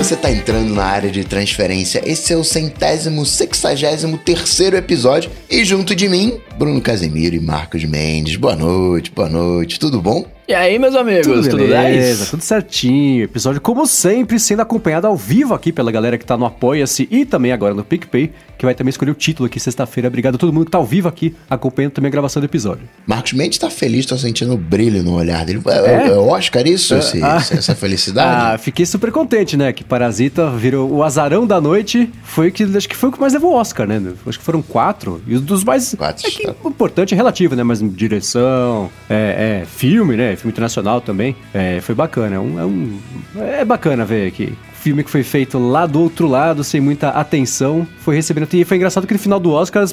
[0.00, 2.00] Você tá entrando na área de transferência.
[2.06, 5.30] Esse é o centésimo, sexagésimo terceiro episódio.
[5.48, 8.36] E junto de mim, Bruno Casemiro e Marcos Mendes.
[8.36, 10.24] Boa noite, boa noite, tudo bom?
[10.50, 13.22] E aí, meus amigos, tudo, tudo beleza, tudo certinho.
[13.22, 17.24] Episódio, como sempre, sendo acompanhado ao vivo aqui pela galera que tá no Apoia-se e
[17.24, 20.08] também agora no PicPay, que vai também escolher o título aqui sexta-feira.
[20.08, 22.82] Obrigado a todo mundo que tá ao vivo aqui, acompanhando também a gravação do episódio.
[23.06, 25.62] Marcos Mendes tá feliz, tô sentindo brilho no olhar dele.
[25.68, 26.08] É, é?
[26.08, 28.30] é Oscar isso, é, esse, ah, essa felicidade?
[28.54, 29.72] Ah, fiquei super contente, né?
[29.72, 32.08] Que Parasita virou o azarão da noite.
[32.22, 34.00] Foi que, acho que foi o que mais levou o Oscar, né?
[34.24, 35.20] Acho que foram quatro.
[35.26, 35.92] E os dos mais...
[35.98, 36.26] Quatro.
[36.28, 37.64] É que, importante é relativo, né?
[37.64, 40.36] Mas direção, é, é filme, né?
[40.36, 41.34] Filme internacional também.
[41.52, 42.36] É, foi bacana.
[42.36, 43.00] É, um, é, um,
[43.40, 47.86] é bacana ver aqui filme que foi feito lá do outro lado, sem muita atenção,
[47.98, 48.48] foi recebendo.
[48.54, 49.86] E foi engraçado que no final do Oscar,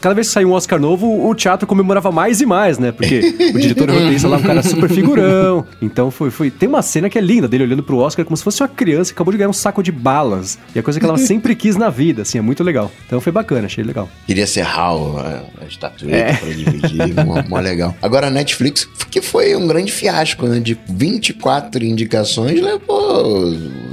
[0.00, 2.90] cada vez que saiu um Oscar novo, o teatro comemorava mais e mais, né?
[2.92, 3.20] Porque
[3.54, 5.64] o diretor roteirista lá, um cara super figurão.
[5.80, 6.50] Então foi, foi.
[6.50, 9.12] Tem uma cena que é linda dele olhando pro Oscar como se fosse uma criança
[9.12, 10.58] que acabou de ganhar um saco de balas.
[10.74, 12.90] E a coisa que ela sempre quis na vida, assim, é muito legal.
[13.06, 14.08] Então foi bacana, achei legal.
[14.26, 15.18] Queria ser Hal,
[15.60, 16.34] a estatueta é.
[16.34, 17.94] pra dividir, mó, mó legal.
[18.02, 20.58] Agora a Netflix, que foi um grande fiasco, né?
[20.58, 23.52] De 24 indicações, levou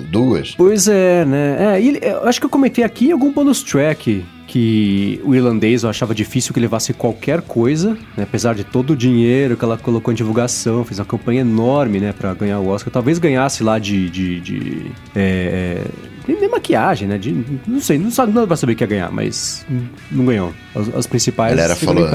[0.09, 0.55] duas.
[0.55, 1.75] Pois é, né?
[1.75, 5.83] É, ele, eu acho que eu comentei aqui em algum bonus track que o irlandês
[5.83, 8.23] eu achava difícil que levasse qualquer coisa, né?
[8.23, 12.11] apesar de todo o dinheiro que ela colocou em divulgação, fez uma campanha enorme, né,
[12.11, 12.91] para ganhar o Oscar.
[12.91, 15.83] Talvez ganhasse lá de, de, de é,
[16.27, 17.17] de maquiagem, né?
[17.17, 19.65] De, não sei, não, sabe, não vai saber que ia ganhar, mas
[20.11, 20.53] não ganhou.
[20.75, 21.53] As, as principais.
[21.53, 22.07] A galera falou.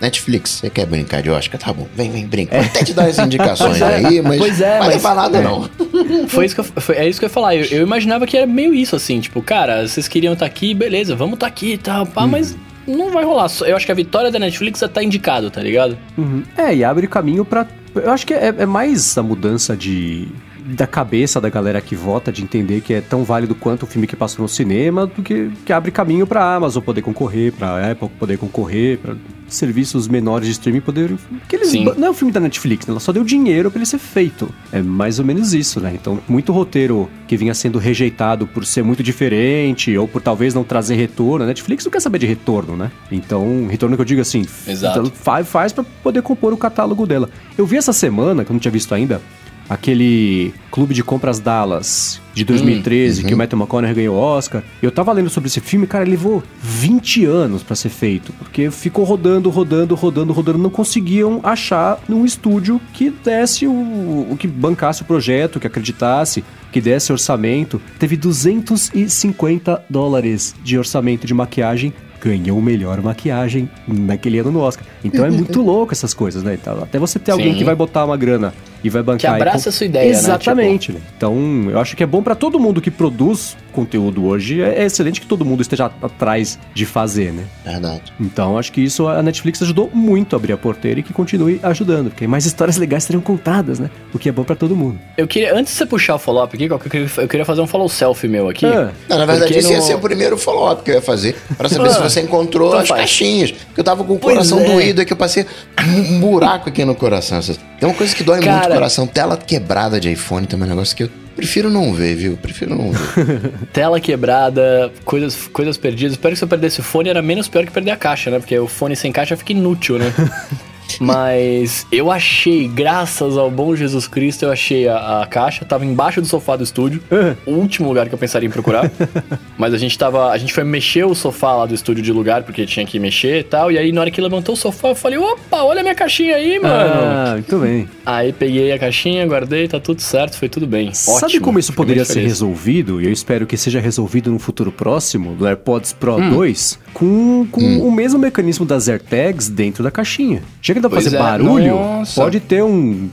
[0.00, 1.60] Netflix, você quer brincar de Oscar?
[1.60, 2.56] Tá bom, vem, vem, brinca.
[2.56, 5.38] Vou até te dar as indicações é, aí, mas pois é, não vai levar nada,
[5.38, 5.42] é.
[5.42, 5.68] não.
[6.28, 7.54] Foi isso que eu, foi, é isso que eu ia falar.
[7.56, 10.74] Eu, eu, imaginava que era meio isso, assim, tipo, cara, vocês queriam estar tá aqui,
[10.74, 12.28] beleza, vamos estar tá aqui e tal, pá, hum.
[12.28, 12.56] mas
[12.86, 13.50] não vai rolar.
[13.66, 15.98] Eu acho que a vitória da Netflix já tá indicado, tá ligado?
[16.16, 16.42] Uhum.
[16.56, 20.28] É, e abre caminho para Eu acho que é, é mais a mudança de
[20.74, 24.06] da cabeça da galera que vota de entender que é tão válido quanto o filme
[24.06, 28.08] que passou no cinema, do que, que abre caminho para Amazon poder concorrer, para Apple
[28.18, 29.16] poder concorrer, para
[29.48, 31.16] serviços menores de streaming poder
[31.48, 31.84] que eles Sim.
[31.96, 32.92] não é um filme da Netflix, né?
[32.92, 34.52] ela só deu dinheiro para ele ser feito.
[34.72, 35.92] É mais ou menos isso, né?
[35.94, 40.64] Então, muito roteiro que vinha sendo rejeitado por ser muito diferente ou por talvez não
[40.64, 41.44] trazer retorno.
[41.44, 42.90] A Netflix não quer saber de retorno, né?
[43.10, 45.00] Então, retorno que eu digo assim, Exato.
[45.00, 47.28] Então, faz, faz para poder compor o catálogo dela.
[47.56, 49.20] Eu vi essa semana, que eu não tinha visto ainda,
[49.68, 53.28] aquele Clube de Compras Dallas de 2013, hum, uhum.
[53.28, 54.62] que o Matthew McConaughey ganhou o Oscar.
[54.80, 58.70] Eu tava lendo sobre esse filme, cara, ele levou 20 anos para ser feito, porque
[58.70, 64.46] ficou rodando, rodando, rodando, rodando, não conseguiam achar um estúdio que desse o, o que
[64.46, 67.80] bancasse o projeto, que acreditasse, que desse orçamento.
[67.98, 74.84] Teve 250 dólares de orçamento de maquiagem ganhou melhor maquiagem naquele ano no Oscar.
[75.04, 76.58] Então é muito louco essas coisas, né?
[76.82, 77.38] Até você ter Sim.
[77.38, 78.52] alguém que vai botar uma grana
[78.82, 79.36] e vai bancar.
[79.36, 80.98] Que abraça a sua ideia, Exatamente, né?
[80.98, 81.12] Tipo...
[81.16, 84.60] Então, eu acho que é bom para todo mundo que produz conteúdo hoje.
[84.60, 87.44] É, é excelente que todo mundo esteja atrás de fazer, né?
[87.64, 88.12] Verdade.
[88.20, 91.60] Então, acho que isso a Netflix ajudou muito a abrir a porteira e que continue
[91.62, 93.90] ajudando, porque mais histórias legais seriam contadas, né?
[94.12, 94.98] O que é bom para todo mundo.
[95.16, 98.28] Eu queria, antes de você puxar o follow-up aqui, eu queria fazer um follow selfie
[98.28, 98.66] meu aqui.
[98.66, 98.90] Ah.
[99.08, 99.74] Não, na verdade, esse no...
[99.74, 101.92] ia ser o primeiro follow-up que eu ia fazer, para saber ah.
[101.92, 103.00] se você encontrou então as faz.
[103.00, 103.52] caixinhas.
[103.52, 104.64] Porque eu tava com o pois coração é.
[104.64, 105.46] doído aqui, eu passei
[105.86, 107.40] um buraco aqui no coração.
[107.78, 110.72] Tem uma coisa que dói Cara, muito o coração, tela quebrada de iPhone também é
[110.72, 112.36] um negócio que eu prefiro não ver, viu?
[112.36, 113.52] Prefiro não ver.
[113.72, 116.12] Tela quebrada, coisas, coisas perdidas.
[116.14, 118.40] Espero que se eu perdesse o fone era menos pior que perder a caixa, né?
[118.40, 120.12] Porque o fone sem caixa fica inútil, né?
[121.00, 126.20] Mas eu achei, graças ao bom Jesus Cristo, eu achei a, a caixa, tava embaixo
[126.20, 127.02] do sofá do estúdio.
[127.46, 128.90] o último lugar que eu pensaria em procurar.
[129.56, 130.30] Mas a gente tava.
[130.30, 133.40] A gente foi mexer o sofá lá do estúdio de lugar, porque tinha que mexer
[133.40, 133.70] e tal.
[133.70, 136.36] E aí, na hora que levantou o sofá, eu falei, opa, olha a minha caixinha
[136.36, 136.74] aí, mano.
[136.74, 137.88] Ah, muito bem.
[138.04, 140.92] Aí peguei a caixinha, guardei, tá tudo certo, foi tudo bem.
[140.94, 143.00] Sabe Ótimo, como isso poderia ser resolvido?
[143.00, 146.30] E eu espero que seja resolvido no futuro próximo, do AirPods Pro hum.
[146.30, 147.86] 2, com, com hum.
[147.86, 150.42] o mesmo mecanismo das AirTags dentro da caixinha.
[150.60, 152.20] Chega de fazer é, barulho, nossa.
[152.20, 153.08] pode ter um,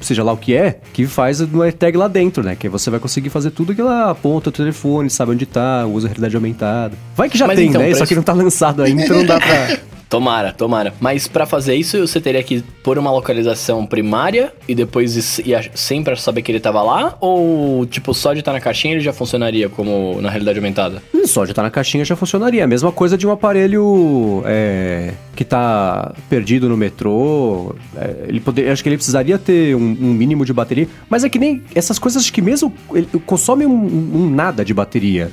[0.00, 2.54] seja lá o que é, que faz no AirTag lá dentro, né?
[2.54, 6.06] Que você vai conseguir fazer tudo que ela aponta o telefone, sabe onde tá, usa
[6.06, 6.96] realidade aumentada.
[7.16, 7.92] Vai que já Mas tem, então, né?
[7.94, 9.78] Só que não tá lançado ainda, então não dá pra...
[10.08, 10.94] Tomara, tomara.
[11.00, 16.16] Mas para fazer isso, você teria que pôr uma localização primária e depois ir sempre
[16.16, 17.16] saber que ele tava lá?
[17.20, 21.02] Ou, tipo, só de estar na caixinha ele já funcionaria como na realidade aumentada?
[21.24, 22.62] Só de estar na caixinha já funcionaria.
[22.62, 24.42] A mesma coisa de um aparelho.
[24.46, 27.76] É que tá perdido no metrô.
[27.94, 30.88] É, ele poder, acho que ele precisaria ter um, um, mínimo de bateria.
[31.08, 35.30] Mas é que nem essas coisas que mesmo ele consome um, um nada de bateria.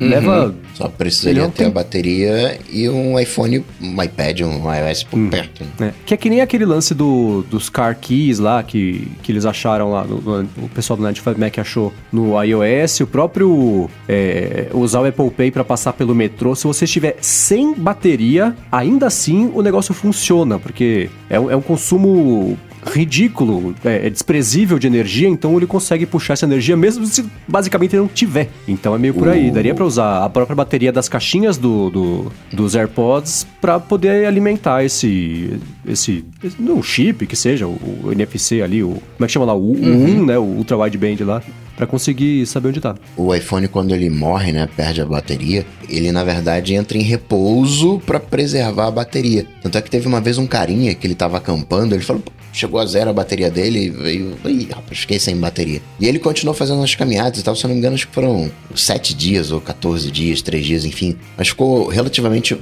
[0.00, 0.08] Uhum.
[0.08, 0.54] Leva.
[0.74, 1.66] Só precisaria ter tem...
[1.66, 5.28] a bateria e um iPhone, um iPad, um iOS por hum.
[5.28, 5.64] perto.
[5.78, 5.88] Né?
[5.88, 5.92] É.
[6.06, 9.90] Que é que nem aquele lance do, dos car keys lá que, que eles acharam
[9.92, 15.00] lá, no, no, o pessoal do Night Mac achou no iOS, o próprio é, usar
[15.00, 16.54] o Apple Pay para passar pelo metrô.
[16.54, 22.58] Se você estiver sem bateria, ainda assim o negócio funciona, porque é, é um consumo
[22.86, 27.96] ridículo, é, é, desprezível de energia, então ele consegue puxar essa energia mesmo se basicamente
[27.96, 28.48] não tiver.
[28.66, 29.50] Então é meio por aí.
[29.50, 34.84] Daria para usar a própria bateria das caixinhas do, do dos AirPods para poder alimentar
[34.84, 39.46] esse esse, esse chip que seja o, o, NFC ali, o como é que chama
[39.46, 40.22] lá, o, uhum.
[40.22, 41.42] 1, né, o ultra wideband lá
[41.76, 42.94] para conseguir saber onde tá.
[43.16, 48.00] O iPhone quando ele morre, né, perde a bateria, ele na verdade entra em repouso
[48.04, 49.46] para preservar a bateria.
[49.62, 52.22] Tanto é que teve uma vez um carinha que ele tava acampando, ele falou:
[52.60, 54.36] chegou a zero a bateria dele e veio.
[54.44, 55.80] Ih, rapaz, fiquei sem bateria.
[55.98, 57.56] E ele continuou fazendo as caminhadas e tal.
[57.56, 60.84] Se eu não me engano, acho que foram 7 dias ou 14 dias, 3 dias,
[60.84, 61.16] enfim.
[61.36, 62.58] Mas ficou relativamente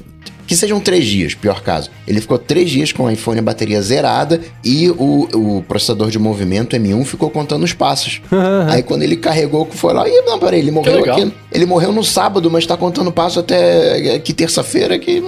[0.48, 1.90] que sejam três dias, pior caso.
[2.06, 6.18] Ele ficou três dias com o iPhone a bateria zerada e o, o processador de
[6.18, 8.22] movimento M1 ficou contando os passos.
[8.72, 11.30] Aí quando ele carregou, foi lá, e não, peraí, ele morreu aqui.
[11.50, 14.98] Ele morreu no sábado, mas tá contando passo até que terça-feira.
[14.98, 15.22] Que,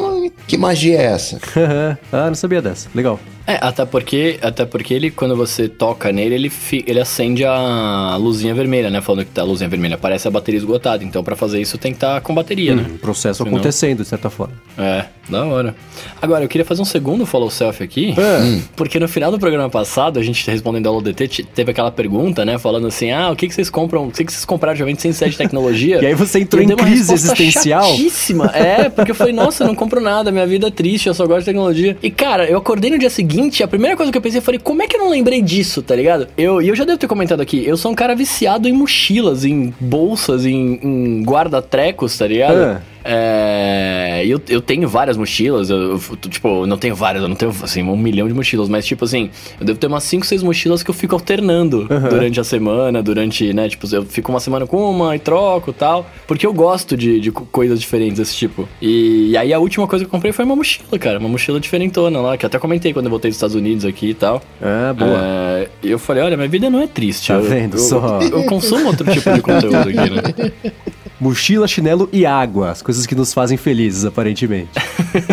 [0.46, 1.38] que magia é essa?
[2.12, 2.88] ah, não sabia dessa.
[2.94, 3.18] Legal.
[3.50, 8.16] É, até porque, até porque ele, quando você toca nele, ele, fi, ele acende a
[8.16, 9.00] luzinha vermelha, né?
[9.00, 11.02] Falando que tá a luzinha vermelha, parece a bateria esgotada.
[11.02, 12.84] Então, para fazer isso, tem que estar tá com bateria, né?
[12.86, 12.98] hum, né?
[13.00, 13.56] Processo Senão...
[13.56, 14.54] acontecendo, de certa forma.
[14.78, 15.74] É, da hora.
[16.22, 18.42] Agora, eu queria fazer um segundo follow self aqui, é.
[18.42, 18.62] Hum.
[18.76, 22.56] porque no final do programa passado, a gente respondendo ao LDT, teve aquela pergunta, né?
[22.56, 25.12] Falando assim, ah, o que, que vocês compram, o que, que vocês compraram geralmente sem
[25.12, 25.98] ser de tecnologia?
[26.02, 27.90] e aí você entrou em crise existencial.
[27.90, 28.50] Chatíssima.
[28.54, 31.26] É, porque eu falei, nossa, eu não compro nada, minha vida é triste, eu só
[31.26, 31.96] gosto de tecnologia.
[32.02, 34.60] E, cara, eu acordei no dia seguinte, a primeira coisa que eu pensei, eu falei,
[34.60, 36.28] como é que eu não lembrei disso, tá ligado?
[36.36, 39.44] Eu, e eu já devo ter comentado aqui, eu sou um cara viciado em mochilas,
[39.44, 42.58] em bolsas, em, em guarda-trecos, tá ligado?
[42.58, 42.80] É.
[43.04, 47.54] É, eu, eu tenho várias mochilas, eu, eu, tipo, não tenho várias, eu não tenho,
[47.62, 50.82] assim, um milhão de mochilas, mas, tipo assim, eu devo ter umas 5, 6 mochilas
[50.82, 52.08] que eu fico alternando uhum.
[52.08, 56.08] durante a semana, durante, né, tipo, eu fico uma semana com uma e troco tal,
[56.26, 58.68] porque eu gosto de, de coisas diferentes desse tipo.
[58.80, 61.58] E, e, aí a última coisa que eu comprei foi uma mochila, cara, uma mochila
[61.58, 64.42] diferentona lá, que eu até comentei quando eu voltei dos Estados Unidos aqui e tal.
[64.60, 65.18] É, boa.
[65.22, 67.28] É, e eu falei, olha, minha vida não é triste.
[67.28, 68.20] Tá eu, vendo eu, só?
[68.20, 70.72] Eu, eu consumo outro tipo de conteúdo aqui, né?
[71.20, 72.70] Mochila, chinelo e água.
[72.70, 74.70] As coisas que nos fazem felizes, aparentemente.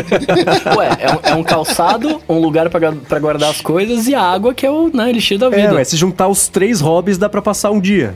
[0.76, 4.54] ué, é um, é um, calçado, um lugar para guardar as coisas e a água,
[4.54, 5.62] que é o né, elixir da vida.
[5.62, 8.16] É, ué, se juntar os três hobbies, dá para passar um dia.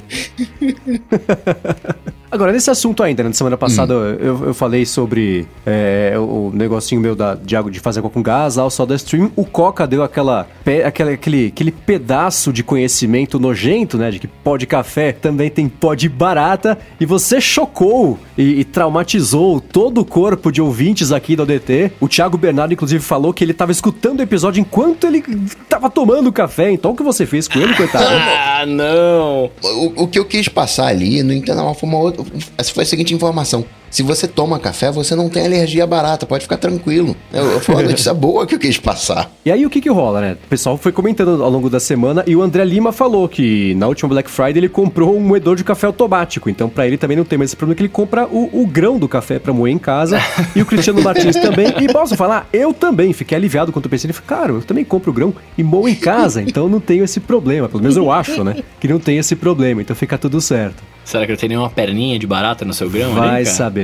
[2.32, 4.18] Agora, nesse assunto ainda, né, semana passada hum.
[4.18, 8.24] eu, eu falei sobre é, o negocinho meu da, de água de fazer água com
[8.24, 9.30] gás, lá o Soda Stream.
[9.36, 10.48] O Coca deu aquela,
[10.86, 14.10] aquela, aquele, aquele pedaço de conhecimento nojento, né?
[14.12, 16.78] De que pó de café também tem pó de barata.
[17.02, 21.92] E você chocou e, e traumatizou todo o corpo de ouvintes aqui do ODT.
[22.00, 26.32] O Thiago Bernardo, inclusive, falou que ele estava escutando o episódio enquanto ele estava tomando
[26.32, 26.72] café.
[26.72, 28.06] Então, o que você fez com ele, coitado?
[28.08, 29.52] ah, não!
[29.62, 32.21] O, o que eu quis passar ali, não entendo, uma forma outra
[32.58, 33.66] essa foi a seguinte informação.
[33.92, 37.14] Se você toma café, você não tem alergia barata, pode ficar tranquilo.
[37.34, 39.30] Eu, foi uma notícia boa que eu quis passar.
[39.46, 40.38] E aí o que que rola, né?
[40.46, 43.88] O pessoal foi comentando ao longo da semana e o André Lima falou que na
[43.88, 46.50] última Black Friday ele comprou um moedor de café automático.
[46.50, 48.98] Então para ele também não tem mais esse problema que ele compra o, o grão
[48.98, 50.20] do café para moer em casa.
[50.56, 51.74] e o Cristiano Martins também.
[51.82, 55.14] E posso falar, eu também fiquei aliviado quando eu pensei, cara, eu também compro o
[55.14, 57.68] grão e moo em casa, então não tenho esse problema.
[57.68, 58.64] Pelo menos eu acho, né?
[58.80, 60.82] Que não tem esse problema, então fica tudo certo.
[61.04, 63.14] Será que eu tenho nenhuma perninha de barata no seu grão?
[63.14, 63.81] Vai ali, saber.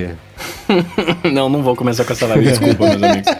[1.31, 3.33] não, não vou começar com essa live, desculpa, meus amigos.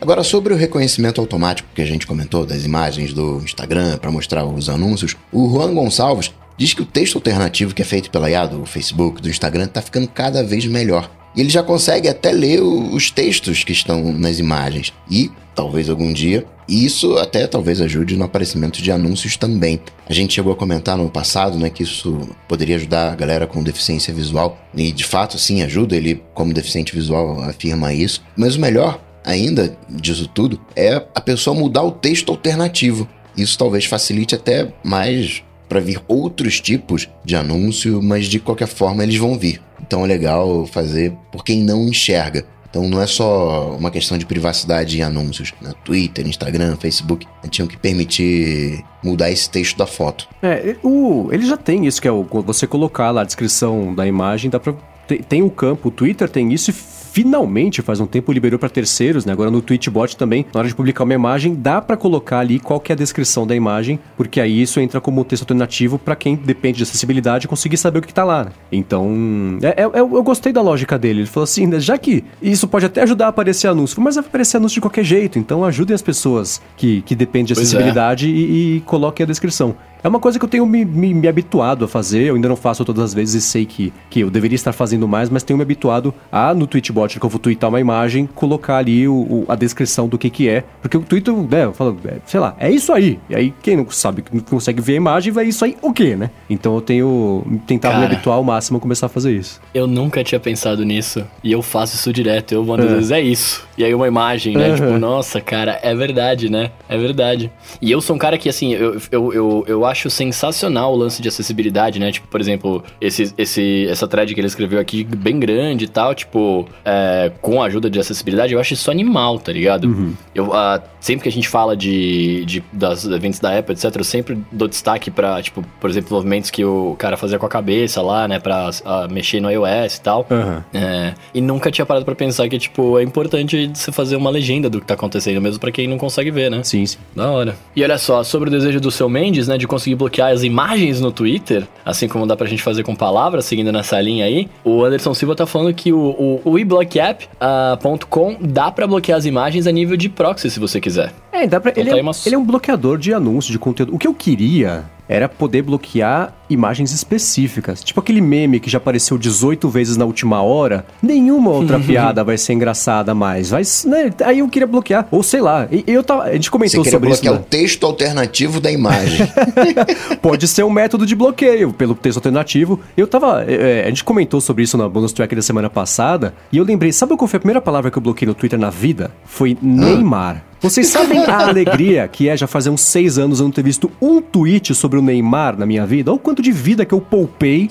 [0.00, 4.44] Agora, sobre o reconhecimento automático que a gente comentou das imagens do Instagram para mostrar
[4.44, 8.46] os anúncios, o Juan Gonçalves diz que o texto alternativo que é feito pela IA
[8.46, 11.10] do Facebook, do Instagram, está ficando cada vez melhor.
[11.34, 14.92] E ele já consegue até ler os textos que estão nas imagens.
[15.10, 19.80] E, talvez algum dia, isso até talvez ajude no aparecimento de anúncios também.
[20.08, 23.62] A gente chegou a comentar no passado né, que isso poderia ajudar a galera com
[23.62, 24.58] deficiência visual.
[24.74, 25.96] E de fato, sim, ajuda.
[25.96, 28.22] Ele, como deficiente visual, afirma isso.
[28.36, 33.08] Mas o melhor ainda disso tudo é a pessoa mudar o texto alternativo.
[33.36, 39.04] Isso talvez facilite até mais para vir outros tipos de anúncio, mas de qualquer forma
[39.04, 39.60] eles vão vir.
[39.86, 42.44] Então é legal fazer por quem não enxerga.
[42.70, 45.52] Então não é só uma questão de privacidade em anúncios.
[45.60, 50.28] Na Twitter, Instagram, Facebook, tinham que permitir mudar esse texto da foto.
[50.40, 54.06] É, o, ele já tem isso, que é o, você colocar lá a descrição da
[54.06, 54.72] imagem, dá pra,
[55.08, 56.74] tem, tem um campo, o Twitter tem isso e
[57.12, 59.32] finalmente, faz um tempo, liberou para terceiros, né?
[59.32, 62.80] Agora no Twitchbot também, na hora de publicar uma imagem, dá para colocar ali qual
[62.80, 66.36] que é a descrição da imagem, porque aí isso entra como texto alternativo para quem
[66.36, 68.44] depende de acessibilidade conseguir saber o que, que tá lá.
[68.44, 68.52] Né?
[68.70, 71.20] Então, é, é, eu, eu, gostei da lógica dele.
[71.20, 74.24] Ele falou assim, né, já que isso pode até ajudar a aparecer anúncio, mas vai
[74.24, 77.56] aparecer anúncio de qualquer jeito, então ajudem as pessoas que, que dependem de é.
[77.56, 78.30] acessibilidade é.
[78.30, 79.74] e, e coloquem a descrição.
[80.02, 82.56] É uma coisa que eu tenho me, me, me, habituado a fazer, eu ainda não
[82.56, 85.56] faço todas as vezes e sei que, que eu deveria estar fazendo mais, mas tenho
[85.56, 89.44] me habituado a, no Twitchbot, que eu vou twittar uma imagem, colocar ali o, o,
[89.48, 92.56] a descrição do que que é, porque o Twitter, né, eu falo, é, sei lá,
[92.58, 93.18] é isso aí.
[93.28, 96.16] E aí quem não sabe, não consegue ver a imagem, vai isso aí o quê,
[96.16, 96.30] né?
[96.48, 99.60] Então eu tenho tentado Cara, me habituar ao máximo a começar a fazer isso.
[99.74, 102.86] Eu nunca tinha pensado nisso, e eu faço isso direto, eu mando é.
[102.86, 103.68] vezes, é isso.
[103.76, 104.74] E aí uma imagem, né, uhum.
[104.76, 106.70] tipo, nossa, cara, é verdade, né?
[106.88, 107.50] É verdade.
[107.80, 111.20] E eu sou um cara que, assim, eu, eu, eu, eu acho sensacional o lance
[111.20, 112.10] de acessibilidade, né?
[112.12, 116.14] Tipo, por exemplo, esse, esse, essa thread que ele escreveu aqui, bem grande e tal,
[116.14, 119.84] tipo, é, com a ajuda de acessibilidade, eu acho isso animal, tá ligado?
[119.84, 120.14] Uhum.
[120.34, 124.04] Eu, uh, sempre que a gente fala de, de das eventos da Apple, etc., eu
[124.04, 128.00] sempre dou destaque pra, tipo, por exemplo, movimentos que o cara fazia com a cabeça
[128.02, 130.26] lá, né, pra uh, mexer no iOS e tal.
[130.30, 130.62] Uhum.
[130.72, 134.68] É, e nunca tinha parado pra pensar que, tipo, é importante você fazer uma legenda
[134.68, 136.62] do que tá acontecendo, mesmo pra quem não consegue ver, né?
[136.62, 136.98] Sim, sim.
[137.14, 137.56] Da hora.
[137.74, 141.00] E olha só, sobre o desejo do seu Mendes, né, de conseguir bloquear as imagens
[141.00, 144.84] no Twitter, assim como dá pra gente fazer com palavras, seguindo nessa linha aí, o
[144.84, 149.66] Anderson Silva tá falando que o, o, o eblockapp.com uh, dá pra bloquear as imagens
[149.66, 151.12] a nível de proxy, se você quiser.
[151.32, 152.12] É, dá pra, então ele, tá é, uma...
[152.26, 153.94] ele é um bloqueador de anúncio, de conteúdo.
[153.94, 157.82] O que eu queria era poder bloquear imagens específicas.
[157.82, 160.86] Tipo aquele meme que já apareceu 18 vezes na última hora.
[161.02, 163.50] Nenhuma outra piada vai ser engraçada mais.
[163.50, 164.12] Vai, né?
[164.24, 165.08] Aí eu queria bloquear.
[165.10, 165.66] Ou sei lá.
[165.84, 167.22] Eu tava, a gente comentou Você sobre isso.
[167.22, 167.40] bloquear né?
[167.40, 169.26] o texto alternativo da imagem.
[170.22, 172.78] Pode ser um método de bloqueio pelo texto alternativo.
[172.96, 173.42] Eu tava.
[173.42, 176.34] É, a gente comentou sobre isso na bonus track da semana passada.
[176.52, 178.70] E eu lembrei, sabe qual foi a primeira palavra que eu bloqueei no Twitter na
[178.70, 179.10] vida?
[179.24, 180.49] Foi Neymar.
[180.60, 183.90] Vocês sabem a alegria que é já fazer uns seis anos eu não ter visto
[184.00, 186.10] um tweet sobre o Neymar na minha vida?
[186.10, 187.70] Olha o quanto de vida que eu poupei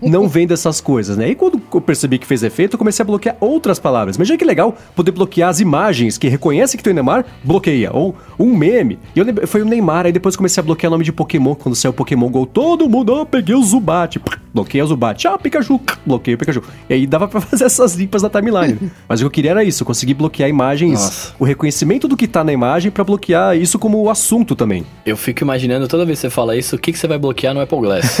[0.00, 1.28] não vendo essas coisas, né?
[1.28, 4.16] E quando eu percebi que fez efeito, eu comecei a bloquear outras palavras.
[4.16, 7.90] Já que legal poder bloquear as imagens que reconhece que tem o Neymar, bloqueia.
[7.92, 8.98] Ou um meme.
[9.14, 11.54] E eu, foi o Neymar, aí depois comecei a bloquear o nome de Pokémon.
[11.54, 14.18] Quando saiu o Pokémon Go, todo mundo, oh, peguei o Zubat.
[14.18, 15.26] Bloqueei o Zubat.
[15.28, 15.80] Ah, Pikachu.
[16.04, 16.62] Bloqueei o Pikachu.
[16.88, 18.90] E aí dava pra fazer essas limpas na timeline.
[19.08, 21.34] Mas o que eu queria era isso, conseguir bloquear imagens, Nossa.
[21.38, 24.84] o reconhecimento do que tá na imagem para bloquear isso como assunto também.
[25.04, 27.54] Eu fico imaginando toda vez que você fala isso, o que, que você vai bloquear
[27.54, 28.20] no Apple Glass?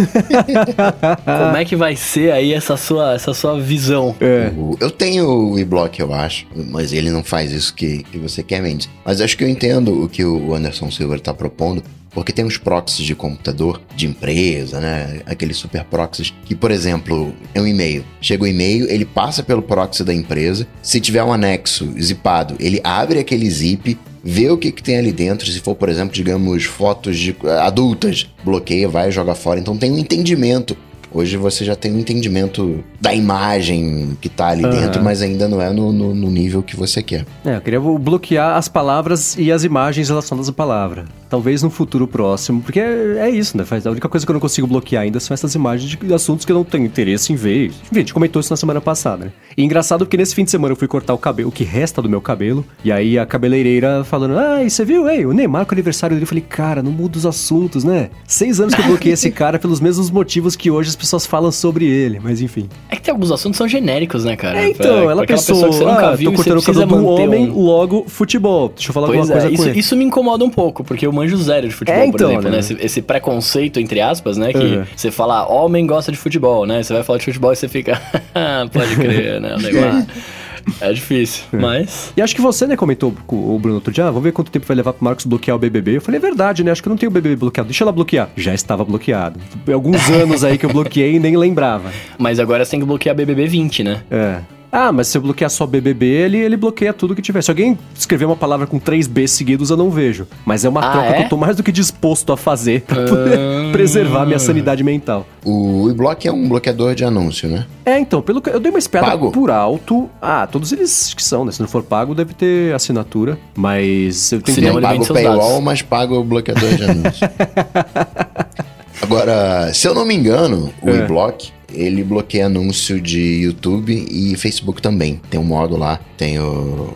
[1.24, 4.14] Como é que vai ser aí essa sua, essa sua visão?
[4.20, 4.50] É.
[4.80, 8.62] Eu tenho o eBlock, eu acho, mas ele não faz isso que, que você quer,
[8.62, 8.88] Mendes.
[9.04, 11.82] Mas acho que eu entendo o que o Anderson Silver está propondo.
[12.10, 15.20] Porque tem os proxies de computador, de empresa, né?
[15.26, 18.04] Aqueles super proxies que, por exemplo, é um e-mail.
[18.20, 20.66] Chega o um e-mail, ele passa pelo proxy da empresa.
[20.82, 25.12] Se tiver um anexo zipado, ele abre aquele zip, vê o que, que tem ali
[25.12, 25.50] dentro.
[25.50, 29.60] Se for, por exemplo, digamos, fotos de adultas, bloqueia, vai joga fora.
[29.60, 30.76] Então tem um entendimento
[31.12, 34.70] Hoje você já tem um entendimento da imagem que tá ali uhum.
[34.70, 37.26] dentro, mas ainda não é no, no, no, nível que você quer.
[37.44, 41.04] É, eu queria bloquear as palavras e as imagens relacionadas à palavra.
[41.28, 43.64] Talvez no futuro próximo, porque é, é isso, né?
[43.84, 46.52] A única coisa que eu não consigo bloquear ainda são essas imagens de assuntos que
[46.52, 47.66] eu não tenho interesse em ver.
[47.66, 49.32] Enfim, a gente comentou isso na semana passada, né?
[49.56, 52.00] E engraçado porque nesse fim de semana eu fui cortar o cabelo, o que resta
[52.00, 55.66] do meu cabelo, e aí a cabeleireira falando, ah, e você viu, ei, o Neymar
[55.66, 58.10] com o aniversário dele, eu falei, cara, não muda os assuntos, né?
[58.26, 61.50] Seis anos que eu bloqueei esse cara pelos mesmos motivos que hoje as pessoas falam
[61.50, 62.68] sobre ele, mas enfim.
[62.88, 64.60] É que tem alguns assuntos que são genéricos, né, cara?
[64.60, 66.86] É, então, pra, ela pra pensou, que você nunca ah, viu, tô cortando o cabelo
[66.86, 67.60] do homem, um...
[67.60, 68.68] logo futebol.
[68.68, 69.80] Deixa eu falar pois alguma é, coisa isso, com ele.
[69.80, 72.44] Isso me incomoda um pouco, porque eu manjo zero de futebol, é, então, por exemplo,
[72.44, 72.50] né?
[72.50, 72.58] né?
[72.60, 74.52] Esse, esse, preconceito, entre aspas, né?
[74.52, 74.84] Que uhum.
[74.94, 76.82] você fala, ah, homem gosta de futebol, né?
[76.82, 78.00] Você vai falar de futebol e você fica,
[78.72, 79.54] pode crer, né?
[79.54, 80.06] O Neymar...
[80.80, 81.56] É difícil, é.
[81.56, 82.12] mas.
[82.16, 84.50] E acho que você, né, comentou com o Bruno outro dia, ah, vamos ver quanto
[84.50, 85.96] tempo vai levar pro Marcos bloquear o BBB.
[85.96, 86.70] Eu falei, é verdade, né?
[86.70, 87.68] Acho que eu não tenho o BBB bloqueado.
[87.68, 88.30] Deixa ela bloquear.
[88.36, 89.40] Já estava bloqueado.
[89.72, 91.90] Alguns anos aí que eu bloqueei e nem lembrava.
[92.18, 94.02] Mas agora você tem que bloquear BBB 20, né?
[94.10, 94.40] É.
[94.72, 97.42] Ah, mas se eu bloquear só BBB, ele, ele bloqueia tudo que tiver.
[97.42, 100.26] Se alguém escrever uma palavra com três B seguidos, eu não vejo.
[100.44, 101.12] Mas é uma ah, troca é?
[101.14, 103.72] que eu tô mais do que disposto a fazer pra poder ah.
[103.72, 105.26] preservar minha sanidade mental.
[105.44, 107.66] O iBlock é um bloqueador de anúncio, né?
[107.84, 109.32] É, então, pelo que eu dei uma espiada pago?
[109.32, 110.08] por alto.
[110.22, 111.50] Ah, todos eles que são, né?
[111.50, 113.38] Se não for pago, deve ter assinatura.
[113.56, 114.60] Mas eu tenho que...
[114.64, 117.28] Não pago o paywall, mas pago o bloqueador de anúncio.
[119.02, 120.98] Agora, se eu não me engano, o é.
[120.98, 125.20] iBlock ele bloqueia anúncio de YouTube e Facebook também.
[125.30, 126.92] Tem um modo lá, tem o.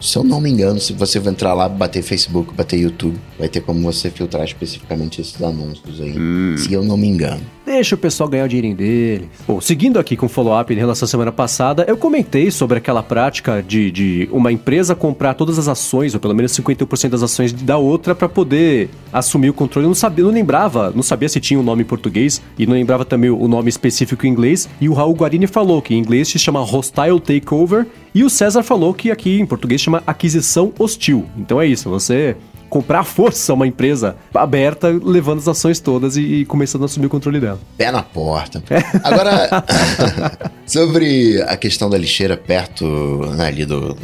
[0.00, 3.62] Se eu não me engano, se você entrar lá, bater Facebook, bater YouTube, vai ter
[3.62, 6.14] como você filtrar especificamente esses anúncios aí.
[6.18, 6.54] Hum.
[6.58, 7.42] Se eu não me engano.
[7.66, 9.28] Deixa o pessoal ganhar o dinheirinho dele.
[9.44, 13.02] Bom, seguindo aqui com o follow-up em relação à semana passada, eu comentei sobre aquela
[13.02, 17.52] prática de, de uma empresa comprar todas as ações, ou pelo menos 51% das ações
[17.52, 19.84] da outra, para poder assumir o controle.
[19.84, 22.74] Eu não sabia, não lembrava, não sabia se tinha um nome em português e não
[22.74, 24.68] lembrava também o nome específico em inglês.
[24.80, 28.62] E o Raul Guarini falou que em inglês se chama Hostile Takeover e o César
[28.62, 31.26] falou que aqui em português chama aquisição hostil.
[31.36, 32.36] Então é isso, você
[32.68, 37.06] comprar à força uma empresa aberta, levando as ações todas e, e começando a assumir
[37.06, 37.58] o controle dela.
[37.76, 38.62] Pé na porta.
[38.70, 38.82] É.
[39.02, 39.64] Agora,
[40.66, 42.84] sobre a questão da lixeira perto
[43.36, 43.96] né, ali do,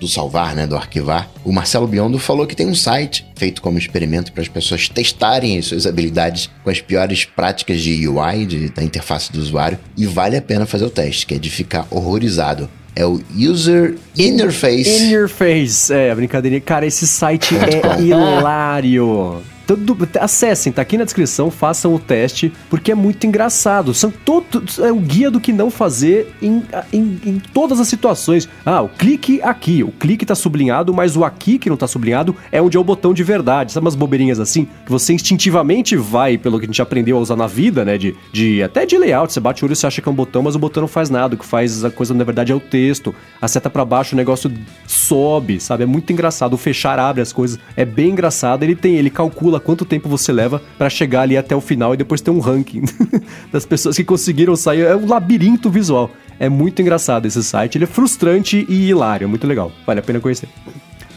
[0.00, 3.78] do salvar, né, do arquivar, o Marcelo Biondo falou que tem um site feito como
[3.78, 8.68] experimento para as pessoas testarem as suas habilidades com as piores práticas de UI, de,
[8.70, 11.86] da interface do usuário, e vale a pena fazer o teste, que é de ficar
[11.90, 12.68] horrorizado.
[12.94, 15.04] É o User Interface.
[15.04, 16.60] Interface, é, a brincadeirinha.
[16.60, 19.42] Cara, esse site é hilário.
[19.70, 23.94] Tudo, acessem, tá aqui na descrição, façam o teste, porque é muito engraçado.
[23.94, 24.80] São todos.
[24.80, 28.48] É o guia do que não fazer em, em, em, todas as situações.
[28.66, 29.84] Ah, o clique aqui.
[29.84, 32.82] O clique tá sublinhado, mas o aqui que não tá sublinhado é onde é o
[32.82, 33.70] botão de verdade.
[33.70, 34.66] Sabe umas bobeirinhas assim?
[34.84, 37.96] Que você instintivamente vai, pelo que a gente aprendeu a usar na vida, né?
[37.96, 39.32] De, de até de layout.
[39.32, 40.88] Você bate o olho e você acha que é um botão, mas o botão não
[40.88, 41.36] faz nada.
[41.36, 43.14] O que faz a coisa, na verdade, é o texto.
[43.40, 44.52] A seta para baixo, o negócio
[44.84, 45.84] sobe, sabe?
[45.84, 46.54] É muito engraçado.
[46.54, 47.56] O fechar abre as coisas.
[47.76, 48.64] É bem engraçado.
[48.64, 51.96] Ele tem, ele calcula quanto tempo você leva para chegar ali até o final e
[51.96, 52.82] depois ter um ranking
[53.52, 54.82] das pessoas que conseguiram sair.
[54.82, 56.10] É um labirinto visual.
[56.38, 59.70] É muito engraçado esse site, ele é frustrante e hilário, é muito legal.
[59.86, 60.48] Vale a pena conhecer.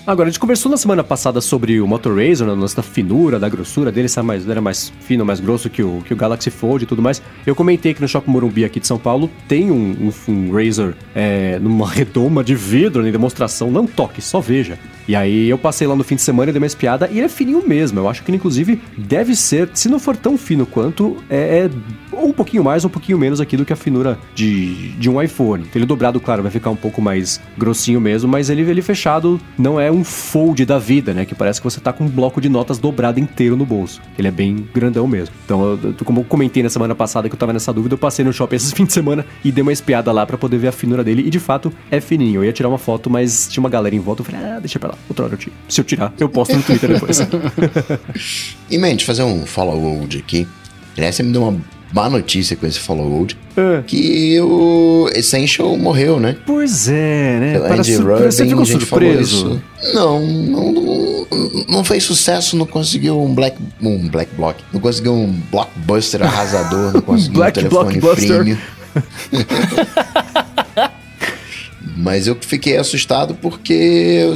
[0.05, 3.47] Agora, a gente conversou na semana passada sobre o Motor Razr, né, da finura, da
[3.47, 6.83] grossura dele, se mais, era mais fino, mais grosso que o, que o Galaxy Fold
[6.83, 7.21] e tudo mais.
[7.47, 10.93] Eu comentei que no Shopping Morumbi aqui de São Paulo tem um, um, um Razr
[11.15, 13.71] é, numa redoma de vidro em demonstração.
[13.71, 14.77] Não toque, só veja.
[15.07, 17.25] E aí eu passei lá no fim de semana e dei uma espiada e ele
[17.25, 17.97] é fininho mesmo.
[17.97, 21.69] Eu acho que ele, inclusive, deve ser, se não for tão fino quanto, é, é
[22.13, 25.65] um pouquinho mais, um pouquinho menos aqui do que a finura de, de um iPhone.
[25.73, 29.79] Ele dobrado, claro, vai ficar um pouco mais grossinho mesmo, mas ele, ele fechado não
[29.79, 31.25] é um fold da vida, né?
[31.25, 34.01] Que parece que você tá com um bloco de notas dobrado inteiro no bolso.
[34.17, 35.35] Ele é bem grandão mesmo.
[35.45, 38.23] Então, eu, como eu comentei na semana passada que eu tava nessa dúvida, eu passei
[38.23, 40.71] no shopping esses fins de semana e dei uma espiada lá para poder ver a
[40.71, 41.23] finura dele.
[41.25, 42.41] E de fato é fininho.
[42.41, 44.21] Eu ia tirar uma foto, mas tinha uma galera em volta.
[44.21, 44.95] Eu falei, ah, deixa pra lá.
[45.09, 45.53] Outra hora eu tiro.
[45.67, 47.19] Se eu tirar, eu posto no Twitter depois.
[48.69, 50.47] e, mente, fazer um follow-up aqui.
[50.97, 51.59] Aliás, você me deu uma
[51.93, 53.37] má notícia com esse follow-up.
[53.55, 53.83] É.
[53.85, 56.35] Que o Essential morreu, né?
[56.45, 57.59] Pois é, né?
[57.59, 59.61] Para Andy Rubin, você ficou surpreso?
[59.93, 61.27] Não, não, não,
[61.69, 66.93] não fez sucesso, não conseguiu um black, um black block, não conseguiu um blockbuster arrasador,
[66.93, 68.57] não conseguiu black um telefone premium.
[72.03, 74.35] Mas eu fiquei assustado porque eu,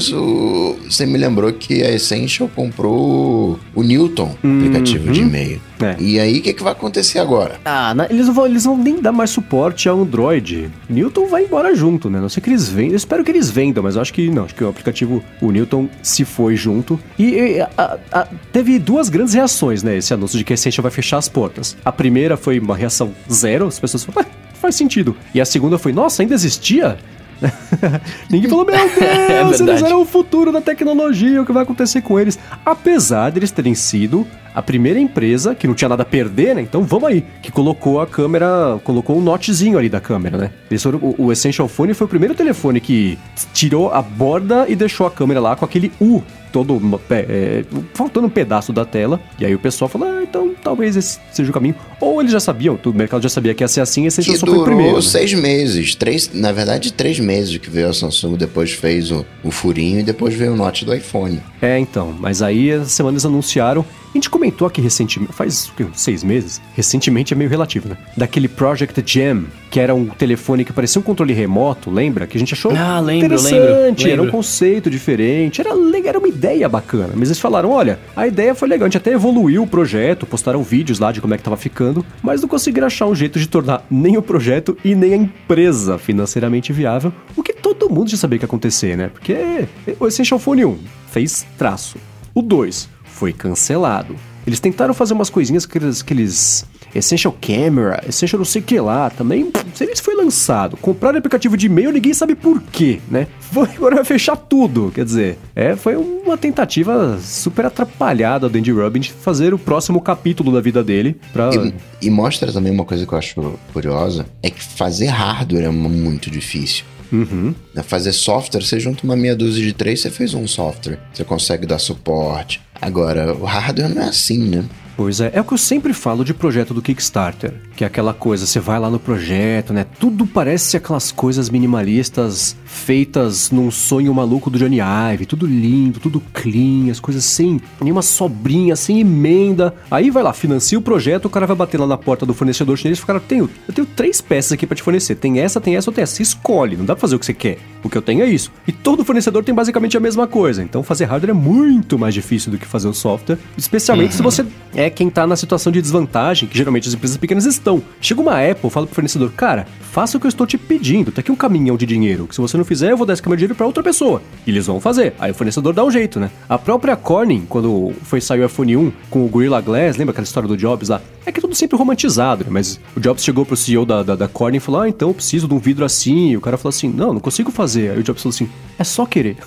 [0.90, 4.60] você me lembrou que a Essential comprou o Newton, uhum.
[4.60, 5.62] aplicativo de e-mail.
[5.82, 5.96] É.
[6.00, 7.60] E aí, o que, que vai acontecer agora?
[7.66, 10.72] Ah, eles, não vão, eles vão nem dar mais suporte ao Android.
[10.90, 12.22] Newton vai embora junto, né?
[12.22, 12.94] Não sei que eles vendam.
[12.94, 14.46] Eu espero que eles vendam, mas eu acho que não.
[14.46, 16.98] Acho que o aplicativo, o Newton, se foi junto.
[17.20, 19.98] E, e a, a, teve duas grandes reações, né?
[19.98, 21.76] Esse anúncio de que a Essential vai fechar as portas.
[21.84, 23.68] A primeira foi uma reação zero.
[23.68, 25.16] As pessoas falaram, faz sentido.
[25.36, 26.98] E a segunda foi, nossa, ainda existia?
[28.30, 31.64] Ninguém falou, meu é Deus, é eles eram o futuro da tecnologia, o que vai
[31.64, 32.38] acontecer com eles.
[32.66, 36.62] Apesar de eles terem sido a primeira empresa que não tinha nada a perder, né?
[36.62, 40.52] Então vamos aí, que colocou a câmera, colocou um notezinho ali da câmera, né?
[40.80, 43.20] Foram, o, o Essential Phone foi o primeiro telefone que
[43.54, 46.80] tirou a borda e deixou a câmera lá com aquele U todo
[47.12, 49.20] é, faltando um pedaço da tela.
[49.40, 51.76] E aí o pessoal falou, ah, então talvez esse seja o caminho.
[52.00, 54.46] Ou eles já sabiam, o mercado já sabia que ia ser assim, esse já só
[54.46, 54.96] foi o primeiro.
[54.96, 55.02] Né?
[55.02, 59.52] seis meses, três, na verdade três meses que veio a Samsung, depois fez o, o
[59.52, 61.42] furinho e depois veio o Note do iPhone.
[61.62, 66.62] É, então, mas aí as semanas anunciaram a gente comentou aqui recentemente, faz seis meses,
[66.76, 67.98] recentemente é meio relativo, né?
[68.16, 72.26] Daquele Project Jam, que era um telefone que parecia um controle remoto, lembra?
[72.26, 75.72] Que a gente achou ah, lembro, interessante, lembro, era um conceito diferente, era,
[76.06, 77.14] era uma ideia bacana.
[77.16, 80.64] Mas eles falaram, olha, a ideia foi legal, a gente até evoluiu o projeto, postaram
[80.64, 83.48] vídeos lá de como é que tava ficando, mas não conseguiram achar um jeito de
[83.48, 88.18] tornar nem o projeto e nem a empresa financeiramente viável, o que todo mundo já
[88.18, 89.10] sabia que ia acontecer, né?
[89.10, 89.68] Porque
[90.00, 90.80] o Essential Phone 1
[91.12, 91.98] fez traço.
[92.34, 94.16] O 2 foi cancelado.
[94.46, 99.10] Eles tentaram fazer umas coisinhas que eles, Essential Camera, Essential não sei o que lá,
[99.10, 99.52] também
[99.92, 100.78] isso foi lançado.
[100.78, 103.28] Compraram aplicativo de e-mail, ninguém sabe por quê, né?
[103.48, 108.72] Foi, agora vai fechar tudo, quer dizer, é, foi uma tentativa super atrapalhada do Andy
[108.74, 111.16] Rubin de fazer o próximo capítulo da vida dele.
[111.32, 111.50] Pra...
[111.56, 115.70] E, e mostra também uma coisa que eu acho curiosa, é que fazer hardware é
[115.70, 116.84] muito difícil.
[117.12, 117.56] Uhum.
[117.84, 121.00] Fazer software, você junta uma meia dúzia de três, você fez um software.
[121.14, 122.62] Você consegue dar suporte.
[122.82, 124.64] Agora, o hardware não é assim, né?
[124.98, 128.16] Pois é, é o que eu sempre falo de projeto do Kickstarter, que é aquela
[128.16, 129.86] coisa, você vai lá no projeto, né?
[130.00, 136.20] Tudo parece aquelas coisas minimalistas feitas num sonho maluco do Johnny Ive, tudo lindo, tudo
[136.34, 139.72] clean, as coisas sem nenhuma sobrinha, sem emenda.
[139.92, 142.76] Aí vai lá, financia o projeto, o cara vai bater lá na porta do fornecedor
[142.76, 145.76] chinês e fala, tenho, eu tenho três peças aqui para te fornecer, tem essa, tem
[145.76, 146.16] essa, ou tem essa.
[146.16, 147.60] Você escolhe, não dá pra fazer o que você quer.
[147.84, 148.52] O que eu tenho é isso.
[148.68, 150.64] E todo fornecedor tem basicamente a mesma coisa.
[150.64, 154.18] Então fazer hardware é muito mais difícil do que fazer o software, especialmente uhum.
[154.18, 157.82] se você é quem tá na situação de desvantagem, que geralmente as empresas pequenas estão.
[158.02, 161.22] Chega uma Apple, fala pro fornecedor, cara, faça o que eu estou te pedindo, tá
[161.22, 163.38] aqui um caminhão de dinheiro, que se você não fizer, eu vou dar esse caminhão
[163.38, 164.22] de dinheiro pra outra pessoa.
[164.46, 165.14] E eles vão fazer.
[165.20, 166.30] Aí o fornecedor dá um jeito, né?
[166.48, 170.26] A própria Corning, quando foi sair o iPhone 1 com o Gorilla Glass, lembra aquela
[170.26, 171.02] história do Jobs lá?
[171.26, 172.50] É que é tudo sempre romantizado, né?
[172.50, 175.14] Mas o Jobs chegou pro CEO da, da, da Corning e falou, ah, então eu
[175.14, 176.30] preciso de um vidro assim.
[176.30, 177.92] E o cara falou assim, não, não consigo fazer.
[177.92, 179.38] Aí o Jobs falou assim, é só querer.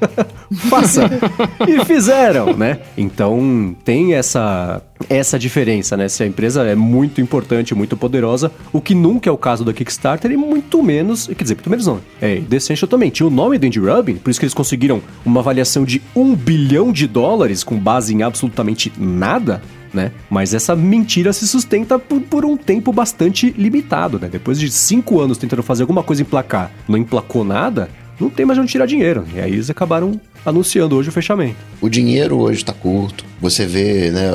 [0.68, 1.08] Faça!
[1.66, 2.80] e fizeram, né?
[2.96, 6.08] Então tem essa essa diferença, né?
[6.08, 9.72] Se a empresa é muito importante, muito poderosa, o que nunca é o caso da
[9.72, 12.00] Kickstarter e muito menos, quer dizer, muito menos não.
[12.20, 15.02] É, The Essential também tinha o nome do Andy Rubin, por isso que eles conseguiram
[15.24, 19.60] uma avaliação de um bilhão de dólares com base em absolutamente nada
[19.92, 20.10] né?
[20.30, 24.26] Mas essa mentira se sustenta por, por, um tempo bastante limitado, né?
[24.26, 28.58] Depois de cinco anos tentando fazer alguma coisa emplacar, não emplacou nada, não tem mais
[28.58, 29.24] onde tirar dinheiro.
[29.34, 31.56] E aí eles acabaram anunciando hoje o fechamento.
[31.80, 33.24] O dinheiro hoje está curto.
[33.40, 34.30] Você vê, né,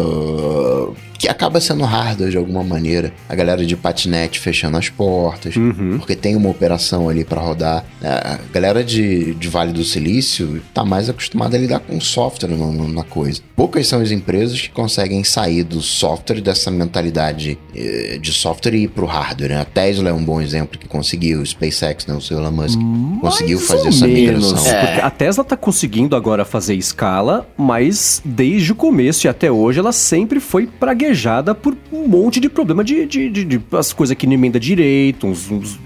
[1.17, 3.11] que acaba sendo hardware de alguma maneira.
[3.27, 5.97] A galera de patinete fechando as portas, uhum.
[5.97, 7.83] porque tem uma operação ali para rodar.
[8.03, 12.71] A galera de, de Vale do Silício tá mais acostumada a lidar com software no,
[12.71, 13.41] no, na coisa.
[13.55, 18.83] Poucas são as empresas que conseguem sair do software, dessa mentalidade eh, de software e
[18.83, 19.49] ir pro hardware.
[19.49, 19.61] Né?
[19.61, 23.21] A Tesla é um bom exemplo que conseguiu, o SpaceX, né, o Elon Musk, Mais
[23.21, 24.51] conseguiu fazer essa menos.
[24.51, 24.71] migração.
[24.71, 25.01] É.
[25.01, 29.91] a Tesla tá conseguindo agora fazer escala, mas desde o começo e até hoje ela
[29.91, 34.15] sempre foi pragueada praguejada por um monte de problema de, de, de, de as coisas
[34.15, 35.79] que não emenda direito, uns, uns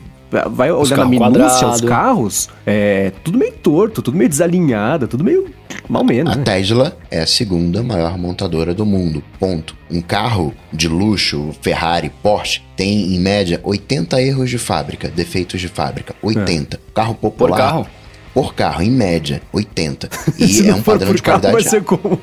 [0.50, 1.74] vai olhar na minúcia quadrado.
[1.74, 5.50] os carros, é tudo meio torto, tudo meio desalinhado, tudo meio
[5.90, 6.32] mal menos.
[6.32, 6.44] A né?
[6.44, 9.22] Tesla é a segunda maior montadora do mundo.
[9.38, 9.76] Ponto.
[9.92, 15.68] Um carro de luxo, Ferrari, Porsche, tem em média 80 erros de fábrica, defeitos de
[15.68, 16.16] fábrica.
[16.22, 16.78] 80.
[16.78, 16.80] É.
[16.94, 17.50] Carro popular.
[17.50, 17.88] Por carro?
[18.34, 20.10] Por carro, em média, 80.
[20.38, 21.54] E é um padrão de qualidade.
[21.54, 22.22] Carro, vai ser como...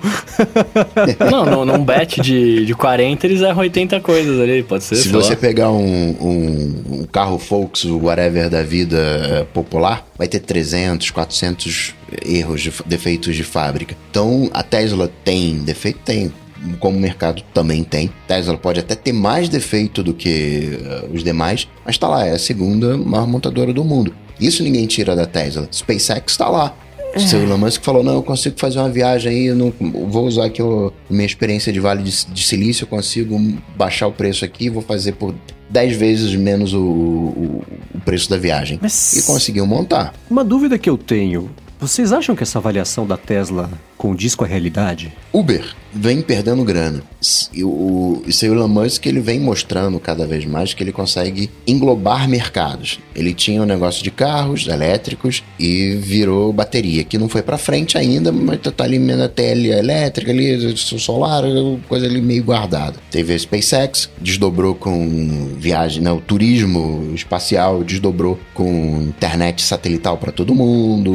[1.30, 4.96] não, não, num bet de, de 40 eles erram 80 coisas ali, pode ser.
[4.96, 5.36] Se você lá.
[5.36, 11.94] pegar um, um, um, carro Volks, whatever da vida eh, popular, vai ter 300, 400
[12.24, 13.96] erros, de, defeitos de fábrica.
[14.10, 15.98] Então a Tesla tem defeito?
[16.04, 16.32] Tem
[16.80, 18.10] como o mercado também tem.
[18.26, 22.32] Tesla pode até ter mais defeito do que uh, os demais, mas está lá, é
[22.32, 24.14] a segunda maior montadora do mundo.
[24.40, 25.68] Isso ninguém tira da Tesla.
[25.70, 26.74] SpaceX está lá.
[27.14, 27.18] É.
[27.20, 30.46] Seu Elon Musk falou: não, eu consigo fazer uma viagem aí, eu não, vou usar
[30.46, 33.38] aqui a minha experiência de Vale de, de, Silício, eu consigo
[33.76, 35.34] baixar o preço aqui, vou fazer por
[35.70, 38.78] 10 vezes menos o, o, o preço da viagem.
[38.80, 40.14] Mas e conseguiu montar.
[40.30, 44.48] Uma dúvida que eu tenho: vocês acham que essa avaliação da Tesla condiz com a
[44.48, 45.12] realidade?
[45.32, 47.02] Uber vem perdendo grana.
[47.52, 52.28] E o, o Elon Musk ele vem mostrando cada vez mais que ele consegue englobar
[52.28, 53.00] mercados.
[53.14, 57.98] Ele tinha um negócio de carros elétricos e virou bateria, que não foi para frente
[57.98, 61.42] ainda, mas tá ali na tele elétrica ali, solar,
[61.88, 62.96] coisa ali meio guardada.
[63.10, 70.54] Teve a SpaceX, desdobrou com viagem, não, turismo espacial, desdobrou com internet satelital para todo
[70.54, 71.10] mundo.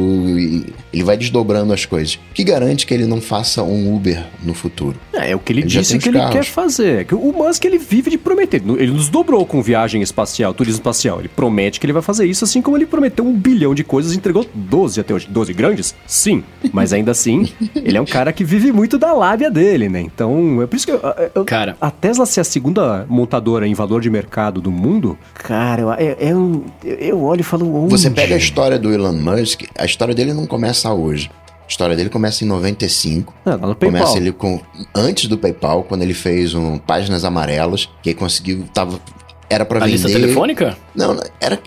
[0.92, 2.18] ele vai desdobrando as coisas.
[2.34, 4.96] Que garante que ele não faça um Uber no futuro.
[5.12, 6.34] É, é o que ele, ele disse que ele carros.
[6.34, 7.04] quer fazer.
[7.04, 8.62] Que o Musk ele vive de prometer.
[8.78, 11.20] Ele nos dobrou com viagem espacial, turismo espacial.
[11.20, 14.14] Ele promete que ele vai fazer isso, assim como ele prometeu um bilhão de coisas
[14.14, 15.28] e entregou 12 até hoje.
[15.28, 15.94] 12 grandes?
[16.06, 16.42] Sim.
[16.72, 20.00] Mas ainda assim, ele é um cara que vive muito da lábia dele, né?
[20.00, 21.00] Então, é por isso que eu,
[21.34, 25.82] eu, cara, a Tesla ser a segunda montadora em valor de mercado do mundo, cara,
[25.82, 27.84] eu, eu, eu, eu olho e falo.
[27.84, 27.92] Onde?
[27.92, 31.30] Você pega a história do Elon Musk, a história dele não começa hoje.
[31.64, 33.34] A história dele começa em 95.
[33.44, 34.02] É, lá no PayPal.
[34.02, 34.60] Começa ele com
[34.94, 39.00] antes do PayPal, quando ele fez um Páginas Amarelas, que aí conseguiu tava
[39.48, 39.92] era para vender.
[39.92, 40.76] lista telefônica?
[40.94, 41.58] Não, era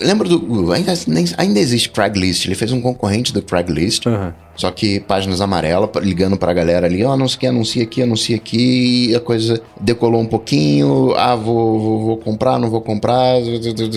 [0.00, 0.72] Lembra do.
[0.72, 0.92] Ainda,
[1.38, 2.44] ainda existe Craigslist.
[2.44, 4.06] Ele fez um concorrente do Craigslist.
[4.06, 4.32] Uhum.
[4.56, 7.82] Só que páginas amarelas, ligando pra galera ali, ó, oh, não sei o que, anuncia
[7.82, 12.70] aqui, anuncia aqui, e a coisa decolou um pouquinho, ah, vou, vou, vou comprar, não
[12.70, 13.36] vou comprar,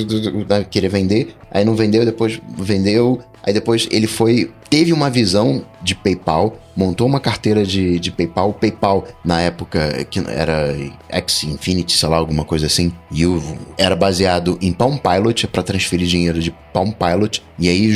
[0.69, 3.19] querer vender, aí não vendeu, depois vendeu,
[3.49, 4.51] Aí depois ele foi.
[4.69, 8.53] Teve uma visão de PayPal, montou uma carteira de, de PayPal.
[8.53, 10.75] PayPal, na época, que era
[11.09, 12.93] X Infinity, sei lá, alguma coisa assim.
[13.11, 13.41] E o,
[13.75, 17.41] era baseado em Palm Pilot para transferir dinheiro de Palm Pilot.
[17.57, 17.91] E aí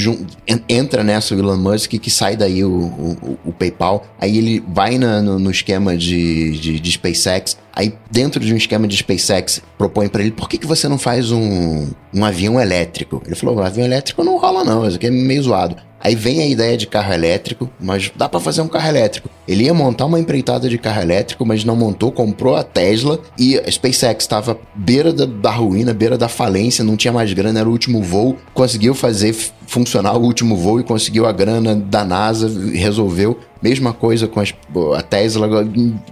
[0.67, 4.07] entra nessa o Elon Musk que sai daí o, o, o PayPal.
[4.19, 7.59] Aí ele vai na, no, no, esquema de, de, de, SpaceX.
[7.75, 10.97] Aí dentro de um esquema de SpaceX propõe para ele por que, que você não
[10.97, 13.21] faz um, um avião elétrico?
[13.25, 15.75] Ele falou: avião elétrico não rola não, isso aqui é meio zoado.
[16.03, 19.29] Aí vem a ideia de carro elétrico, mas dá para fazer um carro elétrico.
[19.47, 23.57] Ele ia montar uma empreitada de carro elétrico, mas não montou, comprou a Tesla e
[23.57, 27.69] a SpaceX estava beira da, da ruína, beira da falência, não tinha mais grana, era
[27.69, 29.33] o último voo, conseguiu fazer
[29.65, 33.39] funcionar o último voo e conseguiu a grana da NASA, resolveu.
[33.63, 34.53] Mesma coisa com as,
[34.97, 35.47] a Tesla,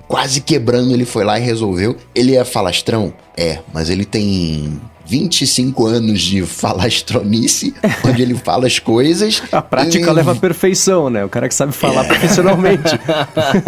[0.07, 1.97] quase quebrando, ele foi lá e resolveu.
[2.15, 3.13] Ele é falastrão?
[3.35, 4.79] É, mas ele tem
[5.11, 7.73] 25 anos de falastronice,
[8.07, 9.43] onde ele fala as coisas.
[9.51, 10.13] A prática e...
[10.13, 11.25] leva à perfeição, né?
[11.25, 12.07] O cara que sabe falar é.
[12.07, 12.97] profissionalmente.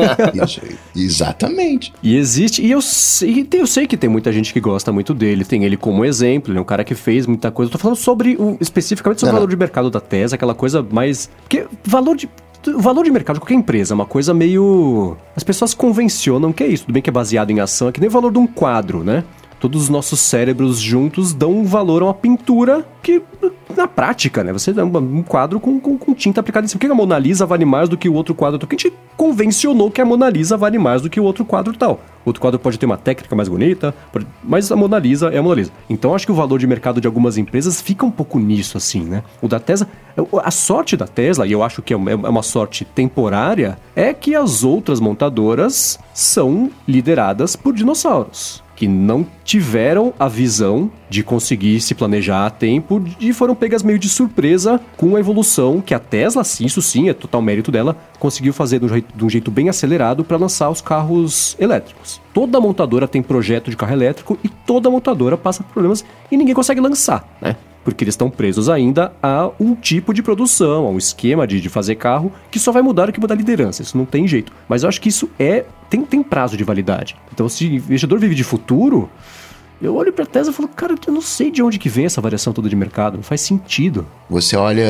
[0.95, 1.93] Exatamente.
[2.01, 5.43] E existe, e eu sei, eu sei que tem muita gente que gosta muito dele,
[5.43, 7.67] tem ele como exemplo, ele é um cara que fez muita coisa.
[7.67, 10.55] Eu tô falando sobre o, especificamente sobre não, o valor de mercado da Tesla, aquela
[10.55, 11.29] coisa mais.
[11.41, 12.29] Porque valor de
[12.67, 15.17] o valor de mercado de qualquer empresa é uma coisa meio.
[15.35, 16.83] As pessoas convencionam que é isso.
[16.83, 19.03] Tudo bem que é baseado em ação, é que nem o valor de um quadro,
[19.03, 19.23] né?
[19.63, 23.21] Todos os nossos cérebros juntos dão um valor a uma pintura que,
[23.73, 24.51] na prática, né?
[24.51, 26.79] Você dá um quadro com, com, com tinta aplicada em cima.
[26.81, 28.59] Por que a Mona Lisa vale mais do que o outro quadro?
[28.59, 31.71] Porque a gente convencionou que a Mona Lisa vale mais do que o outro quadro
[31.77, 32.01] tal.
[32.25, 33.95] O outro quadro pode ter uma técnica mais bonita,
[34.43, 35.71] mas a Mona Lisa é a Mona Lisa.
[35.89, 39.03] Então acho que o valor de mercado de algumas empresas fica um pouco nisso, assim,
[39.03, 39.23] né?
[39.41, 39.87] O da Tesla.
[40.43, 44.35] A sorte da Tesla, e eu acho que é, é uma sorte temporária, é que
[44.35, 51.93] as outras montadoras são lideradas por dinossauros que não tiveram a visão de conseguir se
[51.93, 56.43] planejar a tempo e foram pegas meio de surpresa com a evolução que a Tesla,
[56.43, 59.51] sim, isso sim, é total mérito dela, conseguiu fazer de um jeito, de um jeito
[59.51, 62.19] bem acelerado para lançar os carros elétricos.
[62.33, 66.55] Toda montadora tem projeto de carro elétrico e toda montadora passa por problemas e ninguém
[66.55, 67.55] consegue lançar, né?
[67.83, 71.69] Porque eles estão presos ainda a um tipo de produção, a um esquema de, de
[71.69, 73.81] fazer carro que só vai mudar o que mudar a liderança.
[73.81, 74.51] Isso não tem jeito.
[74.67, 77.15] Mas eu acho que isso é tem, tem prazo de validade.
[77.31, 79.09] Então, se o investidor vive de futuro,
[79.85, 82.05] eu olho para a Tesla e falo, cara, eu não sei de onde que vem
[82.05, 84.05] essa variação toda de mercado, não faz sentido.
[84.29, 84.85] Você olha,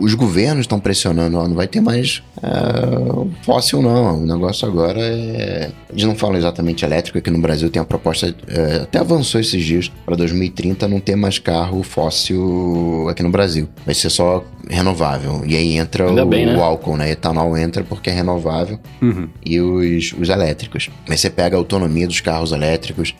[0.00, 5.00] os governos estão pressionando, ó, não vai ter mais é, fóssil não, o negócio agora
[5.00, 5.70] é...
[5.90, 9.62] Eles não falam exatamente elétrico, aqui no Brasil tem a proposta, é, até avançou esses
[9.62, 13.68] dias, para 2030 não ter mais carro fóssil aqui no Brasil.
[13.84, 15.42] Vai ser só renovável.
[15.46, 16.56] E aí entra o, bem, né?
[16.56, 17.10] o, álcool, né?
[17.10, 18.78] Etanol entra porque é renovável.
[19.00, 19.28] Uhum.
[19.44, 20.90] E os, os elétricos.
[21.08, 23.14] Mas você pega a autonomia dos carros elétricos,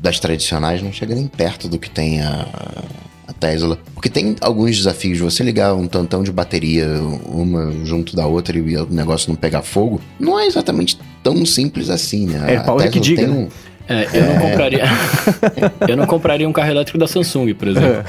[0.00, 2.46] das tradicionais, não chega nem perto do que tem a,
[3.26, 3.78] a Tesla.
[3.94, 5.18] Porque tem alguns desafios.
[5.18, 6.86] Você ligar um tantão de bateria,
[7.26, 11.90] uma junto da outra e o negócio não pegar fogo, não é exatamente tão simples
[11.90, 12.54] assim, né?
[12.54, 13.28] É, a Paulo que diga.
[13.30, 13.48] Um,
[13.88, 14.50] é, eu não é.
[14.50, 14.84] compraria.
[15.88, 18.04] eu não compraria um carro elétrico da Samsung, por exemplo.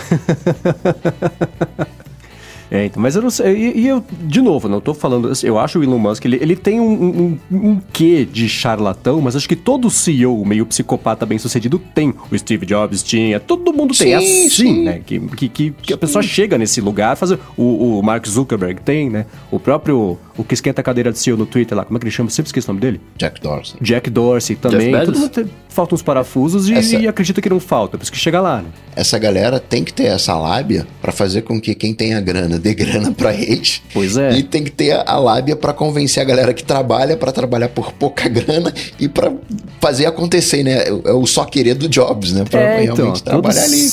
[2.72, 3.54] É, então, mas eu não sei.
[3.54, 5.28] E, e, eu, de novo, não tô falando.
[5.28, 9.20] Assim, eu acho o Elon Musk, ele, ele tem um, um, um quê de charlatão,
[9.20, 12.14] mas acho que todo CEO meio psicopata bem sucedido tem.
[12.32, 14.14] O Steve Jobs tinha, todo mundo tem.
[14.14, 14.84] É sim, é assim, sim.
[14.84, 15.02] né?
[15.06, 17.38] Que, que, que, que a pessoa chega nesse lugar, fazer.
[17.58, 19.26] O, o Mark Zuckerberg tem, né?
[19.52, 20.18] O próprio.
[20.38, 22.30] O que esquenta a cadeira de CEO no Twitter lá, como é que ele chama?
[22.30, 23.02] Sempre esqueço o nome dele?
[23.18, 23.76] Jack Dorsey.
[23.82, 24.92] Jack Dorsey também.
[24.92, 26.96] Todo mundo tem, faltam uns parafusos e, essa...
[26.96, 28.70] e, acredita que não falta, por isso que chega lá, né?
[28.96, 32.60] Essa galera tem que ter essa lábia para fazer com que quem tem a grana
[32.62, 33.82] dê grana para eles.
[33.94, 34.38] Pois é.
[34.38, 37.92] E tem que ter a lábia para convencer a galera que trabalha para trabalhar por
[37.92, 39.34] pouca grana e para
[39.80, 40.88] fazer acontecer, né?
[40.88, 42.46] É o só querer do Jobs, né?
[42.50, 43.90] Pra é, realmente então, trabalhar ali.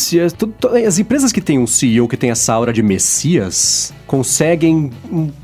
[0.87, 4.91] As empresas que têm um CEO que tem essa aura de messias conseguem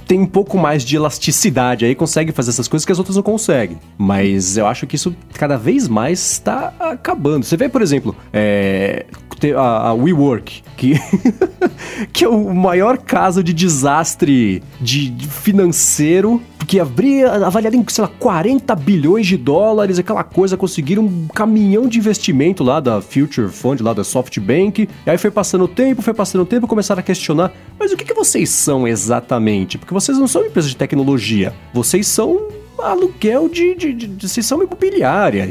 [0.06, 3.22] tem um pouco mais de elasticidade aí, conseguem fazer essas coisas que as outras não
[3.22, 3.78] conseguem.
[3.96, 7.44] Mas eu acho que isso cada vez mais está acabando.
[7.44, 9.06] Você vê, por exemplo, é,
[9.56, 10.94] a, a WeWork, que,
[12.12, 18.10] que é o maior caso de desastre de, financeiro que abria, avaliado em, sei lá,
[18.18, 23.80] 40 bilhões de dólares, aquela coisa, conseguiram um caminhão de investimento lá da Future Fund,
[23.80, 27.02] lá da SoftBank, e aí foi passando o tempo, foi passando o tempo, começaram a
[27.04, 29.78] questionar, mas o que, que vocês são exatamente?
[29.78, 34.62] Porque vocês não são empresas de tecnologia, vocês são aluguel de, de, de, de sessão
[34.62, 35.46] imobiliária.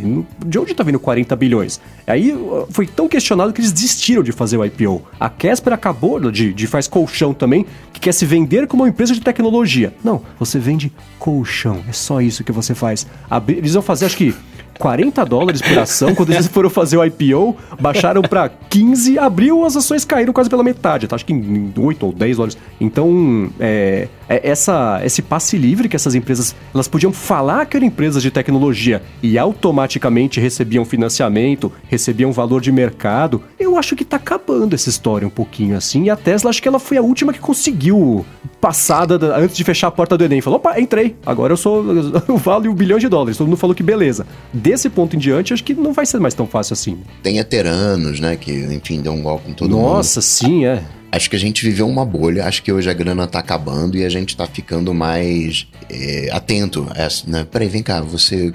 [0.45, 1.79] De onde está vindo 40 bilhões?
[2.05, 2.35] Aí
[2.69, 5.01] foi tão questionado que eles desistiram de fazer o IPO.
[5.19, 9.13] A Casper acabou de, de faz colchão também, que quer se vender como uma empresa
[9.13, 9.93] de tecnologia.
[10.03, 11.83] Não, você vende colchão.
[11.87, 13.07] É só isso que você faz.
[13.47, 14.35] Eles vão fazer, acho que
[14.77, 16.15] 40 dólares por ação.
[16.15, 20.63] Quando eles foram fazer o IPO, baixaram para 15, abriu, as ações caíram quase pela
[20.63, 21.07] metade.
[21.07, 21.15] Tá?
[21.15, 22.57] Acho que em 8 ou 10 dólares.
[22.79, 27.85] Então, é, é, essa, esse passe livre que essas empresas elas podiam falar que eram
[27.85, 33.43] empresas de tecnologia e automaticamente recebiam financiamento, recebiam valor de mercado.
[33.59, 36.05] Eu acho que tá acabando essa história um pouquinho assim.
[36.05, 38.25] E a Tesla, acho que ela foi a última que conseguiu
[38.59, 40.39] passada antes de fechar a porta do Enem.
[40.39, 41.15] Falou: opa, entrei.
[41.25, 41.83] Agora eu sou.
[42.27, 43.37] Eu valo um bilhão de dólares.
[43.37, 44.25] Todo mundo falou que beleza.
[44.73, 46.97] Desse ponto em diante, acho que não vai ser mais tão fácil assim.
[47.21, 48.35] Tem Eteranos, né?
[48.35, 49.93] Que, enfim, deu um golpe em todo Nossa, mundo.
[49.97, 50.83] Nossa, sim, é
[51.13, 54.03] acho que a gente viveu uma bolha, acho que hoje a grana tá acabando e
[54.03, 56.87] a gente tá ficando mais é, atento.
[56.95, 57.45] É, né?
[57.49, 58.51] Peraí, vem cá, você.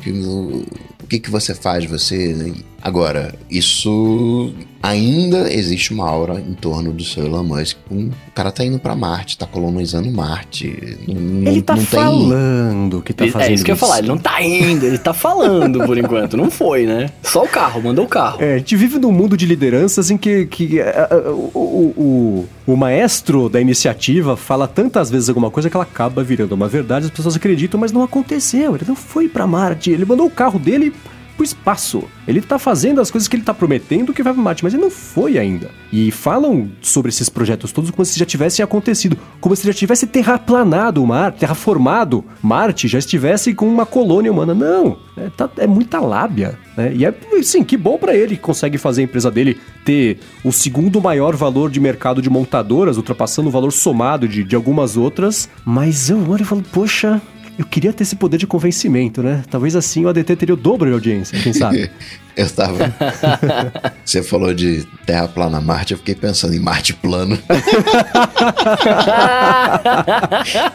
[1.09, 1.85] Que, que você faz?
[1.87, 2.35] Você.
[2.35, 2.53] Né?
[2.83, 7.77] Agora, isso ainda existe uma aura em torno do seu Elon Musk.
[7.91, 10.99] Um, o cara tá indo para Marte, tá colonizando Marte.
[11.09, 13.99] Não, ele tá não falando que tá ele, fazendo É isso que eu ia falar,
[13.99, 16.37] ele não tá indo, ele tá falando por enquanto.
[16.37, 17.11] Não foi, né?
[17.23, 18.43] Só o carro, mandou o carro.
[18.43, 22.49] É, a gente vive num mundo de lideranças em que, que uh, uh, o, o,
[22.69, 27.07] o maestro da iniciativa fala tantas vezes alguma coisa que ela acaba virando uma verdade,
[27.07, 28.75] as pessoas acreditam, mas não aconteceu.
[28.75, 30.93] Ele não foi para Marte, ele mandou o carro dele
[31.39, 32.03] pro espaço.
[32.27, 34.83] Ele tá fazendo as coisas que ele tá prometendo que vai pro Marte, mas ele
[34.83, 35.71] não foi ainda.
[35.93, 40.07] E falam sobre esses projetos todos como se já tivessem acontecido, como se já tivesse
[40.07, 44.53] terraplanado o mar, terraformado Marte, já estivesse com uma colônia humana.
[44.53, 46.59] Não, é, tá, é muita lábia.
[46.77, 46.93] Né?
[46.95, 50.53] E é, sim, que bom para ele que consegue fazer a empresa dele ter o
[50.53, 55.49] segundo maior valor de mercado de montadoras, ultrapassando o valor somado de, de algumas outras.
[55.65, 57.23] Mas eu olho e falo, poxa,
[57.59, 59.43] eu queria ter esse poder de convencimento, né?
[59.51, 61.91] Talvez assim o ADT teria o dobro de audiência, quem sabe?
[62.37, 62.95] eu tava.
[64.07, 67.37] Você falou de Terra plana Marte, eu fiquei pensando em Marte plano.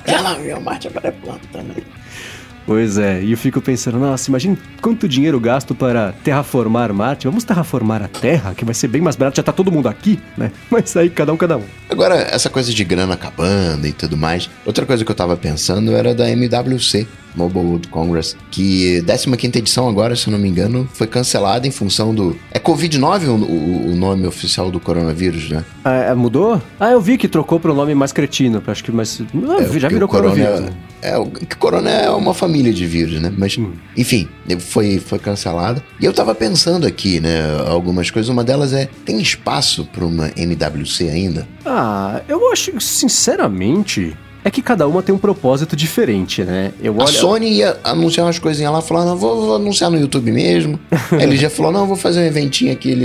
[0.05, 1.83] Ela viu, Marte agora é plano também.
[2.65, 7.27] Pois é, e eu fico pensando, nossa, imagina quanto dinheiro gasto para terraformar Marte.
[7.27, 10.19] Vamos terraformar a Terra, que vai ser bem mais barato, já tá todo mundo aqui,
[10.37, 10.51] né?
[10.69, 11.63] Mas aí cada um, cada um.
[11.89, 14.49] Agora, essa coisa de grana acabando e tudo mais.
[14.65, 19.89] Outra coisa que eu tava pensando era da MWC, Mobile World Congress, que 15 edição
[19.89, 22.37] agora, se eu não me engano, foi cancelada em função do...
[22.51, 25.63] É Covid-19 o, o, nome oficial do coronavírus, né?
[25.83, 26.61] Ah, é, mudou?
[26.79, 29.21] Ah, eu vi que trocou para o nome mais cretino, acho que mais...
[29.21, 30.49] Ah, é, já virou coronavírus.
[30.49, 33.31] Corona, é, o corona é uma família de vírus, né?
[33.37, 33.73] Mas, hum.
[33.95, 34.27] enfim,
[34.59, 35.83] foi, foi cancelada.
[35.99, 38.29] E eu tava pensando aqui, né, algumas coisas.
[38.29, 41.47] Uma delas é, tem espaço para uma MWC ainda?
[41.65, 46.71] Ah, eu acho, sinceramente, é que cada uma tem um propósito diferente, né?
[46.81, 47.03] Eu olho...
[47.03, 50.79] A Sony ia anunciar umas coisinhas lá, falando, não, vou, vou, anunciar no YouTube mesmo.
[51.19, 52.95] ele já falou, não, vou fazer um eventinho aqui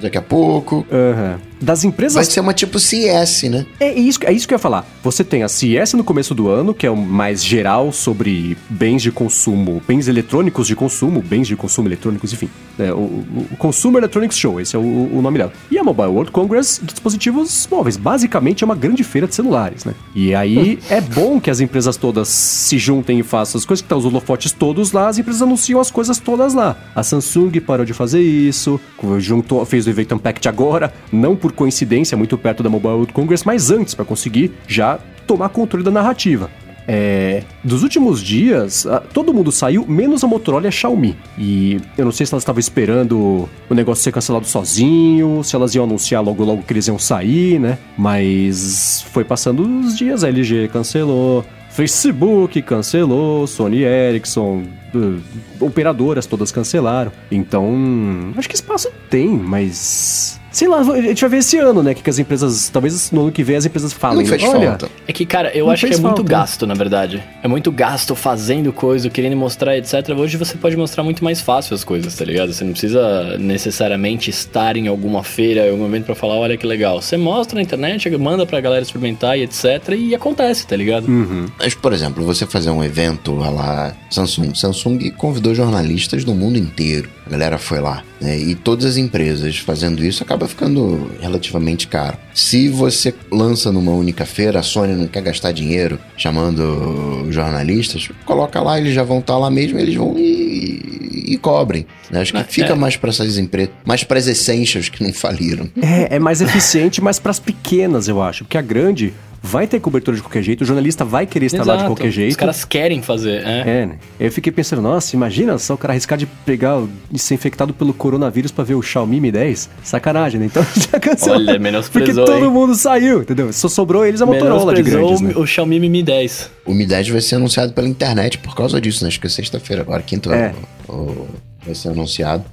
[0.00, 0.86] daqui a pouco.
[0.90, 1.49] Uhum.
[1.60, 2.14] Das empresas...
[2.14, 3.66] Vai ser uma tipo CS, né?
[3.78, 4.86] É isso, é isso que eu ia falar.
[5.02, 9.02] Você tem a CS no começo do ano, que é o mais geral sobre bens
[9.02, 12.48] de consumo, bens eletrônicos de consumo, bens de consumo eletrônicos, enfim.
[12.78, 15.52] É, o, o Consumer Electronics Show, esse é o, o nome dela.
[15.70, 17.96] E a Mobile World Congress de dispositivos móveis.
[17.96, 19.94] Basicamente é uma grande feira de celulares, né?
[20.14, 23.86] E aí é bom que as empresas todas se juntem e façam as coisas que
[23.86, 26.76] estão os holofotes todos lá, as empresas anunciam as coisas todas lá.
[26.94, 28.80] A Samsung parou de fazer isso,
[29.18, 33.44] juntou, fez o Event Unpacked agora, não por coincidência, muito perto da Mobile World Congress,
[33.46, 36.50] mas antes, para conseguir já tomar controle da narrativa.
[36.92, 41.16] É, dos últimos dias, todo mundo saiu, menos a Motorola e a Xiaomi.
[41.38, 45.72] E eu não sei se elas estavam esperando o negócio ser cancelado sozinho, se elas
[45.74, 47.78] iam anunciar logo logo que eles iam sair, né?
[47.96, 55.20] Mas foi passando os dias, a LG cancelou, Facebook cancelou, Sony Ericsson, uh,
[55.60, 57.12] operadoras todas cancelaram.
[57.30, 61.94] Então, acho que espaço tem, mas Sei lá, a gente vai ver esse ano, né?
[61.94, 62.68] Que, que as empresas.
[62.68, 64.18] Talvez no ano que vem as empresas falem.
[64.18, 64.90] Não fez Olha, falta.
[65.06, 66.08] É que, cara, eu acho que é falta.
[66.08, 67.22] muito gasto, na verdade.
[67.42, 70.10] É muito gasto fazendo coisa, querendo mostrar, etc.
[70.16, 72.52] Hoje você pode mostrar muito mais fácil as coisas, tá ligado?
[72.52, 76.66] Você não precisa necessariamente estar em alguma feira, em algum evento pra falar, olha que
[76.66, 77.00] legal.
[77.00, 79.64] Você mostra na internet, manda pra galera experimentar e etc.
[79.96, 81.06] E acontece, tá ligado?
[81.06, 81.46] Uhum.
[81.58, 84.54] Mas, por exemplo, você fazer um evento lá, Samsung.
[84.54, 87.08] Samsung convidou jornalistas do mundo inteiro.
[87.30, 88.02] A galera foi lá.
[88.20, 88.36] Né?
[88.36, 92.18] E todas as empresas fazendo isso acaba ficando relativamente caro.
[92.34, 98.60] Se você lança numa única feira, a Sony não quer gastar dinheiro chamando jornalistas, coloca
[98.60, 101.86] lá, eles já vão estar lá mesmo, eles vão e, e cobrem.
[102.10, 102.20] Né?
[102.20, 102.74] Acho que fica é.
[102.74, 105.70] mais para essas empresas, mais para as essências que não faliram.
[105.80, 108.42] É, é mais eficiente, mas para as pequenas, eu acho.
[108.42, 111.70] Porque a grande, vai ter cobertura de qualquer jeito, o jornalista vai querer estar Exato.
[111.70, 112.30] lá de qualquer jeito.
[112.30, 113.60] Os caras querem fazer, é.
[113.82, 113.98] É, né?
[114.18, 117.94] Eu fiquei pensando, nossa, imagina só o cara arriscar de pegar e ser infectado pelo
[117.94, 119.70] coronavírus pra ver o Xiaomi Mi 10.
[119.82, 120.46] Sacanagem, né?
[120.46, 121.32] Então já cansou.
[121.32, 122.50] Olha, menosprezou, Porque todo hein?
[122.50, 123.52] mundo saiu, entendeu?
[123.52, 125.32] Só sobrou eles a Motorola de grandes, né?
[125.34, 126.50] o Xiaomi Mi 10.
[126.66, 129.08] O Mi 10 vai ser anunciado pela internet por causa disso, né?
[129.08, 130.34] Acho que é sexta-feira agora, quinta.
[130.34, 130.54] É.
[130.88, 131.26] O,
[131.64, 132.44] vai ser anunciado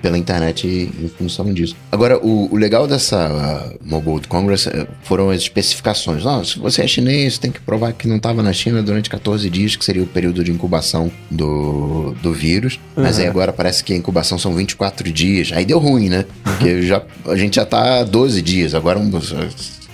[0.00, 1.76] pela internet em função disso.
[1.90, 6.24] Agora, o, o legal dessa uh, Mobile World Congress uh, foram as especificações.
[6.24, 9.48] Ah, se você é chinês, tem que provar que não estava na China durante 14
[9.50, 12.78] dias, que seria o período de incubação do, do vírus.
[12.96, 13.04] Uhum.
[13.04, 15.50] Mas aí agora parece que a incubação são 24 dias.
[15.52, 16.24] Aí deu ruim, né?
[16.42, 18.74] Porque já, a gente já tá 12 dias.
[18.74, 19.10] Agora um,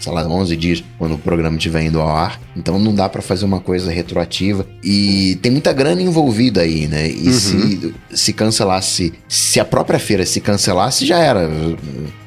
[0.05, 2.41] sei lá, 11 dias quando o programa estiver indo ao ar.
[2.57, 4.67] Então não dá para fazer uma coisa retroativa.
[4.83, 7.09] E tem muita grana envolvida aí, né?
[7.09, 7.33] E uhum.
[7.33, 11.49] se, se cancelasse, se a própria feira se cancelasse, já era.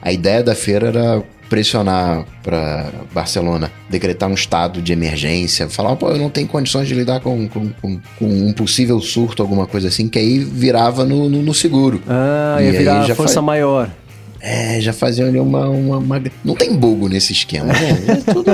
[0.01, 6.09] A ideia da feira era pressionar para Barcelona decretar um estado de emergência, falar, pô,
[6.09, 9.88] eu não tenho condições de lidar com, com, com, com um possível surto, alguma coisa
[9.88, 12.01] assim, que aí virava no, no, no seguro.
[12.05, 13.89] Ah, e ia virar a força maior.
[14.40, 17.98] É, já faziam ali uma, uma, uma, Não tem bobo nesse esquema, né?
[18.08, 18.52] É tudo.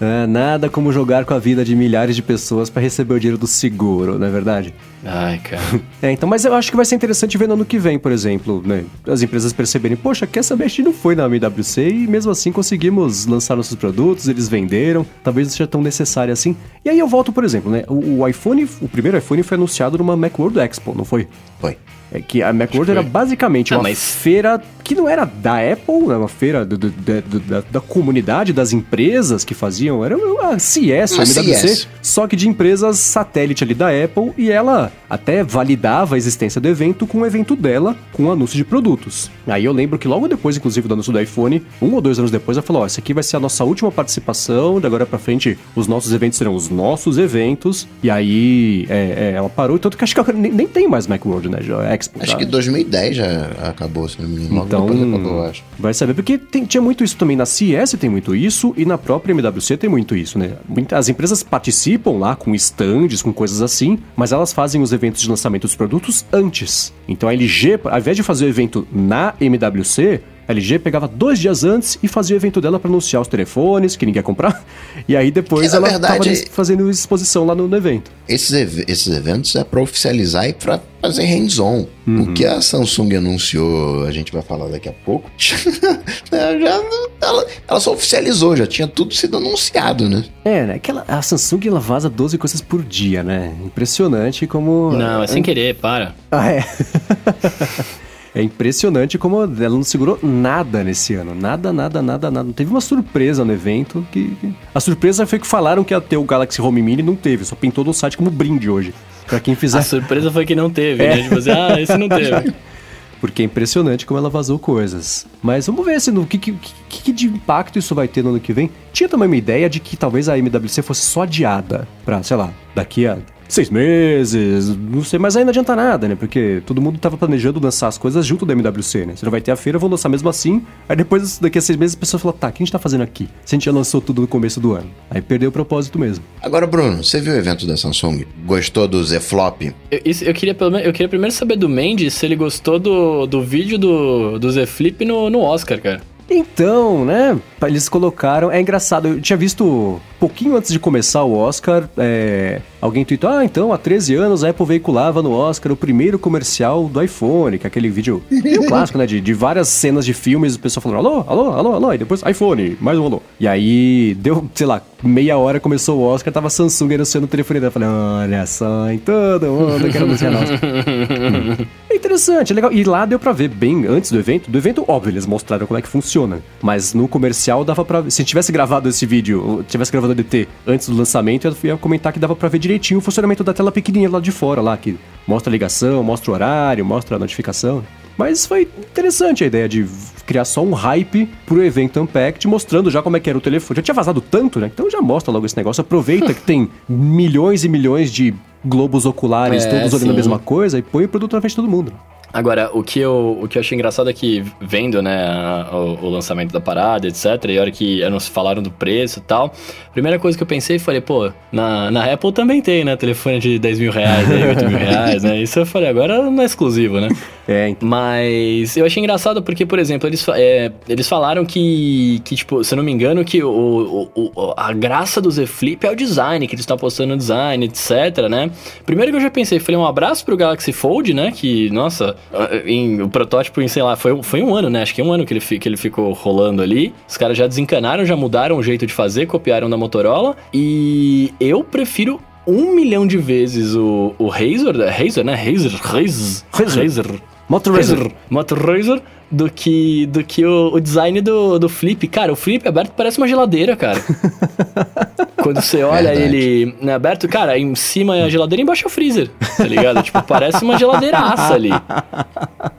[0.00, 3.38] É, nada como jogar com a vida de milhares de pessoas para receber o dinheiro
[3.38, 4.74] do seguro, não é verdade?
[5.04, 5.62] Ai, cara.
[6.02, 8.12] É, então, mas eu acho que vai ser interessante ver no ano que vem, por
[8.12, 8.84] exemplo, né?
[9.06, 12.52] As empresas perceberem, poxa, quer saber, a gente não foi na MWC e mesmo assim
[12.52, 16.54] conseguimos lançar nossos produtos, eles venderam, talvez não seja tão necessário assim.
[16.84, 17.84] E aí eu volto, por exemplo, né?
[17.88, 21.26] O, o iPhone, o primeiro iPhone foi anunciado numa Macworld Expo, não foi?
[21.58, 21.78] Foi.
[22.14, 23.98] É que a Macworld era basicamente ah, uma mas...
[23.98, 28.52] feira que não era da Apple, era uma feira do, do, do, da, da, comunidade,
[28.52, 30.04] das empresas que faziam.
[30.04, 31.88] Era uma CS, uma MWC, CS.
[32.02, 36.68] só que de empresas satélite ali da Apple, e ela até validava a existência do
[36.68, 39.30] evento com o evento dela, com o anúncio de produtos.
[39.46, 42.30] Aí eu lembro que logo depois, inclusive, do anúncio do iPhone, um ou dois anos
[42.30, 45.18] depois, ela falou: Ó, essa aqui vai ser a nossa última participação, de agora pra
[45.18, 47.88] frente os nossos eventos serão os nossos eventos.
[48.02, 51.48] E aí é, é, ela parou, tanto que acho que nem, nem tem mais Macworld,
[51.48, 51.58] né?
[52.04, 52.22] Expo.
[52.22, 52.38] Acho tá?
[52.38, 54.64] que 2010 já acabou, se não me engano.
[54.66, 55.64] Então, acabou, acho.
[55.78, 58.98] Vai saber, porque tem, tinha muito isso também na CS, tem muito isso, e na
[58.98, 60.52] própria MWC tem muito isso, né?
[60.92, 65.28] As empresas participam lá com stands, com coisas assim, mas elas fazem os eventos de
[65.28, 66.92] lançamento dos produtos antes.
[67.08, 71.38] Então a LG, ao invés de fazer o evento na MWC, a LG pegava dois
[71.38, 74.64] dias antes e fazia o evento dela para anunciar os telefones que ninguém ia comprar.
[75.06, 78.10] E aí depois que, ela verdade, tava fazendo exposição lá no, no evento.
[78.28, 81.86] Esses, ev esses eventos é para oficializar e para fazer hands-on.
[82.06, 82.22] Uhum.
[82.22, 85.30] O que a Samsung anunciou, a gente vai falar daqui a pouco,
[86.32, 86.82] é, já,
[87.20, 90.24] ela, ela, só oficializou, já tinha tudo sido anunciado, né?
[90.44, 90.74] É, né?
[90.74, 93.54] Aquela, a Samsung ela vaza 12 coisas por dia, né?
[93.64, 94.92] Impressionante como.
[94.92, 96.14] Não, é sem querer, para.
[96.30, 96.64] Ah, é.
[98.34, 101.34] É impressionante como ela não segurou nada nesse ano.
[101.36, 102.52] Nada, nada, nada, nada.
[102.52, 104.36] Teve uma surpresa no evento que.
[104.74, 107.44] A surpresa foi que falaram que ia ter o Galaxy Home Mini e não teve.
[107.44, 108.92] Só pintou no site como brinde hoje.
[109.26, 109.78] Pra quem fizer.
[109.78, 111.16] A surpresa foi que não teve, é.
[111.16, 111.22] né?
[111.22, 112.52] Tipo assim, ah, esse não teve.
[113.20, 115.26] Porque é impressionante como ela vazou coisas.
[115.40, 116.54] Mas vamos ver se no que, que,
[116.88, 118.68] que, de impacto isso vai ter no ano que vem.
[118.92, 122.52] Tinha também uma ideia de que talvez a MWC fosse só adiada pra, sei lá,
[122.74, 123.16] daqui a
[123.48, 126.14] seis meses, não sei, mas aí não adianta nada, né?
[126.14, 129.16] Porque todo mundo tava planejando lançar as coisas junto da MWC, né?
[129.16, 130.62] Você não vai ter a feira, vou lançar mesmo assim.
[130.88, 132.78] Aí depois, daqui a seis meses, a pessoa fala, tá, o que a gente tá
[132.78, 133.28] fazendo aqui?
[133.44, 134.90] Se a gente já lançou tudo no começo do ano.
[135.10, 136.24] Aí perdeu o propósito mesmo.
[136.42, 138.24] Agora, Bruno, você viu o evento da Samsung?
[138.46, 139.62] Gostou do Z Flop?
[139.90, 143.42] Eu, isso, eu, queria, eu queria primeiro saber do Mendes se ele gostou do, do
[143.42, 146.14] vídeo do, do Z Flip no, no Oscar, cara.
[146.30, 147.38] Então, né?
[147.66, 148.50] Eles colocaram.
[148.50, 153.44] É engraçado, eu tinha visto pouquinho antes de começar o Oscar, é, alguém tweetou: Ah,
[153.44, 157.66] então há 13 anos a Apple veiculava no Oscar o primeiro comercial do iPhone, que
[157.66, 158.22] é aquele vídeo
[158.68, 159.06] clássico, né?
[159.06, 162.22] De, de várias cenas de filmes, o pessoal falando: alô, alô, alô, alô, e depois
[162.22, 163.22] iPhone, mais um alô.
[163.40, 167.60] E aí deu, sei lá, meia hora começou o Oscar, tava Samsung anunciando o telefone
[167.60, 167.72] dela.
[167.72, 171.64] Falei: Olha só, em todo mundo quero anunciar hum.
[171.90, 172.72] É interessante, é legal.
[172.72, 174.50] E lá deu pra ver bem antes do evento.
[174.50, 176.40] Do evento, óbvio, eles mostraram como é que funciona.
[176.60, 178.10] Mas no comercial dava pra.
[178.10, 182.18] Se tivesse gravado esse vídeo, tivesse gravado DT antes do lançamento, eu ia comentar que
[182.18, 184.96] dava para ver direitinho o funcionamento da tela pequenininha lá de fora, lá, que
[185.26, 187.84] mostra a ligação, mostra o horário, mostra a notificação.
[188.16, 189.86] Mas foi interessante a ideia de
[190.24, 193.76] criar só um hype pro evento Unpacked, mostrando já como é que era o telefone.
[193.76, 194.70] Já tinha vazado tanto, né?
[194.72, 195.80] Então já mostra logo esse negócio.
[195.80, 198.32] Aproveita que tem milhões e milhões de
[198.64, 201.56] globos oculares, é, todos olhando a mesma coisa, e põe o produto na frente de
[201.56, 201.92] todo mundo.
[202.34, 205.24] Agora, o que eu, o que eu achei engraçado é que, vendo, né,
[205.72, 209.22] o, o, lançamento da parada, etc., e a hora que nos falaram do preço e
[209.22, 209.54] tal,
[209.86, 213.38] a primeira coisa que eu pensei, falei, pô, na, na Apple também tem, né, telefone
[213.38, 216.44] de 10 mil reais, aí, 8 mil reais, né, isso eu falei, agora não é
[216.44, 217.08] exclusivo, né.
[217.46, 217.88] É, então.
[217.88, 222.74] Mas eu achei engraçado porque, por exemplo, eles, é, eles falaram que, que, tipo, se
[222.74, 225.96] eu não me engano, que o, o, o a graça do Z Flip é o
[225.96, 228.50] design, que eles estão apostando no design, etc, né?
[228.86, 231.30] Primeiro que eu já pensei, falei um abraço pro Galaxy Fold, né?
[231.32, 232.16] Que, nossa,
[232.64, 234.82] em, o protótipo em, sei lá, foi, foi um ano, né?
[234.82, 236.92] Acho que um ano que ele, que ele ficou rolando ali.
[237.08, 240.36] Os caras já desencanaram, já mudaram o jeito de fazer, copiaram da Motorola.
[240.52, 245.34] E eu prefiro um milhão de vezes o, o Razer, Razer, né?
[245.34, 246.82] Razer, Razer, Razer.
[246.82, 247.06] Razer.
[247.48, 248.12] Moto Razer.
[248.30, 249.02] Moto Razer
[249.34, 252.06] do que, do que o, o, design do, do Flip.
[252.08, 254.00] Cara, o Flip aberto parece uma geladeira, cara.
[255.42, 256.36] Quando você olha Verdade.
[256.36, 259.28] ele né, aberto, cara, em cima é a geladeira e embaixo é o freezer,
[259.58, 260.02] tá ligado?
[260.02, 261.70] tipo, parece uma geladeiraça ali.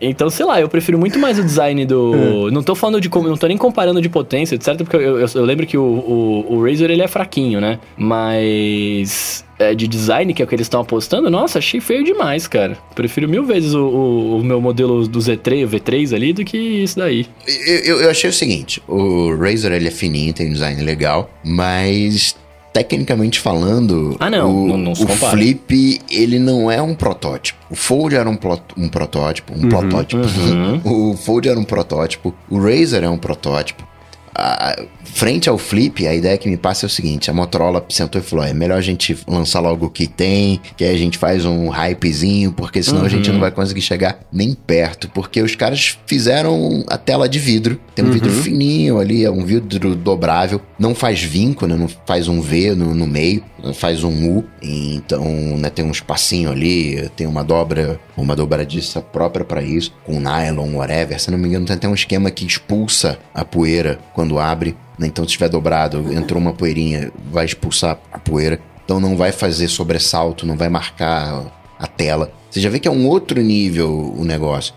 [0.01, 2.47] Então, sei lá, eu prefiro muito mais o design do...
[2.47, 2.51] É.
[2.51, 3.08] Não tô falando de...
[3.08, 4.78] Não tô nem comparando de potência, etc.
[4.78, 7.80] Porque eu, eu, eu lembro que o, o, o Razer, ele é fraquinho, né?
[7.95, 12.47] Mas é, de design, que é o que eles estão apostando, nossa, achei feio demais,
[12.47, 12.78] cara.
[12.93, 16.58] Prefiro mil vezes o, o, o, meu modelo do Z3, o V3 ali, do que
[16.58, 17.26] isso daí.
[17.48, 21.30] Eu, eu, eu achei o seguinte, o Razer ele é fininho, tem um design legal,
[21.43, 22.36] mas
[22.72, 27.58] tecnicamente falando, ah, não, o, não, não o Flip ele não é um protótipo.
[27.70, 30.22] O Fold era um, plot, um protótipo, um uhum, protótipo.
[30.26, 30.82] Uhum.
[31.12, 33.88] o Fold era um protótipo, o Razer é um protótipo
[34.36, 34.76] a,
[35.16, 38.24] frente ao Flip, a ideia que me passa é o seguinte: a Motorola sentou e
[38.24, 41.46] falou: é melhor a gente lançar logo o que tem, que aí a gente faz
[41.46, 43.06] um hypezinho, porque senão uhum.
[43.06, 43.42] a gente não uhum.
[43.42, 45.10] vai conseguir chegar nem perto.
[45.10, 48.14] Porque os caras fizeram a tela de vidro, tem um uhum.
[48.14, 51.76] vidro fininho ali, é um vidro dobrável, não faz vinco, né?
[51.76, 55.24] Não faz um V no, no meio, faz um U, então
[55.58, 60.76] né, tem um espacinho ali, tem uma dobra, uma dobradiça própria para isso, com nylon,
[60.76, 61.20] whatever.
[61.20, 64.76] Se não me engano, tem até um esquema que expulsa a poeira quando quando abre.
[64.97, 65.07] Né?
[65.07, 68.59] Então, se estiver dobrado, entrou uma poeirinha, vai expulsar a poeira.
[68.84, 71.45] Então, não vai fazer sobressalto, não vai marcar
[71.78, 72.32] a tela.
[72.49, 74.73] Você já vê que é um outro nível o negócio.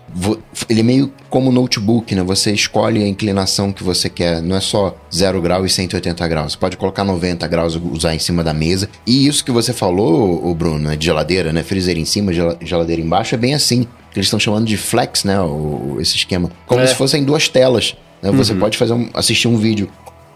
[0.67, 2.21] Ele é meio como notebook, né?
[2.23, 4.41] Você escolhe a inclinação que você quer.
[4.41, 6.51] Não é só 0 grau e 180 graus.
[6.51, 8.89] Você pode colocar 90 graus e usar em cima da mesa.
[9.07, 11.63] E isso que você falou, o Bruno, de geladeira, né?
[11.63, 13.87] Freezer em cima, geladeira embaixo, é bem assim.
[14.13, 15.39] Eles estão chamando de flex, né?
[15.39, 16.51] O, esse esquema.
[16.65, 16.87] Como é.
[16.87, 17.95] se fossem duas telas.
[18.21, 18.31] Né?
[18.31, 18.59] Você uhum.
[18.59, 19.89] pode fazer um, assistir um vídeo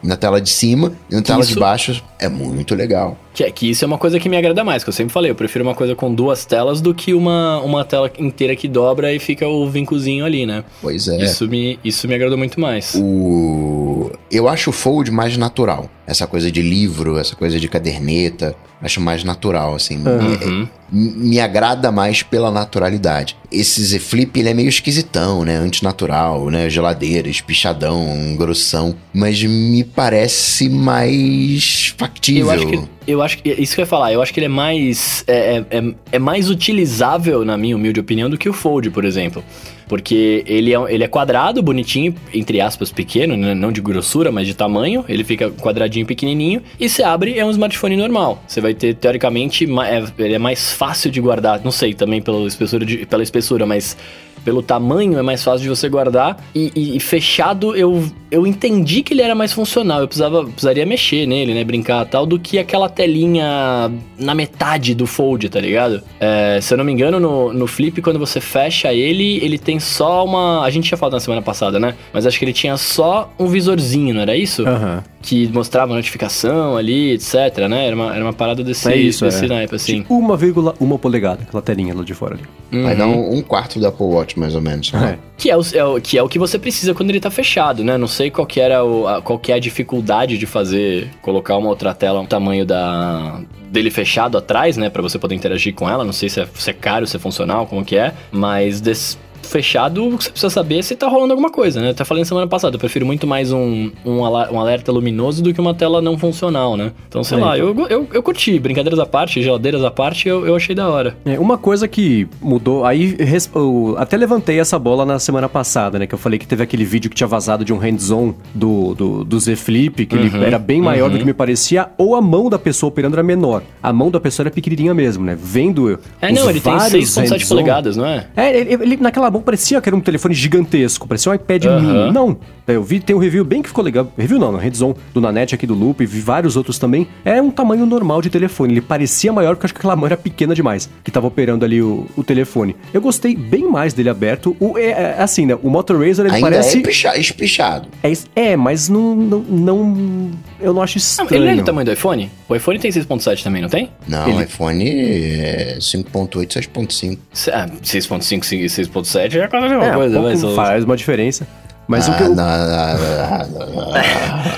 [0.04, 1.54] na tela de cima e na tela isso...
[1.54, 3.18] de baixo é muito legal.
[3.34, 5.32] Que, é, que isso é uma coisa que me agrada mais, que eu sempre falei,
[5.32, 9.14] eu prefiro uma coisa com duas telas do que uma, uma tela inteira que dobra
[9.14, 10.64] e fica o vincozinho ali, né?
[10.82, 11.24] Pois é.
[11.24, 12.94] Isso me, isso me agradou muito mais.
[12.96, 14.12] O...
[14.30, 15.90] Eu acho o Fold mais natural.
[16.06, 19.98] Essa coisa de livro, essa coisa de caderneta, acho mais natural, assim.
[19.98, 20.68] Uhum.
[20.92, 23.38] Me, me, agrada mais pela naturalidade.
[23.52, 25.56] Esse Z Flip, ele é meio esquisitão, né?
[25.56, 26.70] Antinatural, né?
[26.70, 28.96] Geladeira, espichadão, grossão.
[29.14, 32.48] Mas me parece mais factível.
[32.48, 34.48] Eu acho que, eu acho que isso que eu ia falar, eu acho que ele
[34.48, 38.54] é mais é, é, é, é mais utilizável, na minha humilde opinião, do que o
[38.54, 39.44] Fold, por exemplo.
[39.88, 43.54] Porque ele é, ele é quadrado, bonitinho, entre aspas, pequeno, né?
[43.54, 45.04] não de grossura, mas de tamanho.
[45.08, 46.62] Ele fica quadradinho, pequenininho.
[46.80, 48.42] E você abre, é um smartphone normal.
[48.48, 51.62] Você vai ter, teoricamente, é, ele é mais fácil de guardar.
[51.64, 53.98] Não sei também pela espessura, de, pela espessura mas
[54.44, 56.44] pelo tamanho é mais fácil de você guardar.
[56.54, 60.02] E, e, e, fechado, eu, eu entendi que ele era mais funcional.
[60.02, 61.64] Eu precisava, precisaria mexer nele, né?
[61.64, 66.02] Brincar tal, do que aquela telinha na metade do fold, tá ligado?
[66.20, 69.80] É, se eu não me engano, no, no Flip, quando você fecha ele, ele tem
[69.80, 70.64] só uma.
[70.64, 71.96] A gente tinha falado na semana passada, né?
[72.12, 74.68] Mas acho que ele tinha só um visorzinho, não era isso?
[74.68, 75.04] Aham.
[75.08, 77.88] Uhum que mostrava notificação ali, etc, né?
[77.88, 79.48] Era uma, era uma parada desse, é isso, desse é.
[79.48, 80.06] naipe, assim.
[80.10, 82.44] Uma vírgula, uma polegada, aquela telinha lá de fora ali.
[82.74, 82.84] Uhum.
[82.84, 84.92] Vai dar um, um, quarto da Apple Watch, mais ou menos.
[84.92, 85.18] Né?
[85.18, 85.34] É.
[85.38, 87.86] Que, é o, é o, que é o que você precisa quando ele tá fechado,
[87.86, 87.98] né?
[87.98, 91.56] Não sei qual que era o, a, qual que é a dificuldade de fazer, colocar
[91.56, 93.40] uma outra tela no tamanho da,
[93.72, 94.90] dele fechado atrás, né?
[94.90, 96.04] para você poder interagir com ela.
[96.04, 98.14] Não sei se é, se é caro, se é funcional, como que é.
[98.30, 99.18] Mas desse,
[99.48, 101.88] fechado, você precisa saber se tá rolando alguma coisa, né?
[101.88, 105.54] Eu até falei semana passada, eu prefiro muito mais um, um, um alerta luminoso do
[105.54, 106.92] que uma tela não funcional, né?
[107.08, 110.46] Então, sei é, lá, eu, eu, eu curti, brincadeiras à parte, geladeiras à parte, eu,
[110.46, 111.16] eu achei da hora.
[111.26, 113.16] É, uma coisa que mudou, aí
[113.56, 116.08] eu até levantei essa bola na semana passada, né?
[116.08, 119.24] Que eu falei que teve aquele vídeo que tinha vazado de um hands-on do, do,
[119.24, 121.14] do Z Flip, que uhum, ele era bem maior uhum.
[121.14, 123.64] do que me parecia, ou a mão da pessoa operando era menor.
[123.82, 125.38] A mão da pessoa era pequenininha mesmo, né?
[125.40, 126.00] Vendo.
[126.22, 128.28] É, não, ele tem 6,7 polegadas, não é?
[128.36, 131.82] É, ele, ele, naquela bom, parecia que era um telefone gigantesco, parecia um iPad uhum.
[131.82, 132.12] mini.
[132.12, 132.38] Não.
[132.66, 134.10] Eu vi, tem um review bem que ficou legal.
[134.18, 137.08] Review não, na Redzone, do Nanete aqui do Loop, vi vários outros também.
[137.26, 138.74] É um tamanho normal de telefone.
[138.74, 141.82] Ele parecia maior porque acho que aquela mão era pequena demais, que tava operando ali
[141.82, 142.76] o, o telefone.
[142.94, 144.56] Eu gostei bem mais dele aberto.
[144.62, 145.58] O, é, é, é assim, né?
[145.62, 146.78] O Motor Razor, ele Ainda parece...
[146.78, 147.90] é picha, espichado.
[148.02, 150.32] É, é mas não, não, não,
[150.62, 151.44] Eu não acho ah, estranho.
[151.44, 152.32] Ele é do tamanho do iPhone?
[152.48, 153.90] O iPhone tem 6.7 também, não tem?
[154.08, 154.38] Não, ele...
[154.38, 157.18] o iPhone é 5.8, 6.5.
[157.52, 160.44] Ah, 6.5, 6.7 7 é quase a mesma é, coisa, mas.
[160.56, 161.48] Faz uma diferença.
[161.88, 162.30] Mas ah, o que eu...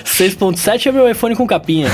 [0.03, 1.88] 6.7 é meu iPhone com capinha.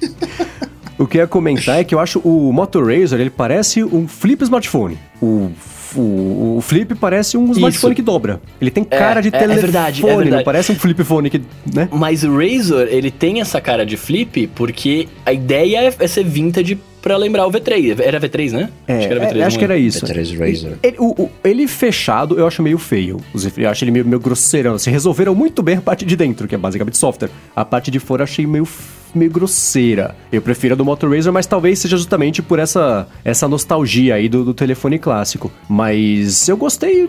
[0.98, 4.08] o que eu ia comentar é que eu acho o Moto Razor ele parece um
[4.08, 4.98] flip smartphone.
[5.20, 5.50] O
[5.96, 7.54] o, o, flip parece um Isso.
[7.54, 8.40] smartphone que dobra.
[8.60, 10.30] Ele tem cara é, de é, é telefone, é verdade, é verdade.
[10.30, 11.42] não parece um flip phone que,
[11.74, 11.88] né?
[11.90, 16.24] Mas o Razor, ele tem essa cara de flip porque a ideia é, é ser
[16.24, 18.00] vintage pra lembrar o V3.
[18.00, 18.70] Era V3, né?
[18.86, 20.06] É, acho que era, V3, é, acho que era isso.
[20.06, 20.78] V3 Razor.
[20.82, 23.20] Ele, o, o, ele, fechado eu acho meio feio.
[23.56, 24.78] Eu acho ele meio, meio grosseirão.
[24.78, 27.30] Se resolveram muito bem a parte de dentro, que é basicamente software.
[27.54, 28.66] A parte de fora eu achei meio
[29.12, 30.14] meio grosseira.
[30.30, 34.28] Eu prefiro a do Moto Razr, mas talvez seja justamente por essa, essa nostalgia aí
[34.28, 35.50] do, do telefone clássico.
[35.68, 37.08] Mas eu gostei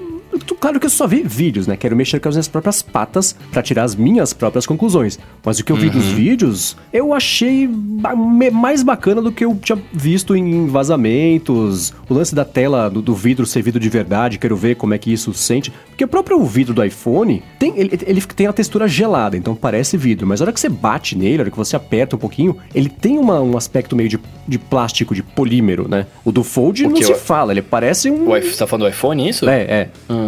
[0.59, 1.75] Claro que eu só vi vídeos, né?
[1.75, 5.19] Quero mexer com as minhas próprias patas para tirar as minhas próprias conclusões.
[5.43, 6.15] Mas o que eu vi dos uhum.
[6.15, 11.93] vídeos, eu achei mais bacana do que eu tinha visto em vazamentos.
[12.07, 14.97] O lance da tela do, do vidro ser vidro de verdade, quero ver como é
[14.97, 15.71] que isso sente.
[15.89, 19.97] Porque o próprio vidro do iPhone tem, ele, ele tem a textura gelada, então parece
[19.97, 20.25] vidro.
[20.27, 22.89] Mas a hora que você bate nele, a hora que você aperta um pouquinho, ele
[22.89, 26.05] tem uma, um aspecto meio de, de plástico, de polímero, né?
[26.23, 28.29] O do Fold não se fala, ele parece um.
[28.29, 29.49] O, você tá falando do iPhone, isso?
[29.49, 29.89] É, é.
[30.09, 30.20] Hum.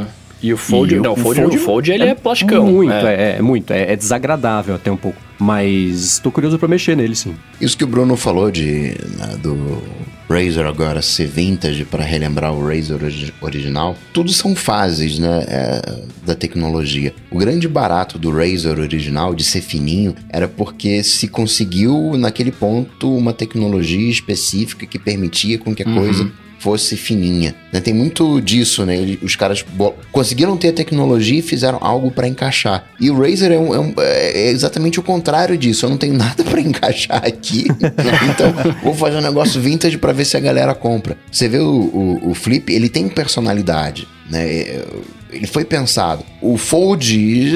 [0.44, 2.66] E o Fold, e não, o Fold, Fold, o Fold ele é, é plasticão.
[2.66, 3.72] Muito, é, é, é muito.
[3.72, 5.18] É, é, desagradável até um pouco.
[5.39, 7.34] Mas tô curioso para mexer nele, sim.
[7.62, 9.82] Isso que o Bruno falou de né, do
[10.30, 13.00] Razer agora ser vintage para relembrar o Razer
[13.41, 17.14] original, tudo são fases, né, é, da tecnologia.
[17.32, 23.16] O grande barato do Razer original de ser fininho era porque se conseguiu naquele ponto
[23.16, 25.96] uma tecnologia específica que permitia com que a uhum.
[25.96, 26.32] coisa
[26.64, 27.53] fosse fininha.
[27.74, 27.82] Né?
[27.82, 28.95] Tem muito disso, né?
[29.22, 29.66] Os caras
[30.14, 32.86] conseguiram ter a tecnologia e fizeram algo para encaixar.
[33.01, 35.86] E o Razer é, um, é, um, é, exatamente o contrário disso.
[35.86, 37.66] Eu não tenho nada para encaixar aqui,
[38.32, 41.18] então vou fazer um negócio vintage para ver se a galera compra.
[41.30, 44.47] Você vê o, o, o Flip, ele tem personalidade, né?
[45.34, 46.24] ele foi pensado.
[46.44, 47.56] O Fold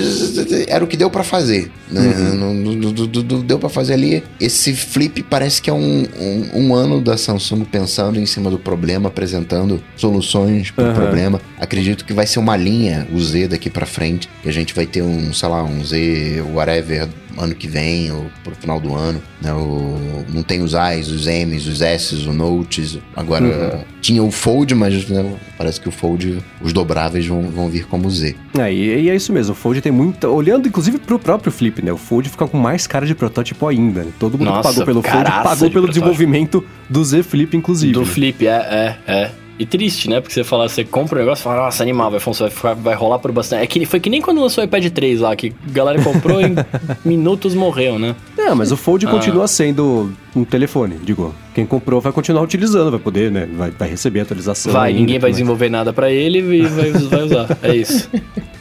[0.67, 1.69] era o que deu para fazer.
[1.91, 2.01] Né?
[2.01, 3.41] Uhum.
[3.45, 4.23] deu para fazer ali.
[4.39, 8.57] Esse flip parece que é um, um, um, ano da Samsung pensando em cima do
[8.57, 10.93] problema, apresentando soluções para o uhum.
[10.95, 11.41] problema.
[11.59, 14.85] Acredito que vai ser uma linha, o Z daqui para frente, que a gente vai
[14.85, 19.21] ter um, sei lá, um Z, whatever, ano que vem ou pro final do ano.
[19.41, 19.53] Né?
[19.53, 22.97] O, não tem os I's, os M's, os S's, os Notes.
[23.15, 23.83] Agora uhum.
[24.01, 28.09] tinha o Fold, mas né, parece que o Fold, os dobráveis vão, vão vir como
[28.09, 28.35] Z.
[28.57, 29.53] É, e, e, é isso mesmo.
[29.53, 30.29] O Fold tem muita.
[30.29, 31.91] Olhando inclusive pro próprio Flip, né?
[31.91, 34.03] O Fold fica com mais cara de protótipo ainda.
[34.03, 34.11] Né?
[34.19, 35.87] Todo mundo Nossa, pagou pelo Fold pagou de pelo protótipo.
[35.87, 37.93] desenvolvimento do Z Flip, inclusive.
[37.93, 39.31] Do Flip, é, é, é.
[39.59, 40.21] E triste, né?
[40.21, 42.93] Porque você fala, você compra um negócio e fala, nossa, animal, vai, vai, ficar, vai
[42.93, 43.63] rolar por bastante.
[43.63, 46.39] É que foi que nem quando lançou o iPad 3 lá, que a galera comprou
[46.39, 46.53] em
[47.03, 48.15] minutos morreu, né?
[48.37, 49.09] É, mas o Fold ah.
[49.09, 51.33] continua sendo um telefone, digo.
[51.55, 53.47] Quem comprou vai continuar utilizando, vai poder, né?
[53.51, 54.71] Vai, vai receber atualização.
[54.71, 55.37] Vai, ainda, ninguém vai mas...
[55.37, 57.57] desenvolver nada para ele e vai, vai usar.
[57.63, 58.07] É isso.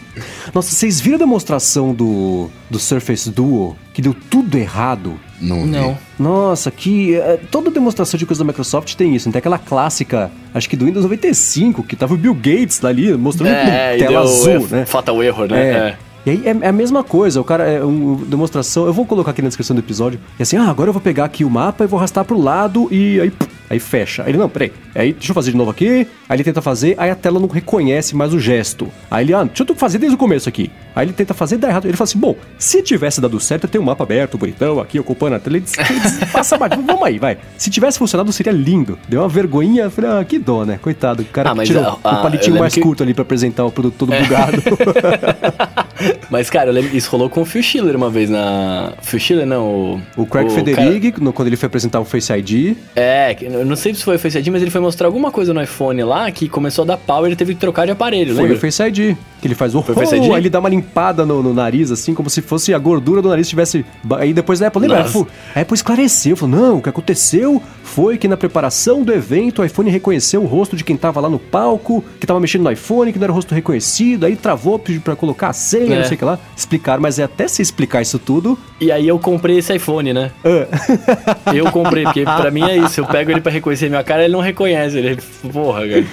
[0.55, 3.77] Nossa, vocês viram a demonstração do, do Surface Duo?
[3.93, 5.19] Que deu tudo errado.
[5.41, 5.67] Não.
[5.67, 5.99] Não.
[6.19, 7.15] Nossa, que.
[7.15, 9.29] É, toda demonstração de coisa da Microsoft tem isso.
[9.29, 12.91] Não tem aquela clássica, acho que do Windows 95, que tava o Bill Gates lá
[12.91, 14.85] ali, mostrando é, tela azul, né?
[14.85, 15.61] Fatal error, né?
[15.61, 15.97] É.
[16.27, 18.85] E aí é, é, a mesma coisa, o cara é uma demonstração.
[18.85, 20.19] Eu vou colocar aqui na descrição do episódio.
[20.37, 22.89] E assim, ah, agora eu vou pegar aqui o mapa e vou arrastar pro lado
[22.91, 23.33] e aí.
[23.69, 24.23] Aí fecha.
[24.23, 24.73] Aí ele, não, peraí.
[24.95, 26.07] Aí deixa eu fazer de novo aqui.
[26.29, 28.89] Aí ele tenta fazer, aí a tela não reconhece mais o gesto.
[29.11, 30.71] Aí ele, ah, deixa eu fazer desde o começo aqui.
[30.95, 31.87] Aí ele tenta fazer e dá errado.
[31.87, 35.01] Ele fala assim: bom, se tivesse dado certo, eu tenho um mapa aberto, bonitão, aqui,
[35.01, 35.57] ocupando a tela.
[35.57, 36.73] Ele, ele passa mais.
[36.75, 37.39] Vamos aí, vai.
[37.59, 38.99] Se tivesse funcionado, seria lindo.
[39.09, 39.91] Deu uma vergonhinha.
[39.91, 40.79] Falei, ah, que dó, né?
[40.81, 41.23] Coitado.
[41.23, 42.81] O cara ah, tirou o palitinho mais que...
[42.81, 44.63] curto ali pra apresentar o produto todo bugado.
[46.31, 48.93] mas, cara, eu lembro, isso rolou com o Phil Schiller uma vez na.
[49.03, 50.01] Phil Schiller, não.
[50.17, 51.33] O, o Craig o Federighi, cara...
[51.33, 52.77] quando ele foi apresentar o Face ID.
[52.95, 55.53] É, eu não sei se foi o Face ID, mas ele foi mostrar alguma coisa
[55.53, 58.35] no iPhone lá que começou a dar pau e ele teve que trocar de aparelho,
[58.35, 58.57] Foi lembra?
[58.57, 59.17] o Face ID.
[59.47, 62.29] Que ele faz o oh, aí ele dá uma limpada no, no, nariz, assim, como
[62.29, 63.85] se fosse a gordura do nariz tivesse.
[64.19, 65.07] Aí depois da Apple, lembra?
[65.55, 69.65] A Apple esclareceu, falou: não, o que aconteceu foi que na preparação do evento o
[69.65, 73.13] iPhone reconheceu o rosto de quem tava lá no palco, que tava mexendo no iPhone,
[73.13, 75.99] que não era o rosto reconhecido, aí travou para colocar a senha, é.
[76.01, 76.39] não sei o que lá.
[76.57, 78.59] Explicar, mas é até se explicar isso tudo.
[78.81, 80.33] E aí eu comprei esse iPhone, né?
[80.45, 81.55] Uh.
[81.55, 83.01] eu comprei, porque pra mim é isso.
[83.01, 84.99] Eu pego ele para reconhecer minha cara, ele não reconhece.
[84.99, 85.19] Ele,
[85.53, 86.07] porra, cara.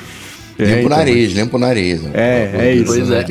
[0.57, 2.01] É, limpa o então, nariz, limpa o nariz.
[2.13, 2.85] É, é isso.
[2.85, 3.25] Pois é.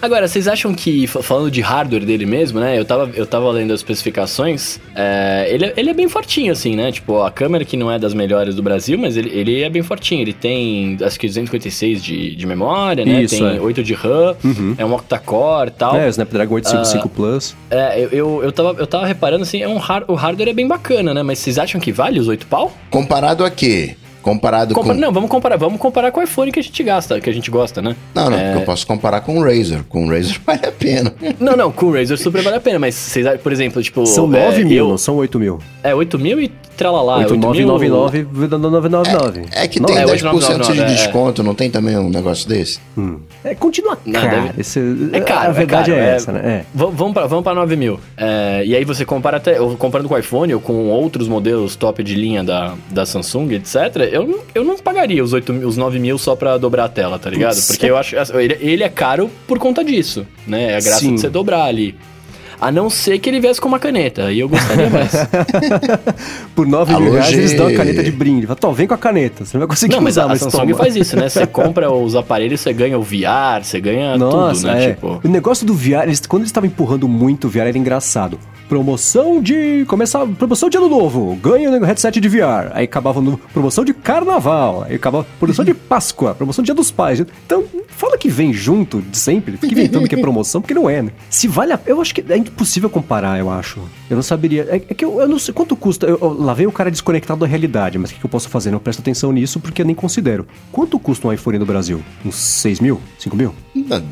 [0.00, 2.78] Agora, vocês acham que, falando de hardware dele mesmo, né?
[2.78, 4.78] Eu tava, eu tava lendo as especificações.
[4.94, 6.92] É, ele, ele é bem fortinho, assim, né?
[6.92, 9.82] Tipo, a câmera que não é das melhores do Brasil, mas ele, ele é bem
[9.82, 10.22] fortinho.
[10.22, 13.22] Ele tem, acho que 256 de, de memória, né?
[13.22, 13.60] Isso, tem é.
[13.60, 14.74] 8 de RAM, uhum.
[14.78, 15.96] é um octa-core e tal.
[15.96, 17.56] É, Snapdragon 855 uh, Plus.
[17.68, 20.54] É, eu, eu, eu, tava, eu tava reparando, assim, é um hard, o hardware é
[20.54, 21.24] bem bacana, né?
[21.24, 22.72] Mas vocês acham que vale os 8 pau?
[22.88, 23.96] Comparado a quê?
[24.28, 25.00] Comparado Compa com...
[25.00, 27.50] Não, vamos comparar, vamos comparar com o iPhone que a gente gasta, que a gente
[27.50, 27.96] gosta, né?
[28.14, 28.56] Não, não, é...
[28.56, 29.82] eu posso comparar com o Razer.
[29.88, 31.14] Com o Razer vale a pena.
[31.40, 34.04] Não, não, com o Razer super vale a pena, mas vocês, por exemplo, tipo...
[34.04, 34.88] São 9 é, mil, eu...
[34.90, 35.58] não são 8 mil.
[35.82, 37.18] É, 8 mil e tralalá.
[37.18, 39.46] 8999 dando 999.
[39.52, 40.84] É, é que tem é, 10% de é.
[40.84, 42.78] desconto, não tem também um negócio desse?
[42.96, 43.18] Hum.
[43.42, 44.50] É, continua caro.
[44.56, 44.80] Esse,
[45.12, 46.40] é caro, A verdade é, caro, é essa, né?
[46.44, 46.64] É.
[46.72, 47.98] Vamos pra, vamos pra 9 mil.
[48.16, 52.02] É, e aí você compara até, comparando com o iPhone ou com outros modelos top
[52.02, 56.18] de linha da, da Samsung, etc., eu, eu não pagaria os, 8, os 9 mil
[56.18, 57.60] só pra dobrar a tela, tá ligado?
[57.66, 60.72] Porque eu acho ele, ele é caro por conta disso, né?
[60.72, 61.14] É a graça Sim.
[61.14, 61.94] de você dobrar ali.
[62.60, 64.32] A não ser que ele viesse com uma caneta.
[64.32, 65.12] E eu gostaria mais.
[66.54, 68.46] Por 9 mil reais, eles dão a caneta de brinde.
[68.46, 69.44] Fala, vem com a caneta.
[69.44, 71.28] Você não vai conseguir não, usar, mas a, a Samsung faz isso, né?
[71.28, 74.84] Você compra os aparelhos, você ganha o VR, você ganha Nossa, tudo, né?
[74.84, 74.88] É.
[74.90, 75.20] Tipo...
[75.22, 78.38] O negócio do VR, eles, quando eles estavam empurrando muito o VR, era engraçado.
[78.68, 79.86] Promoção de.
[79.86, 80.26] Começar.
[80.26, 81.34] Promoção de ano novo.
[81.36, 82.70] Ganha o headset de VR.
[82.72, 83.38] Aí acabava no.
[83.38, 84.84] Promoção de carnaval.
[84.86, 85.26] Aí acabava.
[85.38, 86.34] Promoção de Páscoa.
[86.34, 87.18] Promoção de Dia dos Pais.
[87.18, 89.56] Então, fala que vem junto de sempre.
[89.56, 91.12] Fica inventando que é promoção, porque não é, né?
[91.30, 91.80] Se vale a.
[91.86, 93.80] Eu acho que é impossível comparar, eu acho.
[94.08, 94.66] Eu não saberia.
[94.70, 96.06] É, é que eu, eu, não sei quanto custa.
[96.06, 98.48] Eu, eu, lá vem o cara desconectado da realidade, mas o que, que, eu posso
[98.48, 98.70] fazer?
[98.70, 100.46] Não presto atenção nisso porque eu nem considero.
[100.72, 102.02] Quanto custa um iPhone no Brasil?
[102.24, 103.00] Uns 6 mil?
[103.18, 103.54] 5 mil?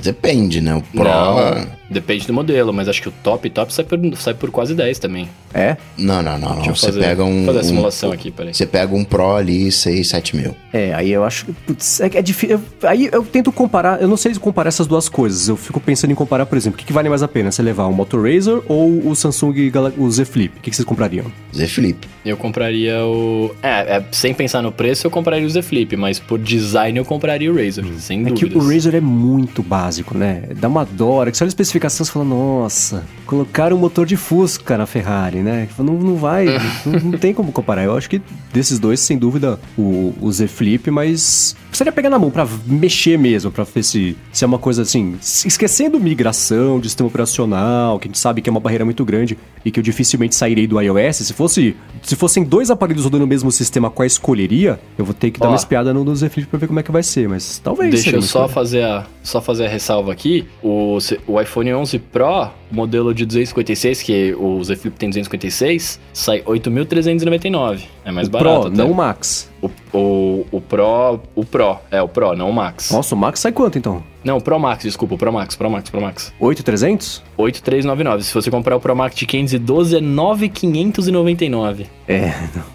[0.03, 0.75] Depende, né?
[0.75, 1.05] O Pro.
[1.05, 1.67] Não.
[1.89, 4.99] Depende do modelo, mas acho que o top top sai por, sai por quase 10
[4.99, 5.29] também.
[5.55, 5.77] É?
[5.97, 6.57] Não, não, não.
[6.57, 6.65] não.
[6.65, 7.47] Você fazer, pega um.
[7.47, 8.53] Fazer a simulação um, aqui, peraí.
[8.53, 10.55] Você pega um Pro ali, 6, 7 mil.
[10.73, 11.53] É, aí eu acho que.
[11.53, 12.61] Putz, é, é difícil.
[12.83, 14.03] Aí eu tento comparar.
[14.03, 15.49] Eu não sei comparar essas duas coisas.
[15.49, 17.51] Eu fico pensando em comparar, por exemplo, o que, que vale mais a pena?
[17.51, 20.59] Você levar o Moto Razr ou o Samsung o Z Flip?
[20.59, 21.27] O que, que vocês comprariam?
[21.55, 22.07] Z Flip.
[22.25, 23.55] Eu compraria o.
[23.63, 27.05] É, é, sem pensar no preço, eu compraria o Z Flip, mas por design eu
[27.05, 27.99] compraria o Razer, hum.
[27.99, 28.53] sem é dúvidas.
[28.53, 30.43] que o Razer é muito básico, né?
[30.57, 31.31] Dá uma dora.
[31.31, 35.39] Que você olha a especificação e fala, nossa, colocaram um motor de Fusca na Ferrari,
[35.39, 35.69] né?
[35.79, 36.47] Não, não vai,
[36.85, 37.85] não, não, tem como comparar.
[37.85, 38.21] Eu acho que
[38.53, 43.19] desses dois, sem dúvida, o, o Z Flip, mas precisaria pegar na mão para mexer
[43.19, 48.07] mesmo, para ver se, se é uma coisa assim, esquecendo migração de sistema operacional, que
[48.07, 50.81] a gente sabe que é uma barreira muito grande e que eu dificilmente sairei do
[50.81, 51.17] iOS.
[51.17, 54.81] Se fosse, se fossem dois aparelhos rodando o mesmo sistema, qual escolheria?
[54.97, 56.81] Eu vou ter que Ó, dar uma espiada no, no Z Flip para ver como
[56.81, 57.91] é que vai ser, mas talvez.
[57.91, 62.51] Deixa eu só fazer a só fazer a ressalva aqui, o, o iPhone 11 Pro,
[62.71, 67.81] modelo de 256, que o Z Flip tem 256, sai 8.399.
[68.05, 68.61] É mais barato.
[68.61, 68.77] Pro, até.
[68.77, 69.51] não o Max.
[69.61, 72.91] O, o, o Pro, o Pro, é o Pro, não o Max.
[72.91, 74.03] Nossa, o Max sai quanto então?
[74.27, 76.33] Não, o Pro Max, desculpa, o Pro Max, Pro Max, Pro Max.
[76.41, 77.23] 8,300?
[77.37, 78.25] 8,399.
[78.25, 81.87] Se você comprar o Pro Max de 512 é 9,599.
[82.09, 82.33] É,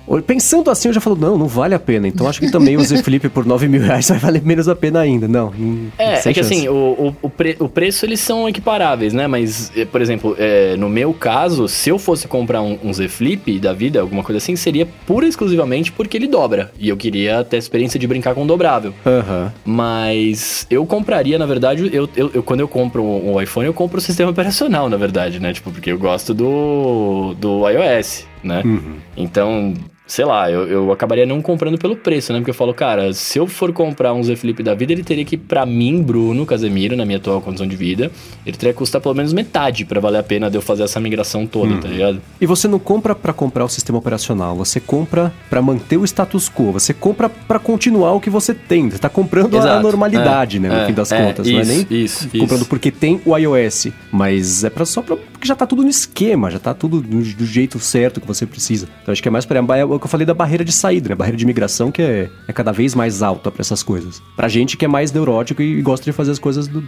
[0.08, 0.22] não.
[0.22, 2.08] pensando assim eu já falo, não, não vale a pena.
[2.08, 4.76] Então acho que também o Z Flip por 9 mil reais vai valer menos a
[4.76, 5.28] pena ainda.
[5.28, 5.52] Não,
[5.98, 9.28] É, é que assim, o, o, o, pre, o, preço eles são equiparáveis, né?
[9.28, 13.59] Mas, por exemplo, é, no meu caso, se eu fosse comprar um, um Z Flip
[13.59, 16.71] da vida, alguma coisa assim, seria pura e exclusivamente porque ele dobra.
[16.79, 18.93] E eu queria ter a experiência de brincar com o dobrável.
[19.05, 19.51] Uhum.
[19.65, 23.97] Mas eu compraria na verdade, eu, eu, eu, quando eu compro um iPhone, eu compro
[23.97, 25.53] o sistema operacional, na verdade, né?
[25.53, 28.61] Tipo, porque eu gosto do, do iOS, né?
[28.63, 28.95] Uhum.
[29.15, 29.73] Então,
[30.12, 32.39] sei lá, eu, eu acabaria não comprando pelo preço, né?
[32.39, 35.24] Porque eu falo, cara, se eu for comprar um Z Flip da vida, ele teria
[35.24, 38.12] que, para mim, Bruno Casemiro, na minha atual condição de vida,
[38.45, 40.99] ele teria que custar pelo menos metade para valer a pena de eu fazer essa
[40.99, 41.91] migração toda, tá hum.
[41.91, 42.22] ligado?
[42.41, 46.49] E você não compra para comprar o sistema operacional, você compra para manter o status
[46.49, 48.89] quo, você compra para continuar o que você tem.
[48.89, 49.70] Você tá comprando Exato.
[49.70, 50.68] a normalidade, é, né?
[50.68, 51.47] No é, fim das é, contas.
[51.47, 52.70] Isso, não é nem isso, comprando isso.
[52.70, 56.51] porque tem o iOS, mas é pra, só pra, porque já tá tudo no esquema,
[56.51, 58.89] já tá tudo do, do jeito certo que você precisa.
[59.01, 59.57] Então acho que é mais para
[60.02, 61.16] que eu falei da barreira de saída, né?
[61.16, 64.22] Barreira de migração que é, é cada vez mais alta para essas coisas.
[64.36, 66.84] Pra gente que é mais neurótico e gosta de fazer as coisas do,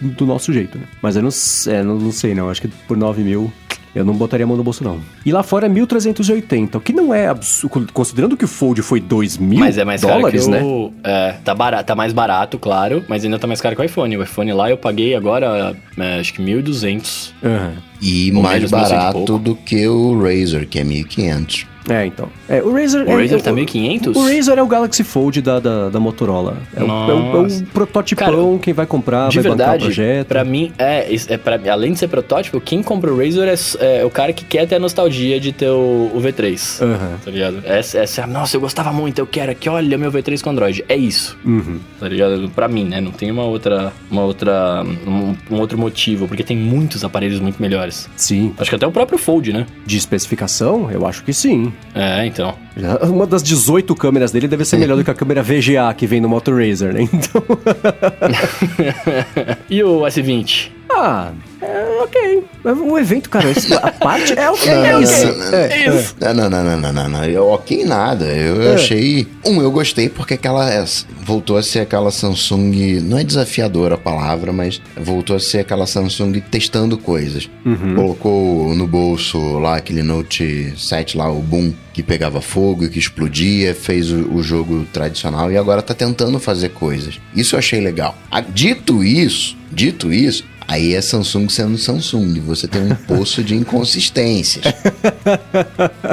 [0.00, 0.84] do nosso jeito, né?
[1.00, 1.30] Mas eu não,
[1.72, 2.50] é, não, não sei, não.
[2.50, 3.52] Acho que por 9 mil
[3.94, 5.00] eu não botaria a mão no bolso, não.
[5.24, 9.00] E lá fora é 1.380, o que não é absurdo, considerando que o Fold foi
[9.00, 10.94] 2 mil mas é mais dólares, caro que o, né?
[11.04, 14.16] É, tá, barato, tá mais barato, claro, mas ainda tá mais caro que o iPhone.
[14.16, 17.30] O iPhone lá eu paguei agora, é, acho que 1.200.
[17.40, 17.72] Uhum.
[18.02, 21.73] E mais barato do que o Razer, que é 1.500.
[21.88, 22.28] É, então.
[22.48, 23.06] É, o Razer...
[23.06, 24.16] O é, Razer tá 1500?
[24.16, 26.56] O Razer é o Galaxy Fold da, da, da Motorola.
[26.74, 29.86] É o, é, o, é o prototipão, Cara, quem vai comprar, de vai verdade, o
[29.86, 30.28] projeto.
[30.28, 34.04] Pra mim, é, é pra, além de ser protótipo, quem compra o Razer é, é,
[34.04, 36.82] o cara que quer ter a nostalgia de ter o, o V3.
[36.82, 37.18] Uhum.
[37.24, 37.62] Tá ligado?
[37.64, 40.84] Essa, essa, nossa, eu gostava muito, eu quero aqui, olha meu V3 com Android.
[40.88, 41.38] É isso.
[41.44, 41.78] Uhum.
[42.00, 42.48] Tá ligado?
[42.50, 43.00] Pra mim, né?
[43.00, 47.60] Não tem uma outra, uma outra, um, um outro motivo, porque tem muitos aparelhos muito
[47.60, 48.08] melhores.
[48.16, 48.54] Sim.
[48.58, 49.66] Acho que até o próprio Fold, né?
[49.84, 51.73] De especificação, eu acho que sim.
[51.94, 52.54] É, então.
[53.02, 56.20] Uma das 18 câmeras dele deve ser melhor do que a câmera VGA que vem
[56.20, 57.02] no Moto Razer, né?
[57.02, 57.42] Então.
[59.70, 60.70] e o S20?
[60.96, 62.44] Ah, é, ok.
[62.64, 63.48] O evento, cara,
[63.82, 64.70] a parte é ok.
[64.74, 65.24] Não, é okay.
[65.24, 66.16] Não, é, isso.
[66.20, 67.24] Não, não, não, não, não, não.
[67.24, 68.26] Eu, ok nada.
[68.26, 68.74] Eu, eu é.
[68.74, 69.26] achei...
[69.44, 70.84] Um, eu gostei porque aquela...
[71.22, 73.00] Voltou a ser aquela Samsung...
[73.02, 77.48] Não é desafiadora a palavra, mas voltou a ser aquela Samsung testando coisas.
[77.64, 77.94] Uhum.
[77.94, 82.98] Colocou no bolso lá aquele Note 7 lá, o Boom, que pegava fogo e que
[82.98, 87.20] explodia, fez o, o, jogo tradicional e agora tá tentando fazer coisas.
[87.34, 88.18] Isso eu achei legal.
[88.52, 92.40] Dito isso, dito isso, Aí é Samsung sendo Samsung.
[92.40, 94.64] Você tem um poço de inconsistências.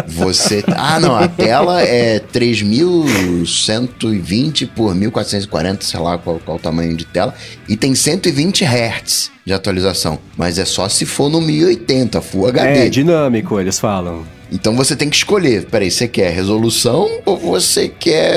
[0.07, 0.63] Você.
[0.67, 7.05] Ah, não, a tela é 3120 por 1440, sei lá qual, qual o tamanho de
[7.05, 7.33] tela.
[7.67, 10.19] E tem 120 Hz de atualização.
[10.37, 12.87] Mas é só se for no 1080, Full HD.
[12.87, 14.25] É dinâmico, eles falam.
[14.51, 15.65] Então você tem que escolher.
[15.65, 18.35] Peraí, você quer resolução ou você quer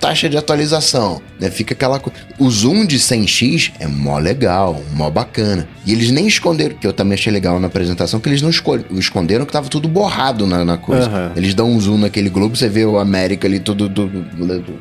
[0.00, 1.22] taxa de atualização?
[1.38, 1.50] Né?
[1.50, 2.18] Fica aquela coisa.
[2.38, 5.68] O zoom de 100x é mó legal, mó bacana.
[5.86, 9.46] E eles nem esconderam, que eu também achei legal na apresentação, que eles não esconderam
[9.46, 11.08] que tava tudo borrado na, na coisa.
[11.08, 11.32] Uhum.
[11.36, 14.26] Eles dão um zoom naquele globo, você vê o América ali tudo, tudo,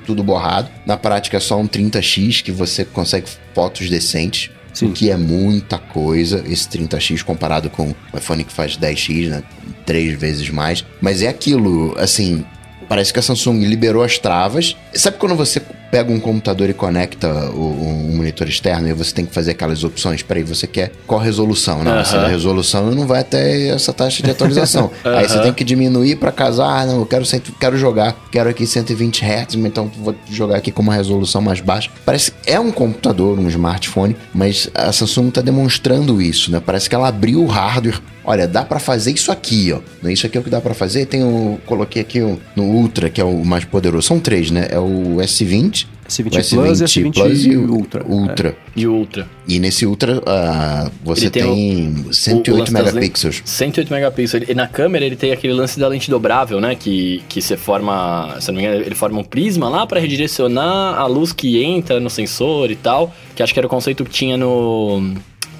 [0.05, 0.69] tudo borrado.
[0.85, 4.49] Na prática é só um 30x que você consegue fotos decentes.
[4.75, 4.87] Sim.
[4.87, 9.43] O que é muita coisa, esse 30x comparado com o iPhone que faz 10x, né?
[9.85, 10.85] Três vezes mais.
[11.01, 12.45] Mas é aquilo, assim,
[12.87, 14.75] Parece que a Samsung liberou as travas.
[14.93, 15.61] Sabe quando você
[15.91, 19.83] pega um computador e conecta o, um monitor externo e você tem que fazer aquelas
[19.83, 20.21] opções?
[20.21, 21.83] Peraí, você quer qual resolução?
[21.83, 24.91] Não, essa é resolução não vai até essa taxa de atualização.
[25.03, 26.65] Aí você tem que diminuir para casar.
[26.65, 27.23] Ah, não, eu quero,
[27.59, 31.89] quero jogar, quero aqui 120 Hz, então vou jogar aqui com uma resolução mais baixa.
[32.05, 36.61] Parece é um computador, um smartphone, mas a Samsung está demonstrando isso, né?
[36.63, 40.09] Parece que ela abriu o hardware olha, dá para fazer isso aqui, ó.
[40.09, 41.05] Isso aqui é o que dá para fazer.
[41.05, 44.07] Tem o, coloquei aqui o, no Ultra, que é o mais poderoso.
[44.07, 44.67] São três, né?
[44.69, 48.05] É o S20, S20, o S20 Plus, S20 Plus e o Ultra.
[48.05, 48.49] Ultra.
[48.49, 48.55] É.
[48.75, 49.27] E o Ultra.
[49.47, 53.41] E nesse Ultra uh, você tem, tem 108 megapixels.
[53.43, 54.49] 108 megapixels.
[54.49, 56.75] E na câmera ele tem aquele lance da lente dobrável, né?
[56.75, 60.99] Que, que você forma, se não me engano, ele forma um prisma lá para redirecionar
[60.99, 63.13] a luz que entra no sensor e tal.
[63.35, 65.15] Que acho que era o conceito que tinha no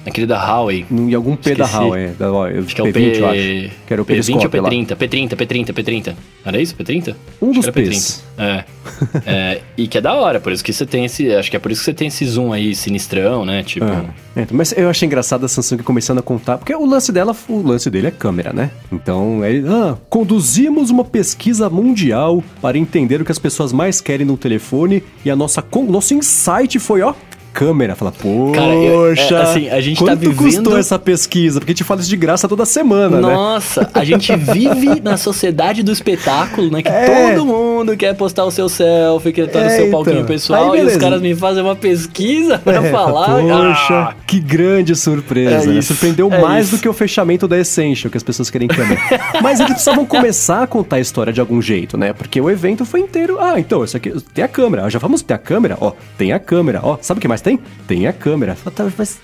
[0.06, 0.86] Aquele da Huawei.
[0.88, 1.72] Em algum P Esqueci.
[1.72, 2.08] da Huawei.
[2.18, 2.28] Da,
[2.64, 3.18] acho que é o P20, P...
[3.18, 3.76] eu acho.
[3.86, 4.62] Que era o P20 ou P30?
[4.62, 4.96] Lá.
[4.96, 6.14] P30, P30, P30.
[6.44, 6.76] Era isso?
[6.76, 7.16] P30?
[7.42, 8.24] Um dos P's.
[8.38, 8.64] É.
[9.26, 9.60] é.
[9.76, 11.34] E que é da hora, por isso que você tem esse...
[11.34, 13.64] Acho que é por isso que você tem esse zoom aí sinistrão, né?
[13.64, 13.86] Tipo...
[13.86, 14.04] Ah.
[14.36, 16.58] É, mas eu achei engraçado a Samsung começando a contar...
[16.58, 18.70] Porque o lance dela, o lance dele é câmera, né?
[18.92, 19.58] Então, é...
[19.66, 25.02] Ah, conduzimos uma pesquisa mundial para entender o que as pessoas mais querem no telefone
[25.24, 25.64] e a nossa...
[25.88, 27.12] Nosso insight foi, ó
[27.56, 27.96] câmera.
[27.96, 30.36] Fala, poxa, Cara, eu, é, assim, a gente tá quanto tá vivendo...
[30.36, 31.58] custou essa pesquisa?
[31.58, 33.86] Porque a gente fala isso de graça toda semana, Nossa, né?
[33.86, 36.82] Nossa, a gente vive na sociedade do espetáculo, né?
[36.82, 37.32] Que é.
[37.32, 40.04] todo mundo quer postar o seu selfie, quer estar é, no seu então.
[40.04, 43.40] palquinho pessoal, Aí, e os caras me fazem uma pesquisa pra é, falar.
[43.40, 44.14] Poxa, ah.
[44.26, 45.70] que grande surpresa.
[45.70, 45.80] É né?
[45.80, 46.76] Surpreendeu é mais isso.
[46.76, 49.00] do que o fechamento da Essential, que as pessoas querem câmera.
[49.42, 52.12] Mas eles precisavam começar a contar a história de algum jeito, né?
[52.12, 53.38] Porque o evento foi inteiro.
[53.40, 54.90] Ah, então, isso aqui tem a câmera.
[54.90, 55.78] Já vamos ter a câmera?
[55.80, 56.80] Ó, tem a câmera.
[56.82, 57.60] Ó, sabe o que mais tem?
[57.86, 58.56] Tem a câmera.
[58.74, 59.20] Tá, mas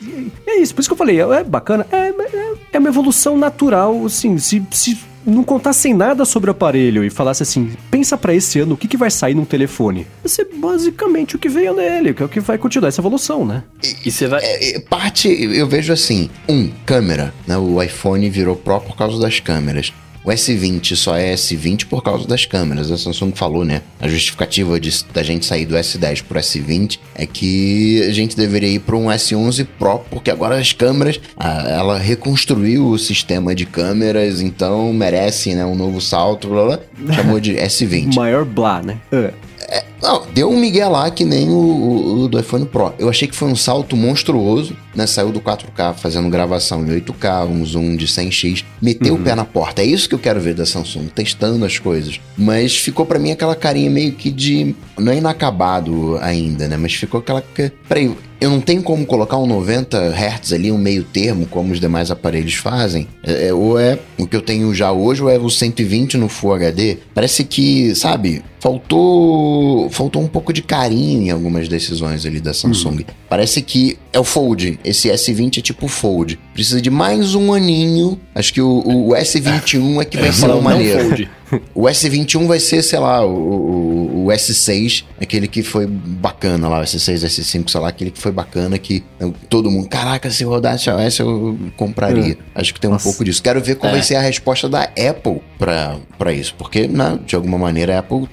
[0.47, 4.07] é isso, por isso que eu falei, é bacana, é, é, é uma evolução natural,
[4.07, 4.97] assim, se, se
[5.27, 8.87] não contassem nada sobre o aparelho e falasse assim, pensa para esse ano o que,
[8.87, 10.07] que vai sair num telefone.
[10.23, 13.45] Vai ser basicamente o que veio nele, que é o que vai continuar essa evolução,
[13.45, 13.65] né?
[14.05, 14.41] E, você vai...
[14.45, 17.59] É, parte, eu vejo assim, um, câmera, né?
[17.59, 19.93] O iPhone virou pró por causa das câmeras.
[20.25, 22.91] O S20 só é S20 por causa das câmeras.
[22.91, 23.83] A Samsung falou, né?
[24.01, 28.69] A justificativa de, da gente sair do S10 pro S20 é que a gente deveria
[28.69, 34.41] ir para um S11 Pro, porque agora as câmeras, ela reconstruiu o sistema de câmeras,
[34.41, 38.15] então merece, né, um novo salto, blá, blá, chamou de S20.
[38.15, 38.99] Maior blá, né?
[39.11, 39.33] É.
[39.69, 42.93] É, não, deu um migué lá que nem o, o, o, do iPhone Pro.
[42.99, 45.07] Eu achei que foi um salto monstruoso, né?
[45.07, 49.21] Saiu do 4K fazendo gravação em 8K, um zoom de 100x, meteu uhum.
[49.21, 49.83] o pé na porta.
[49.83, 52.21] É isso que eu quero ver da Samsung, testando as coisas.
[52.37, 54.75] Mas ficou para mim aquela carinha meio que de.
[54.99, 56.77] Não é inacabado ainda, né?
[56.77, 57.43] Mas ficou aquela.
[57.89, 61.79] Peraí, eu não tenho como colocar um 90 Hz ali, um meio termo, como os
[61.79, 63.07] demais aparelhos fazem.
[63.23, 66.29] É, é, ou é o que eu tenho já hoje, ou é o 120 no
[66.29, 66.99] Full HD.
[67.15, 72.97] Parece que, sabe, faltou faltou um pouco de carinho em algumas decisões ali da Samsung.
[72.97, 73.15] Uhum.
[73.33, 74.79] Parece que é o Fold.
[74.85, 76.39] Esse S20 é tipo Fold.
[76.53, 78.21] Precisa de mais um aninho.
[78.35, 81.27] Acho que o, o S21 é que vai ser o maneiro.
[81.75, 86.81] O S21 vai ser, sei lá, o, o, o, S6, aquele que foi bacana lá,
[86.81, 89.05] o S6, S5, sei lá, aquele que foi bacana que
[89.51, 92.39] todo mundo, caraca, se rodasse a S eu compraria.
[92.55, 92.59] É.
[92.59, 93.05] Acho que tem um Nossa.
[93.05, 93.43] pouco disso.
[93.43, 93.97] Quero ver qual é.
[93.97, 98.27] vai ser a resposta da Apple para isso, porque, né, de alguma maneira, a Apple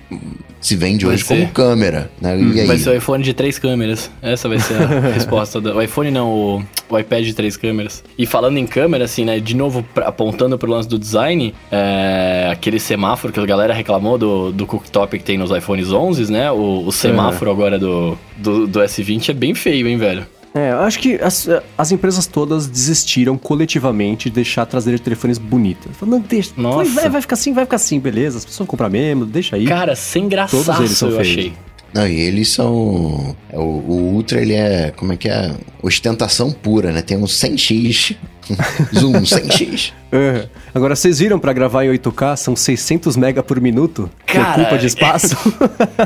[0.60, 1.36] se vende vai hoje ser.
[1.36, 2.12] como câmera.
[2.20, 2.36] Né?
[2.36, 4.12] Hum, vai ser o iPhone de três câmeras.
[4.22, 5.62] Essa vai ser a resposta.
[5.62, 5.76] Do...
[5.76, 8.04] O iPhone não, o, o, iPad de três câmeras.
[8.18, 9.40] E falando em câmera, assim, né?
[9.40, 14.18] De novo, pra, apontando pro lance do design, é, aquele semáforo que a galera reclamou
[14.18, 16.52] do, do cooktop que tem nos iPhones 11, né?
[16.52, 17.54] O, o semáforo é.
[17.54, 20.26] agora do, do, do S20 é bem feio, hein, velho?
[20.54, 21.48] É, eu acho que as,
[21.78, 25.92] as empresas todas desistiram coletivamente de deixar trazer telefones bonitas.
[25.96, 26.52] Falando, não, deixa.
[26.58, 26.90] Nossa.
[26.92, 28.40] Vai, vai ficar assim, vai ficar assim, beleza.
[28.40, 29.66] As pessoas vão comprar mesmo, deixa aí.
[29.66, 31.28] Cara, sem graça Todos eles são eu feios.
[31.30, 31.54] achei.
[31.94, 33.36] Não, e eles são.
[33.54, 34.92] O, o Ultra, ele é.
[34.96, 35.56] Como é que é?
[35.82, 37.02] Ostentação pura, né?
[37.02, 38.16] Tem um 100x.
[38.98, 39.94] Zoom 100x.
[40.12, 40.48] Uhum.
[40.74, 42.36] Agora, vocês viram para gravar em 8K?
[42.36, 44.10] São 600 mega por minuto?
[44.26, 45.36] Cara, que ocupa de espaço.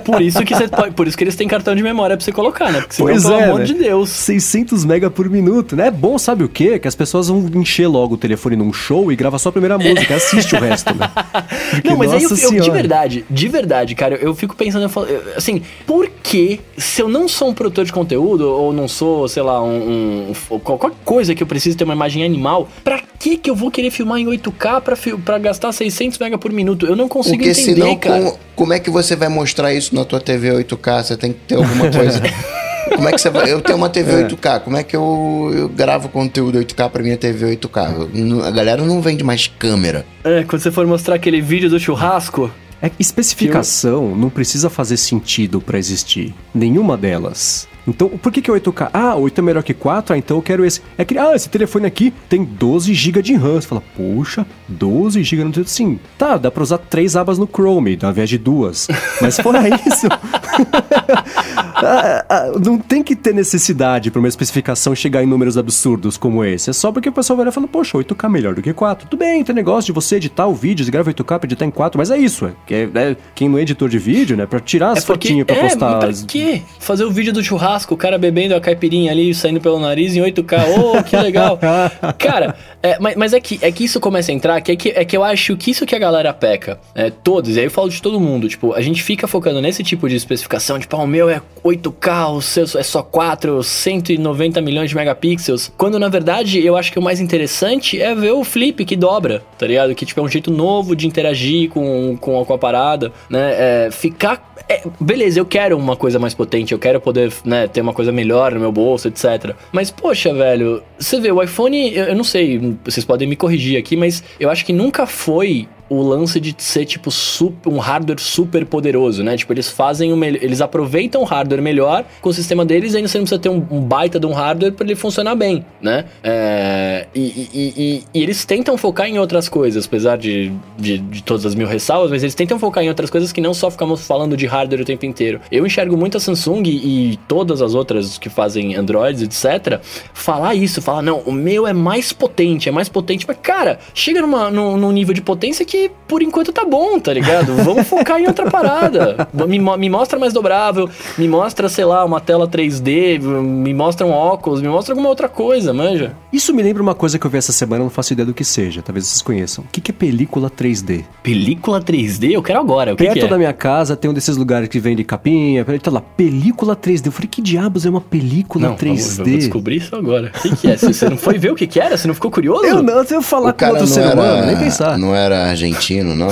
[0.03, 2.71] por, isso que pode, por isso que eles têm cartão de memória pra você colocar,
[2.71, 2.81] né?
[2.81, 3.65] Porque pois pelo é, amor né?
[3.65, 4.09] de Deus.
[4.09, 5.87] 600 mega por minuto, né?
[5.87, 6.79] É bom, sabe o quê?
[6.79, 9.77] Que as pessoas vão encher logo o telefone num show e grava só a primeira
[9.77, 11.09] música, assiste o resto, né?
[11.71, 14.89] Porque, Não, mas aí eu, eu, de verdade, de verdade, cara, eu fico pensando, eu
[14.89, 19.27] falo, assim, por que se eu não sou um produtor de conteúdo, ou não sou,
[19.27, 23.37] sei lá, um, um qualquer coisa que eu preciso ter uma imagem animal, pra que
[23.37, 26.85] que eu vou querer filmar em 8K pra, pra gastar 600 MB por minuto?
[26.85, 28.21] Eu não consigo Porque entender, senão, cara.
[28.21, 31.03] Com, como é que você vai mostrar isso na tua TV 8K?
[31.03, 32.21] Você tem que ter alguma coisa...
[32.93, 33.51] Como é que você vai?
[33.51, 34.27] Eu tenho uma TV é.
[34.27, 38.45] 8K, como é que eu, eu gravo conteúdo 8K pra minha TV 8K?
[38.45, 40.05] A galera não vende mais câmera.
[40.23, 42.51] É, quando você for mostrar aquele vídeo do churrasco.
[42.81, 44.15] É, especificação eu...
[44.15, 46.35] não precisa fazer sentido para existir.
[46.53, 47.67] Nenhuma delas.
[47.87, 48.89] Então, por que, que é 8K?
[48.93, 50.81] Ah, 8 é melhor que 4, ah, então eu quero esse.
[50.97, 53.59] É que, ah, esse telefone aqui tem 12 GB de RAM.
[53.59, 57.97] Você fala, poxa, 12 GB no Sim, tá, dá pra usar três abas no Chrome,
[58.01, 58.87] ao invés de duas.
[59.21, 60.07] Mas fora isso,
[61.75, 66.43] ah, ah, não tem que ter necessidade para uma especificação chegar em números absurdos como
[66.43, 66.69] esse.
[66.69, 69.09] É só porque o pessoal vai lá e fala, poxa, 8K melhor do que 4.
[69.09, 71.97] Tudo bem, tem negócio de você editar o vídeo, grava 8K pra editar em 4,
[71.97, 72.45] mas é isso.
[72.69, 75.55] É, é, quem não é editor de vídeo, né, pra tirar as é fotinhas pra
[75.55, 75.99] é, postar.
[75.99, 76.61] Pra quê?
[76.79, 80.15] Fazer o vídeo do churrasco churrasco, o cara bebendo a caipirinha ali, saindo pelo nariz
[80.15, 80.63] em 8K.
[80.77, 81.59] Oh, que legal.
[82.17, 84.89] cara, é, mas, mas, é, que, é que isso começa a entrar, que é, que
[84.89, 86.79] é que eu acho que isso que a galera peca.
[86.93, 88.47] É, todos, e aí eu falo de todo mundo.
[88.47, 92.35] Tipo, a gente fica focando nesse tipo de especificação, tipo, ah, o meu é 8K,
[92.35, 95.71] o seu é só 4, 190 milhões de megapixels.
[95.77, 99.43] Quando na verdade eu acho que o mais interessante é ver o flip que dobra,
[99.57, 99.95] tá ligado?
[99.95, 103.85] Que tipo, é um jeito novo de interagir com, com, com a parada, né?
[103.85, 104.53] É, ficar.
[104.69, 107.62] É, beleza, eu quero uma coisa mais potente, eu quero poder, né?
[107.67, 109.55] Ter uma coisa melhor no meu bolso, etc.
[109.71, 113.77] Mas, poxa, velho, você vê, o iPhone, eu, eu não sei, vocês podem me corrigir
[113.77, 118.19] aqui, mas eu acho que nunca foi o lance de ser, tipo, super, um hardware
[118.19, 119.37] super poderoso, né?
[119.37, 120.23] Tipo, eles fazem o.
[120.23, 123.65] Eles aproveitam o hardware melhor com o sistema deles, ainda você não precisa ter um,
[123.69, 126.05] um baita de um hardware para ele funcionar bem, né?
[126.23, 131.23] É, e, e, e, e, eles tentam focar em outras coisas, apesar de, de, de,
[131.23, 134.05] todas as mil ressalvas, mas eles tentam focar em outras coisas que não só ficamos
[134.05, 135.41] falando de hardware o tempo inteiro.
[135.51, 139.79] Eu enxergo muito a Samsung e todas as outras que fazem Androids, etc.,
[140.13, 144.21] falar isso, falar, não, o meu é mais potente, é mais potente, mas, cara, chega
[144.21, 147.53] numa, num, num nível de potência que por enquanto tá bom, tá ligado?
[147.63, 149.27] Vamos focar em outra parada.
[149.47, 154.11] Me, me mostra mais dobrável, me mostra, sei lá, uma tela 3D, me mostra um
[154.11, 156.15] óculos, me mostra alguma outra coisa, manja.
[156.31, 158.43] Isso me lembra uma coisa que eu vi essa semana, não faço ideia do que
[158.43, 159.63] seja, talvez vocês conheçam.
[159.63, 161.03] O que, que é película 3D?
[161.21, 162.31] Película 3D?
[162.31, 162.93] Eu quero agora.
[162.93, 163.27] O que Perto que é?
[163.27, 167.07] da minha casa tem um desses lugares que vende capinha, tá lá, película 3D.
[167.07, 169.19] Eu falei, que diabos é uma película não, 3D?
[169.19, 170.31] Eu vou descobrir isso agora.
[170.35, 170.77] O que, que é?
[170.77, 171.97] Você não foi ver o que, que era?
[171.97, 172.65] Você não ficou curioso?
[172.65, 174.97] Eu não, se eu falar o com outro ser humano, nem pensar.
[174.97, 176.29] Não era argentino, não?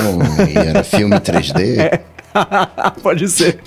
[0.55, 1.61] Era filme 3D?
[1.81, 2.11] É.
[3.01, 3.59] Pode ser.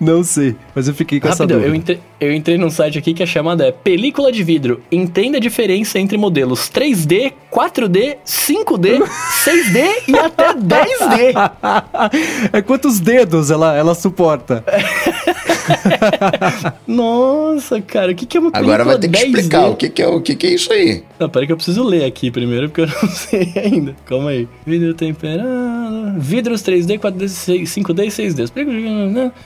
[0.00, 1.68] Não sei, mas eu fiquei com Rapidão, essa dúvida.
[1.68, 4.82] Eu entrei, eu entrei num site aqui que a chamada é Película de Vidro.
[4.90, 9.02] Entenda a diferença entre modelos 3D, 4D, 5D,
[9.44, 11.50] 6D e até 10D.
[12.52, 14.64] É quantos dedos ela, ela suporta?
[16.86, 19.26] Nossa, cara, o que, que é uma Agora vai ter que 10D?
[19.26, 21.02] explicar o que, que, é, o que, que é isso aí.
[21.18, 23.94] Não, peraí que eu preciso ler aqui primeiro, porque eu não sei ainda.
[24.04, 24.48] Calma aí.
[24.66, 26.14] Vidro temperado.
[26.18, 27.24] Vidros 3D, 4D,
[27.64, 28.44] 5D e 6D.
[28.44, 28.70] Explica.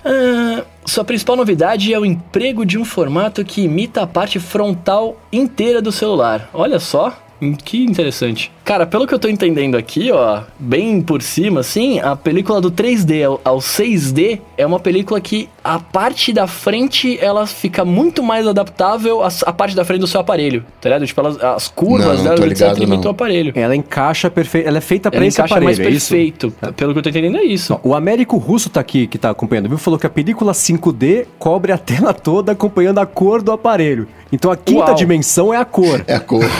[0.04, 5.20] Ah, sua principal novidade é o emprego de um formato que imita a parte frontal
[5.32, 6.48] inteira do celular.
[6.52, 7.16] Olha só,
[7.64, 8.52] que interessante.
[8.64, 12.70] Cara, pelo que eu tô entendendo aqui, ó, bem por cima, assim, a película do
[12.70, 18.22] 3D ao, ao 6D é uma película que a parte da frente ela fica muito
[18.22, 21.06] mais adaptável à, à parte da frente do seu aparelho, tá ligado?
[21.06, 23.52] Tipo, elas, as curvas Não, não dela, etc, o aparelho.
[23.56, 24.68] Ela encaixa perfeito.
[24.68, 26.10] Ela é feita pra Ela esse encaixa aparelho, mais é isso?
[26.10, 26.54] perfeito.
[26.76, 27.78] Pelo que eu tô entendendo, é isso.
[27.82, 29.78] O Américo Russo tá aqui, que tá acompanhando, viu?
[29.78, 34.06] Falou que a película 5D cobre a tela toda acompanhando a cor do aparelho.
[34.32, 34.94] Então a quinta Uau.
[34.94, 36.02] dimensão é a cor.
[36.06, 36.42] É a cor.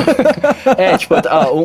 [0.77, 1.15] É, tipo,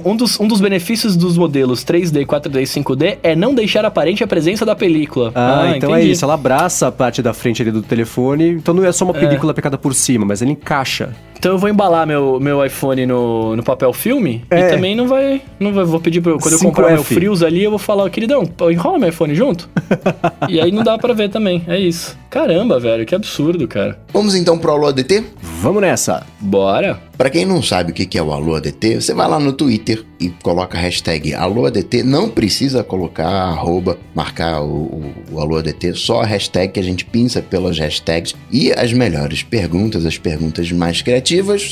[0.05, 4.23] um, dos, um dos benefícios dos modelos 3D, 4D e 5D é não deixar aparente
[4.23, 5.31] a presença da película.
[5.33, 6.11] Ah, então é entendi.
[6.11, 6.25] isso.
[6.25, 8.49] Ela abraça a parte da frente ali do telefone.
[8.49, 11.15] Então não é só uma película picada por cima, mas ele encaixa.
[11.37, 14.59] Então eu vou embalar meu, meu iPhone no, no papel filme É.
[14.59, 15.41] e também não vai.
[15.59, 15.85] Não vai.
[15.85, 16.21] Vou pedir.
[16.21, 16.63] Quando eu 5F.
[16.63, 19.69] comprar meu frios ali, eu vou falar, queridão, enrola meu iPhone junto.
[20.49, 21.63] e aí não dá pra ver também.
[21.67, 22.17] É isso.
[22.29, 23.97] Caramba, velho, que absurdo, cara.
[24.11, 25.23] Vamos então pro Alô ADT?
[25.61, 26.25] Vamos nessa.
[26.39, 26.99] Bora.
[27.17, 29.51] Pra quem não sabe o que que é o Alô ADT, você vai lá no
[29.53, 32.03] Twitter e coloca a hashtag Alô ADT.
[32.03, 36.83] Não precisa colocar arroba, marcar o, o, o Alô ADT, só a hashtag que a
[36.83, 38.35] gente pinça pelas hashtags.
[38.51, 41.26] E as melhores perguntas, as perguntas mais criativas,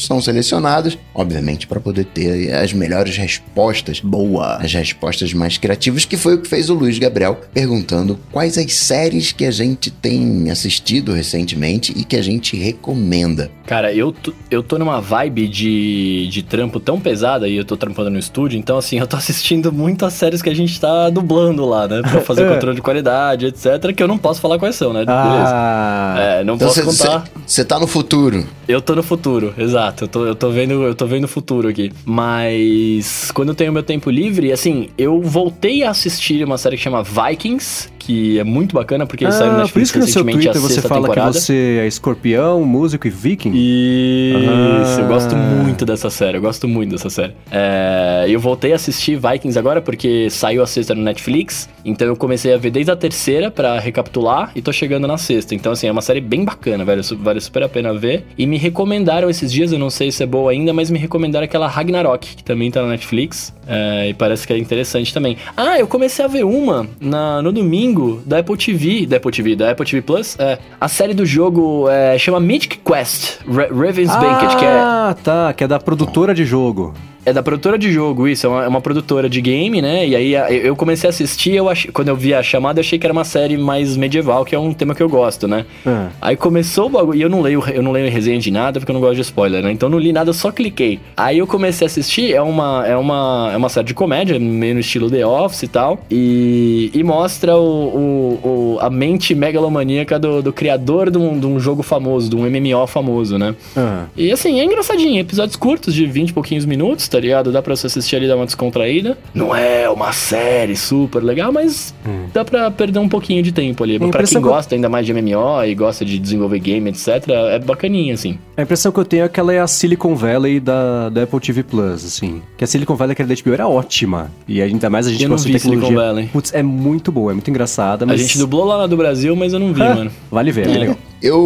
[0.06, 4.00] são selecionadas, obviamente, para poder ter as melhores respostas.
[4.00, 4.58] Boa.
[4.58, 8.74] As respostas mais criativas, que foi o que fez o Luiz Gabriel perguntando quais as
[8.74, 13.50] séries que a gente tem assistido recentemente e que a gente recomenda.
[13.66, 17.76] Cara, eu, tô- eu tô numa vibe de, de trampo tão pesada e eu tô
[17.76, 21.66] trampando no estúdio, então assim, eu tô assistindo muitas séries que a gente tá dublando
[21.66, 22.02] lá, né?
[22.02, 23.94] Pra fazer controle de qualidade, etc.
[23.96, 25.06] Que eu não posso falar quais são, né?
[25.06, 25.52] Beleza.
[25.54, 26.16] Ah.
[26.18, 27.24] É, não Então posso você contar.
[27.46, 28.46] você tá no futuro.
[28.68, 30.06] Eu tô no futuro, exato.
[30.06, 31.92] Eu tô, eu tô vendo, eu tô vendo o futuro aqui.
[32.06, 36.84] Mas quando eu tenho meu tempo livre, assim, eu voltei a assistir uma série que
[36.84, 40.06] chama Vikings, que é muito bacana porque saiu no Ah, Netflix por isso que no
[40.08, 41.32] seu recentemente Twitter você fala temporada.
[41.32, 43.52] que você é escorpião, músico e viking.
[43.54, 45.38] Isso, eu gosto Ah.
[45.38, 47.34] muito dessa série, eu gosto muito dessa série.
[47.52, 52.16] É, eu voltei a assistir Vikings agora porque saiu a sexta no Netflix, então eu
[52.16, 55.56] comecei a ver desde a terceira pra recapitular e tô chegando na sexta.
[55.56, 58.26] Então, assim, é uma série bem bacana, velho, vale super a pena ver.
[58.38, 61.46] E me recomendaram esses dias, eu não sei se é boa ainda, mas me recomendaram
[61.46, 65.38] aquela Ragnarok, que também tá na Netflix, é, e parece que é interessante também.
[65.56, 67.95] Ah, eu comecei a ver uma na, no domingo
[68.26, 71.88] da Apple TV, da Apple TV, da Apple TV Plus, é, a série do jogo
[71.90, 76.34] é, chama Mythic Quest, Ra- Raven's Banquet, que é Ah, tá, que é da produtora
[76.34, 76.94] de jogo.
[77.28, 80.08] é da produtora de jogo, isso, é uma, é uma produtora de game, né?
[80.08, 80.34] E aí
[80.64, 81.88] eu comecei a assistir, eu ach...
[81.92, 84.60] quando eu vi a chamada, eu achei que era uma série mais medieval, que é
[84.60, 85.66] um tema que eu gosto, né?
[85.88, 86.10] Ah.
[86.22, 88.92] Aí começou o bagulho, e eu não leio, eu não leio resenha de nada, porque
[88.92, 89.72] eu não gosto de spoiler, né?
[89.72, 91.00] Então não li nada, eu só cliquei.
[91.18, 94.76] Aí eu comecei a assistir, é uma, é uma, é uma série de comédia, meio
[94.76, 100.20] no estilo The Office e tal, e, e mostra o, o- o- a mente megalomaníaca
[100.20, 103.56] do, do criador de um, de um jogo famoso, de um MMO famoso, né?
[103.76, 104.06] Ah.
[104.16, 107.52] E assim, é engraçadinho, episódios curtos de 20 e pouquinhos minutos, tá ligado?
[107.52, 109.18] Dá pra você assistir ali, dar uma descontraída.
[109.34, 111.94] Não é uma série super legal, mas
[112.34, 113.98] dá pra perder um pouquinho de tempo ali.
[113.98, 117.08] Pra impressão quem que gosta ainda mais de MMO e gosta de desenvolver game, etc.,
[117.52, 118.38] é bacaninha, assim.
[118.58, 121.40] A impressão que eu tenho é que ela é a Silicon Valley da, da Apple
[121.40, 122.42] TV Plus, assim.
[122.58, 124.32] Que a Silicon Valley que era da HBO era ótima.
[124.48, 125.88] E ainda mais a gente Eu não vi tecnologia.
[125.88, 126.28] Silicon Valley.
[126.28, 128.20] Putz, é muito boa, é muito engraçada, mas...
[128.20, 130.12] A gente dublou lá do Brasil, mas eu não vi, Ah, mano.
[130.32, 130.80] Vale ver, é bem É.
[130.80, 130.98] legal.
[131.22, 131.40] Eu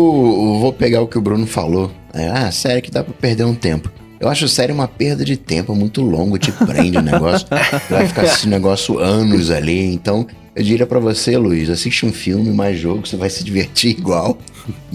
[0.59, 1.91] vou pegar o que o Bruno falou.
[2.13, 3.89] É, ah, série que dá pra perder um tempo.
[4.19, 7.47] Eu acho série uma perda de tempo muito longo, te prende o negócio.
[7.89, 9.93] Vai ficar assistindo negócio anos ali.
[9.93, 13.91] Então, eu diria pra você, Luiz, assiste um filme, mais jogo, você vai se divertir
[13.91, 14.37] igual.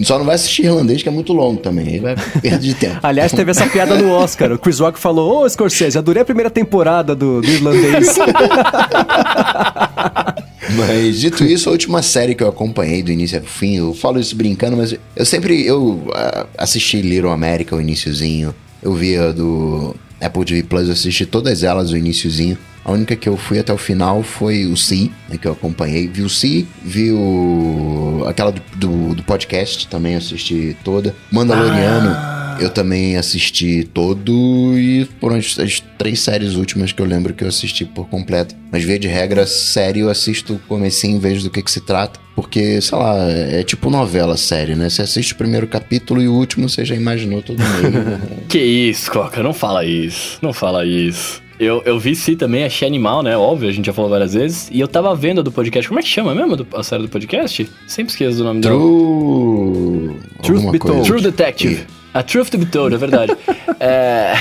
[0.03, 1.87] Só não vai assistir irlandês, que é muito longo também.
[1.87, 2.99] Aí vai perda de tempo.
[3.01, 4.51] Aliás, teve essa piada no Oscar.
[4.51, 8.15] O Chris Rock falou: Ô, Scorsese, adorei a primeira temporada do, do irlandês.
[10.71, 14.19] Mas dito isso, a última série que eu acompanhei do início ao fim, eu falo
[14.19, 19.95] isso brincando, mas eu sempre eu ah, assisti Little America o iniciozinho, eu via do
[20.19, 22.57] Apple TV Plus, eu assisti todas elas o iniciozinho.
[22.83, 26.07] A única que eu fui até o final foi o Si, né, que eu acompanhei.
[26.07, 28.23] Vi o Si, vi o...
[28.27, 31.15] aquela do, do, do podcast, também assisti toda.
[31.31, 32.15] Mandaloriano,
[32.59, 34.31] eu também assisti todo
[34.77, 38.55] e foram as, as três séries últimas que eu lembro que eu assisti por completo.
[38.71, 42.19] Mas via de regra, série eu assisto o comecinho, vejo do que que se trata.
[42.35, 44.89] Porque, sei lá, é tipo novela série, né?
[44.89, 48.19] Você assiste o primeiro capítulo e o último você já imaginou todo meio.
[48.49, 50.37] Que isso, Coca, não fala isso.
[50.41, 51.41] Não fala isso.
[51.57, 53.37] Eu, eu vi sim também, achei animal, né?
[53.37, 54.67] Óbvio, a gente já falou várias vezes.
[54.69, 55.87] E eu tava vendo a do podcast.
[55.87, 57.69] Como é que chama mesmo do- a série do podcast?
[57.87, 58.75] Sempre esqueço do nome dela.
[58.77, 60.17] True...
[60.43, 61.07] Truth alguma be told.
[61.07, 61.85] True Detective.
[62.15, 63.35] A Truth to be Told, é verdade.
[63.77, 64.33] é...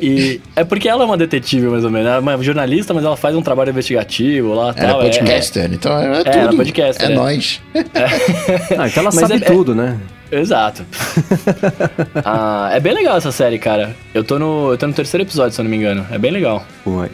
[0.00, 2.06] e é porque ela é uma detetive, mais ou menos.
[2.06, 4.72] Ela é uma jornalista, mas ela faz um trabalho investigativo lá.
[4.74, 5.02] Ela tal.
[5.02, 6.28] é podcaster, é, então é, é tudo.
[6.38, 7.10] Ela é podcaster.
[7.10, 7.14] É, é.
[7.14, 7.60] nós.
[7.74, 7.86] É.
[8.78, 9.98] Ah, então ela mas sabe é, tudo, né?
[10.32, 10.84] Exato.
[12.24, 13.94] ah, é bem legal essa série, cara.
[14.14, 16.06] Eu tô, no, eu tô no terceiro episódio, se eu não me engano.
[16.10, 16.64] É bem legal.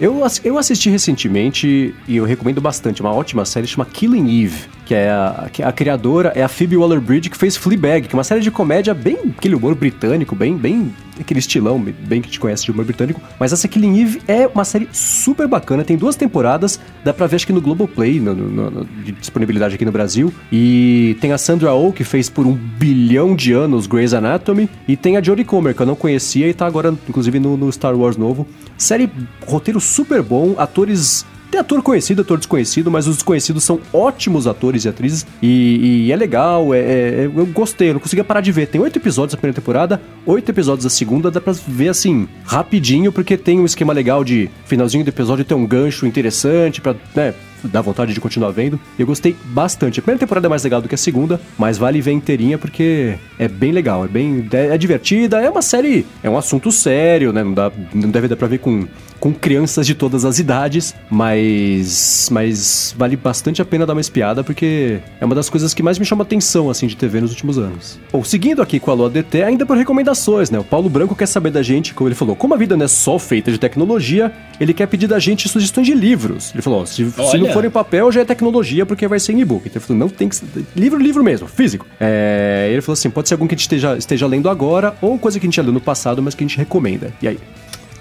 [0.01, 3.01] eu, eu assisti recentemente e eu recomendo bastante.
[3.01, 7.30] Uma ótima série chama Killing Eve que é a, a criadora é a Phoebe Waller-Bridge,
[7.30, 10.95] que fez Fleabag, que é uma série de comédia bem, aquele humor britânico, bem, bem,
[11.18, 13.18] aquele estilão, bem que te conhece de humor britânico.
[13.40, 17.36] Mas essa Killing Eve é uma série super bacana, tem duas temporadas, dá pra ver
[17.36, 20.30] acho que no Globoplay, no, no, no, de disponibilidade aqui no Brasil.
[20.53, 24.95] E tem a Sandra Oh, que fez por um bilhão de anos Grey's Anatomy, e
[24.95, 27.97] tem a Jodie Comer, que eu não conhecia e tá agora, inclusive, no, no Star
[27.97, 28.47] Wars novo.
[28.76, 29.09] Série,
[29.47, 34.86] roteiro super bom, atores tem ator conhecido, ator desconhecido, mas os desconhecidos são ótimos atores
[34.86, 35.26] e atrizes.
[35.42, 38.66] E, e é legal, é, é, eu gostei, eu não conseguia parar de ver.
[38.66, 43.12] Tem oito episódios da primeira temporada, oito episódios da segunda, dá pra ver assim, rapidinho,
[43.12, 47.34] porque tem um esquema legal de finalzinho do episódio ter um gancho interessante pra, né,
[47.64, 48.79] dá vontade de continuar vendo.
[48.99, 50.01] Eu gostei bastante.
[50.01, 53.14] A primeira temporada é mais legal do que a segunda, mas vale ver inteirinha porque
[53.39, 57.43] é bem legal, é bem é, divertida, é uma série, é um assunto sério, né?
[57.43, 58.87] Não dá, não deve dar para ver com
[59.22, 64.43] com crianças de todas as idades, mas mas vale bastante a pena dar uma espiada
[64.43, 67.57] porque é uma das coisas que mais me chama atenção assim de TV nos últimos
[67.57, 68.01] anos.
[68.11, 70.59] Bom, seguindo aqui com a Lua DT, ainda por recomendações, né?
[70.59, 72.89] O Paulo Branco quer saber da gente, como ele falou, como a vida não é
[72.89, 76.51] só feita de tecnologia, ele quer pedir da gente sugestões de livros.
[76.53, 79.41] Ele falou, se, se não for em papel já é tecnologia porque vai ser em
[79.41, 79.62] e-book.
[79.66, 80.46] Então ele falou, não tem que ser...
[80.74, 81.87] livro, livro mesmo, físico.
[82.00, 82.68] É...
[82.72, 85.38] ele falou assim, pode ser algum que a gente esteja, esteja lendo agora ou coisa
[85.38, 87.12] que a gente já leu no passado, mas que a gente recomenda.
[87.20, 87.38] E aí?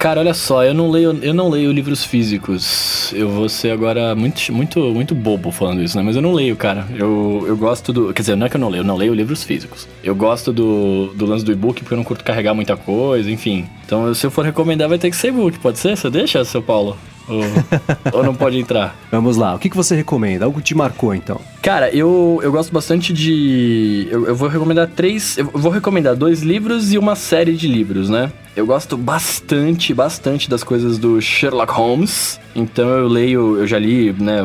[0.01, 3.13] Cara, olha só, eu não leio, eu não leio livros físicos.
[3.13, 6.01] Eu vou ser agora muito, muito, muito bobo falando isso, né?
[6.01, 6.87] Mas eu não leio, cara.
[6.97, 8.11] Eu, eu gosto do.
[8.11, 9.87] Quer dizer, não é que eu não leio, eu não leio livros físicos.
[10.03, 13.69] Eu gosto do, do lance do e-book porque eu não curto carregar muita coisa, enfim.
[13.85, 15.95] Então, se eu for recomendar, vai ter que ser e-book, pode ser?
[15.95, 16.97] Você deixa, seu Paulo?
[17.27, 17.43] Ou,
[18.13, 18.95] ou, não pode entrar?
[19.11, 20.45] Vamos lá, o que, que você recomenda?
[20.45, 21.39] Algo que te marcou então?
[21.61, 24.07] Cara, eu, eu gosto bastante de.
[24.09, 25.37] Eu, eu vou recomendar três.
[25.37, 28.31] Eu vou recomendar dois livros e uma série de livros, né?
[28.55, 32.39] Eu gosto bastante, bastante das coisas do Sherlock Holmes.
[32.53, 34.43] Então eu leio, eu já li, né,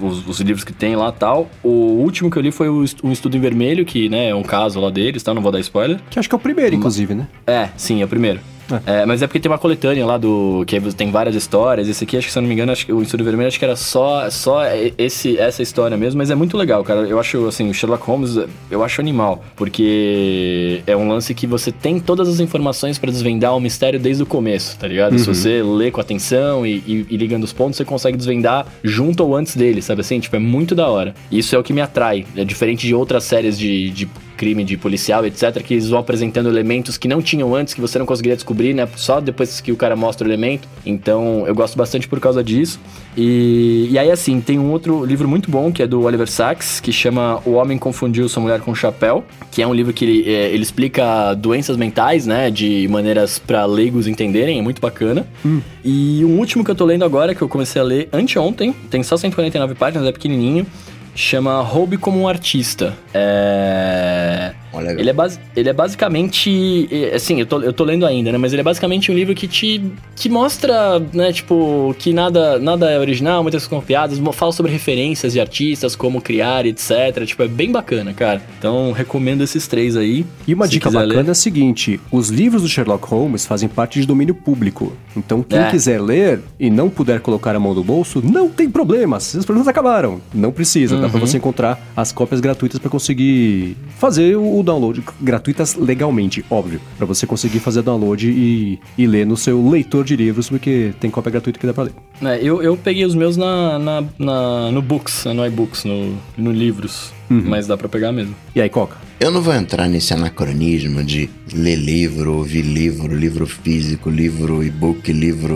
[0.00, 1.50] os, os livros que tem lá tal.
[1.62, 4.42] O último que eu li foi o, Um Estudo em Vermelho, que, né, é um
[4.42, 5.34] caso lá deles, tá?
[5.34, 6.00] Não vou dar spoiler.
[6.08, 7.28] Que acho que é o primeiro, inclusive, né?
[7.46, 8.40] É, sim, é o primeiro.
[8.86, 9.02] É.
[9.02, 9.06] é.
[9.06, 10.64] mas é porque tem uma coletânea lá do.
[10.66, 11.88] que tem várias histórias.
[11.88, 13.58] Esse aqui, acho que se eu não me engano, acho que o Estudo Vermelho acho
[13.58, 14.62] que era só, só
[14.98, 17.00] esse, essa história mesmo, mas é muito legal, cara.
[17.00, 18.38] Eu acho, assim, o Sherlock Holmes,
[18.70, 19.44] eu acho animal.
[19.56, 24.22] Porque é um lance que você tem todas as informações para desvendar o mistério desde
[24.22, 25.12] o começo, tá ligado?
[25.12, 25.18] Uhum.
[25.18, 29.24] Se você lê com atenção e, e, e ligando os pontos, você consegue desvendar junto
[29.24, 30.20] ou antes dele, sabe assim?
[30.20, 31.14] Tipo, é muito da hora.
[31.30, 32.24] Isso é o que me atrai.
[32.36, 34.08] É diferente de outras séries de, de
[34.42, 37.96] crime, de policial, etc., que eles vão apresentando elementos que não tinham antes, que você
[37.96, 38.88] não conseguiria descobrir, né?
[38.96, 40.66] Só depois que o cara mostra o elemento.
[40.84, 42.80] Então, eu gosto bastante por causa disso.
[43.16, 46.80] E, e aí, assim, tem um outro livro muito bom, que é do Oliver Sacks,
[46.80, 50.28] que chama O Homem Confundiu Sua Mulher com Chapéu, que é um livro que ele,
[50.28, 52.50] é, ele explica doenças mentais, né?
[52.50, 55.24] De maneiras para leigos entenderem, é muito bacana.
[55.46, 55.60] Hum.
[55.84, 59.04] E um último que eu tô lendo agora, que eu comecei a ler anteontem, tem
[59.04, 60.66] só 149 páginas, é pequenininho,
[61.14, 62.96] chama Roube como um Artista.
[63.12, 64.54] É...
[64.80, 66.88] Ele é, base, ele é basicamente.
[67.14, 68.38] Assim, eu tô, eu tô lendo ainda, né?
[68.38, 69.82] Mas ele é basicamente um livro que te
[70.16, 71.32] que mostra, né?
[71.32, 74.18] Tipo, que nada, nada é original, muitas coisas copiadas.
[74.34, 77.24] Fala sobre referências de artistas, como criar, etc.
[77.26, 78.42] Tipo, é bem bacana, cara.
[78.58, 80.24] Então, recomendo esses três aí.
[80.46, 81.28] E uma dica bacana ler.
[81.28, 84.92] é a seguinte: os livros do Sherlock Holmes fazem parte de domínio público.
[85.16, 85.70] Então, quem é.
[85.70, 89.18] quiser ler e não puder colocar a mão no bolso, não tem problema.
[89.18, 90.20] Os problemas acabaram.
[90.32, 90.94] Não precisa.
[90.94, 91.02] Uhum.
[91.02, 96.80] Dá pra você encontrar as cópias gratuitas para conseguir fazer o download gratuitas legalmente, óbvio,
[96.96, 101.10] para você conseguir fazer download e, e ler no seu leitor de livros, porque tem
[101.10, 101.92] cópia gratuita que dá pra ler.
[102.22, 106.52] É, eu, eu peguei os meus na, na, na no Books, no iBooks, no, no
[106.52, 107.12] livros.
[107.30, 107.44] Uhum.
[107.46, 108.34] Mas dá pra pegar mesmo.
[108.54, 108.96] E aí, Coca?
[109.18, 115.10] Eu não vou entrar nesse anacronismo de ler livro, ouvir livro, livro físico, livro e-book,
[115.12, 115.54] livro.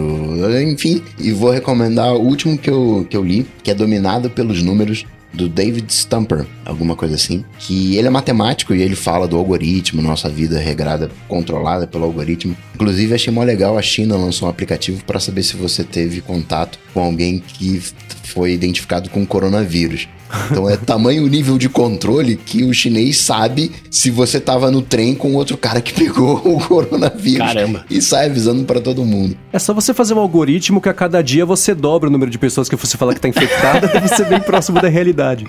[0.63, 4.63] Enfim, e vou recomendar o último que eu, que eu li, que é dominado pelos
[4.63, 5.05] números
[5.37, 10.03] do David Stumper, alguma coisa assim, que ele é matemático e ele fala do algoritmo,
[10.03, 12.57] nossa vida regrada, controlada pelo algoritmo.
[12.75, 16.79] Inclusive, achei mó legal, a China lançou um aplicativo para saber se você teve contato
[16.93, 17.81] com alguém que
[18.25, 20.09] foi identificado com coronavírus.
[20.51, 24.83] Então é tamanho o nível de controle que o chinês sabe se você tava no
[24.83, 27.47] trem com outro cara que pegou o coronavírus.
[27.47, 27.85] Caramba.
[27.89, 29.37] E sai avisando para todo mundo.
[29.53, 32.39] É só você fazer um algoritmo que a cada dia você dobra o número de
[32.39, 35.47] pessoas que você fala que tá infectada, deve ser bem próximo da realidade.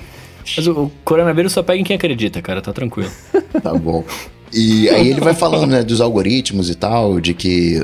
[0.55, 3.11] Mas o, o coronavírus só pega em quem acredita, cara, tá tranquilo.
[3.61, 4.03] tá bom.
[4.53, 7.81] E aí ele vai falando, né, dos algoritmos e tal, de que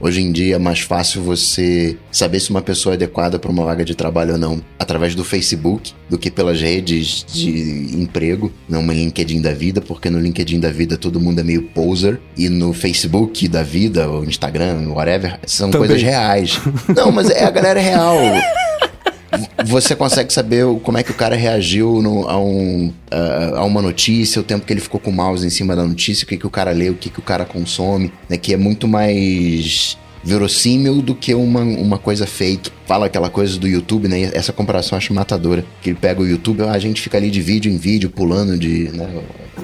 [0.00, 3.64] hoje em dia é mais fácil você saber se uma pessoa é adequada para uma
[3.64, 8.80] vaga de trabalho ou não através do Facebook do que pelas redes de emprego, não
[8.80, 12.48] uma LinkedIn da vida, porque no LinkedIn da vida todo mundo é meio poser e
[12.48, 15.88] no Facebook da vida, ou Instagram, whatever, são Também.
[15.88, 16.60] coisas reais.
[16.94, 18.16] Não, mas é a galera real
[19.64, 22.92] você consegue saber como é que o cara reagiu no, a, um,
[23.56, 26.24] a, uma notícia, o tempo que ele ficou com o mouse em cima da notícia,
[26.24, 28.36] o que, que o cara lê, o que, que o cara consome, né?
[28.36, 32.70] Que é muito mais verossímil do que uma, uma coisa fake.
[32.86, 34.30] Fala aquela coisa do YouTube, né?
[34.34, 35.64] Essa comparação acho matadora.
[35.80, 38.90] Que ele pega o YouTube, a gente fica ali de vídeo em vídeo, pulando de.
[38.90, 39.08] Né?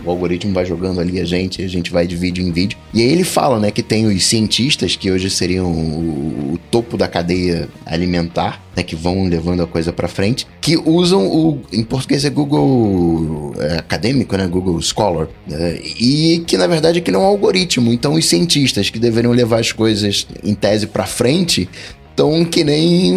[0.07, 2.79] O algoritmo vai jogando ali a gente, a gente vai de vídeo em vídeo.
[2.95, 6.97] E aí ele fala, né, que tem os cientistas, que hoje seriam o, o topo
[6.97, 11.83] da cadeia alimentar, né, que vão levando a coisa para frente, que usam o, em
[11.83, 17.21] português é Google é, acadêmico, né, Google Scholar, né, e que na verdade aquilo é
[17.21, 17.93] um algoritmo.
[17.93, 21.69] Então os cientistas que deveriam levar as coisas em tese para frente
[22.17, 23.13] Tão que nem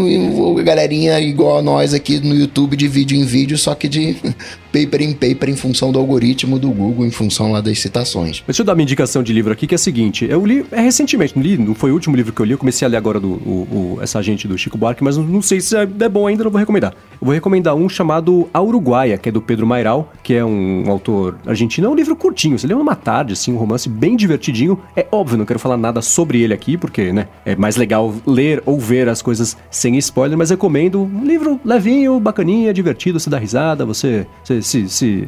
[0.59, 4.17] a galerinha igual a nós aqui no YouTube de vídeo em vídeo, só que de
[4.71, 8.43] paper in paper em função do algoritmo do Google, em função lá das citações.
[8.45, 10.81] Deixa eu dar uma indicação de livro aqui, que é a seguinte, eu li, é
[10.81, 13.19] recentemente, não li, foi o último livro que eu li, eu comecei a ler agora
[13.19, 16.27] do, o, o, essa gente do Chico Buarque, mas não, sei se é, é, bom
[16.27, 16.93] ainda, não vou recomendar.
[16.93, 20.85] Eu vou recomendar um chamado A Uruguaia, que é do Pedro Mairal, que é um
[20.89, 24.79] autor argentino, é um livro curtinho, você lê numa tarde, assim, um romance bem divertidinho,
[24.95, 28.61] é óbvio, não quero falar nada sobre ele aqui, porque, né, é mais legal ler
[28.65, 33.37] ou ver as coisas sem spoiler, mas recomendo um livro levinho, bacaninha, divertido, você dá
[33.37, 35.27] risada, você, você se, se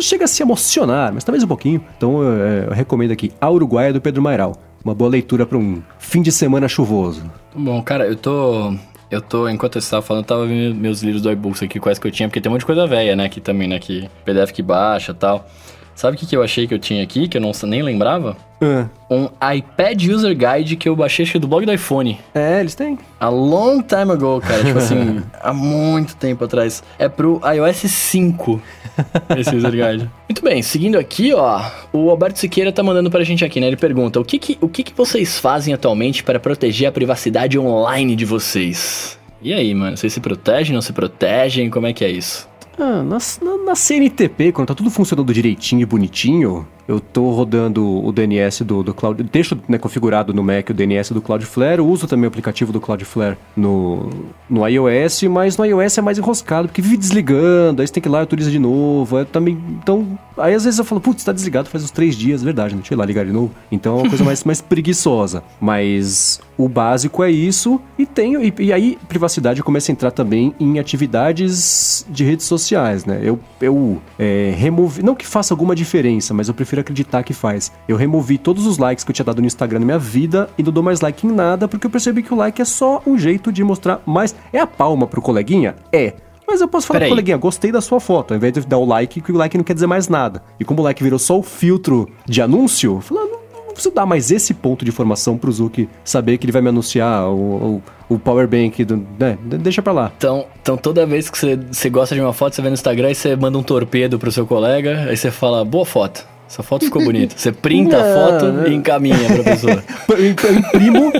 [0.00, 1.84] chega a se emocionar, mas talvez um pouquinho.
[1.96, 4.56] Então eu, eu recomendo aqui A Uruguaia do Pedro Mairal.
[4.84, 7.22] Uma boa leitura para um fim de semana chuvoso.
[7.54, 8.72] Bom, cara, eu tô
[9.10, 11.98] eu tô, enquanto você estava falando, eu tava vendo meus livros do iBooks aqui, quais
[11.98, 14.08] que eu tinha, porque tem um monte de coisa velha, né, aqui também, né, que
[14.24, 15.48] PDF que baixa tal.
[15.96, 18.36] Sabe o que, que eu achei que eu tinha aqui, que eu não nem lembrava?
[18.60, 18.88] Uh.
[19.10, 22.18] Um iPad User Guide que eu baixei acho que do blog do iPhone.
[22.34, 22.98] É, eles têm.
[23.18, 24.62] A long time ago, cara.
[24.62, 26.82] tipo assim, há muito tempo atrás.
[26.98, 28.62] É pro iOS 5,
[29.38, 30.10] esse User Guide.
[30.28, 31.62] Muito bem, seguindo aqui, ó.
[31.92, 33.66] O Alberto Siqueira tá mandando pra gente aqui, né?
[33.66, 37.58] Ele pergunta, o que que, o que que vocês fazem atualmente para proteger a privacidade
[37.58, 39.18] online de vocês?
[39.42, 39.96] E aí, mano?
[39.96, 41.70] Vocês se protegem, não se protegem?
[41.70, 42.46] Como é que é isso?
[42.78, 48.04] Ah, na, na, na, CNTP, quando tá tudo funcionando direitinho e bonitinho, eu tô rodando
[48.04, 52.08] o DNS do, do Cloud, deixo né, configurado no Mac o DNS do Cloudflare, uso
[52.08, 54.10] também o aplicativo do Cloudflare no,
[54.48, 58.08] no iOS, mas no iOS é mais enroscado, porque vive desligando, aí você tem que
[58.08, 61.22] ir lá e autoriza de novo, é também, então, aí às vezes eu falo, putz,
[61.22, 64.02] tá desligado faz uns três dias, verdade, não tinha lá ligar de novo, então é
[64.02, 68.98] uma coisa mais, mais preguiçosa, mas o básico é isso, e tenho, e, e aí
[69.08, 75.04] privacidade começa a entrar também em atividades de redes sociais, né, eu, eu é, removi,
[75.04, 77.72] não que faça alguma diferença, mas eu prefiro acreditar que faz.
[77.88, 80.62] Eu removi todos os likes que eu tinha dado no Instagram na minha vida e
[80.62, 83.18] não dou mais like em nada porque eu percebi que o like é só um
[83.18, 84.34] jeito de mostrar mais.
[84.52, 85.76] É a palma pro coleguinha?
[85.92, 86.14] É.
[86.50, 88.84] Mas eu posso falar pro coleguinha, gostei da sua foto, ao invés de dar o
[88.84, 90.42] like, que o like não quer dizer mais nada.
[90.58, 93.72] E como o like virou só o filtro de anúncio, eu falei, ah, não, não
[93.72, 97.28] preciso dar mais esse ponto de informação pro Zuki saber que ele vai me anunciar
[97.28, 99.38] o, o, o power bank, do, né?
[99.44, 100.12] Deixa pra lá.
[100.16, 103.12] Então, então toda vez que você, você gosta de uma foto, você vê no Instagram
[103.12, 106.26] e você manda um torpedo pro seu colega, aí você fala, boa foto.
[106.50, 107.36] Essa foto ficou bonita.
[107.38, 108.66] Você printa não, a foto não.
[108.66, 109.84] e encaminha pra pessoa.
[110.10, 111.12] Eu imprimo,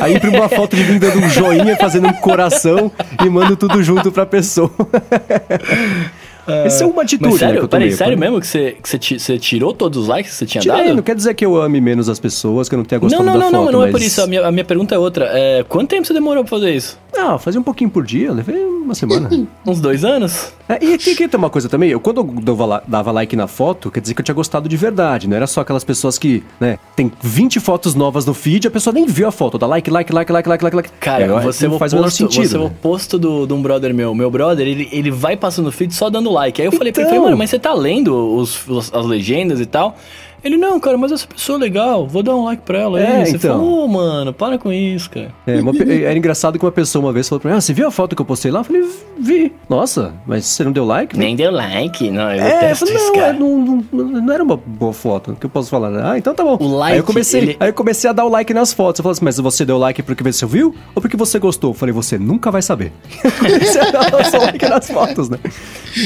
[0.00, 2.90] aí imprimo uma foto de mim dando um joinha, fazendo um coração
[3.22, 4.72] e mando tudo junto pra pessoa.
[6.46, 9.18] Uh, Isso é uma atitude, mas sério, né, peraí, sério mesmo que você, que você,
[9.18, 10.96] você tirou todos os likes que você tinha Tirei, dado?
[10.96, 13.32] Não quer dizer que eu ame menos as pessoas, que eu não tenha gostado não,
[13.32, 14.20] não, da não, foto, Não, não, não, não é por isso.
[14.20, 15.26] A minha, a minha pergunta é outra.
[15.32, 16.98] É, quanto tempo você demorou pra fazer isso?
[17.16, 19.28] Ah, fazia um pouquinho por dia, levei uma semana.
[19.66, 20.52] Uns dois anos?
[20.68, 23.46] É, e aqui, aqui tem uma coisa também, eu quando eu dava, dava like na
[23.46, 26.42] foto, quer dizer que eu tinha gostado de verdade, não era só aquelas pessoas que,
[26.58, 29.90] né, tem 20 fotos novas no feed, a pessoa nem viu a foto, dá like,
[29.90, 30.90] like, like, like, like, like, like.
[30.98, 32.48] Cara, é, você não faz o menor sentido.
[32.48, 32.64] Você é né?
[32.64, 34.14] o oposto do, de um brother meu.
[34.14, 36.60] Meu brother, ele, ele vai passando o feed só dando like.
[36.60, 37.02] Aí eu falei então...
[37.04, 37.24] pra ele, então.
[37.24, 39.96] mano, mas você tá lendo os, os, as legendas e tal?
[40.44, 43.18] Ele, não, cara, mas essa pessoa é legal, vou dar um like pra ela é,
[43.18, 43.26] aí.
[43.26, 43.58] Você então.
[43.58, 45.32] falou, oh, mano, para com isso, cara.
[45.46, 47.86] É, uma, era engraçado que uma pessoa uma vez falou pra mim, ah, você viu
[47.86, 48.60] a foto que eu postei lá?
[48.60, 48.84] Eu falei,
[49.18, 49.52] vi.
[49.68, 51.16] Nossa, mas você não deu like?
[51.16, 53.58] Nem deu like, não, eu é, eu falei, não, é, não,
[53.92, 56.12] não, não, era uma boa foto, o que eu posso falar?
[56.12, 56.56] Ah, então tá bom.
[56.60, 57.56] O like, aí eu comecei, ele...
[57.60, 58.98] aí eu comecei a dar o like nas fotos.
[58.98, 61.70] Eu falei assim, mas você deu like porque você viu ou porque você gostou?
[61.70, 62.92] Eu falei, você nunca vai saber.
[63.38, 65.38] comecei a dar o like nas fotos, né?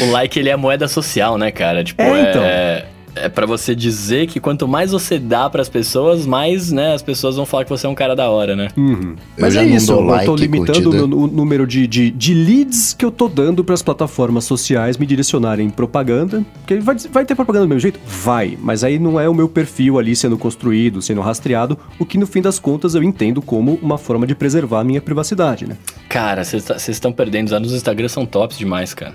[0.02, 1.82] O like, ele é a moeda social, né, cara?
[1.82, 2.30] Tipo, é...
[2.30, 2.42] Então.
[2.44, 2.86] é
[3.16, 7.02] é para você dizer que quanto mais você dá para as pessoas, mais, né, as
[7.02, 8.68] pessoas vão falar que você é um cara da hora, né?
[8.76, 9.16] Uhum.
[9.38, 13.04] Mas é isso, eu like, tô limitando o, o, número de, de, de, leads que
[13.04, 16.44] eu tô dando para as plataformas sociais me direcionarem em propaganda.
[16.58, 17.98] Porque vai, vai ter propaganda do mesmo jeito?
[18.06, 22.18] Vai, mas aí não é o meu perfil ali sendo construído, sendo rastreado, o que
[22.18, 25.76] no fim das contas eu entendo como uma forma de preservar a minha privacidade, né?
[26.08, 27.46] Cara, vocês tá, estão perdendo.
[27.46, 29.12] Os anos do Instagram são tops demais, cara.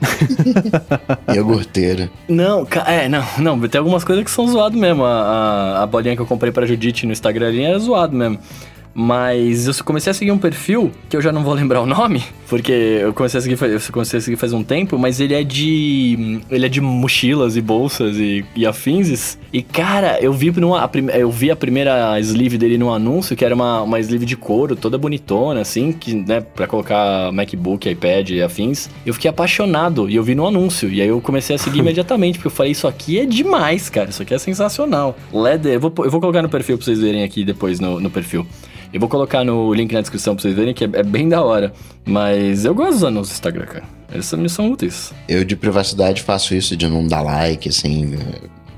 [1.33, 2.09] Iogurteira.
[2.27, 3.59] Não, é, não, não.
[3.67, 5.03] Tem algumas coisas que são zoado mesmo.
[5.03, 8.39] A, a, a bolinha que eu comprei pra Judite no Instagram ali era zoado mesmo.
[8.93, 12.23] Mas eu comecei a seguir um perfil, que eu já não vou lembrar o nome,
[12.47, 15.43] porque eu comecei a seguir, eu comecei a seguir faz um tempo, mas ele é
[15.43, 16.41] de.
[16.49, 19.37] Ele é de mochilas e bolsas e, e afins.
[19.53, 23.55] E, cara, eu vi, numa, eu vi a primeira sleeve dele num anúncio, que era
[23.55, 28.41] uma, uma sleeve de couro, toda bonitona, assim, que, né, pra colocar MacBook, iPad e
[28.41, 28.89] afins.
[29.05, 30.89] Eu fiquei apaixonado e eu vi no anúncio.
[30.89, 34.09] E aí eu comecei a seguir imediatamente, porque eu falei, isso aqui é demais, cara.
[34.09, 35.17] Isso aqui é sensacional.
[35.33, 38.09] Leather, eu vou, eu vou colocar no perfil pra vocês verem aqui depois no, no
[38.09, 38.45] perfil.
[38.93, 41.41] Eu vou colocar no link na descrição pra vocês verem que é, é bem da
[41.41, 41.73] hora.
[42.05, 43.83] Mas eu gosto dos anúncios do Instagram, cara.
[44.11, 45.13] Eles me são úteis.
[45.27, 48.17] Eu de privacidade faço isso de não dar like, assim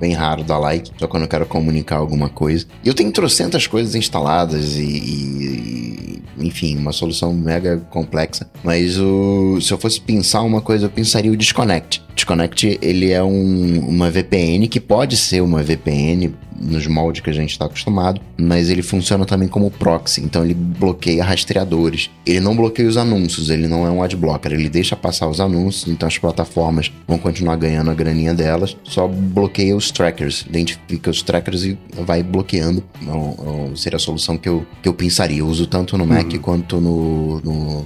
[0.04, 2.66] bem raro dar like, só quando eu quero comunicar alguma coisa.
[2.84, 8.50] E eu tenho trocentas coisas instaladas e, e, enfim, uma solução mega complexa.
[8.62, 12.04] Mas o, se eu fosse pensar uma coisa, eu pensaria o Disconnect.
[12.16, 17.34] Disconnect, ele é um, uma VPN que pode ser uma VPN nos moldes que a
[17.34, 22.10] gente está acostumado, mas ele funciona também como proxy, então ele bloqueia rastreadores.
[22.26, 25.92] Ele não bloqueia os anúncios, ele não é um adblocker, ele deixa passar os anúncios,
[25.92, 31.22] então as plataformas vão continuar ganhando a graninha delas, só bloqueia os trackers, identifica os
[31.22, 32.84] trackers e vai bloqueando.
[33.02, 35.40] Então, seria a solução que eu, que eu pensaria.
[35.40, 36.40] Eu uso tanto no Mac uhum.
[36.40, 37.86] quanto no, no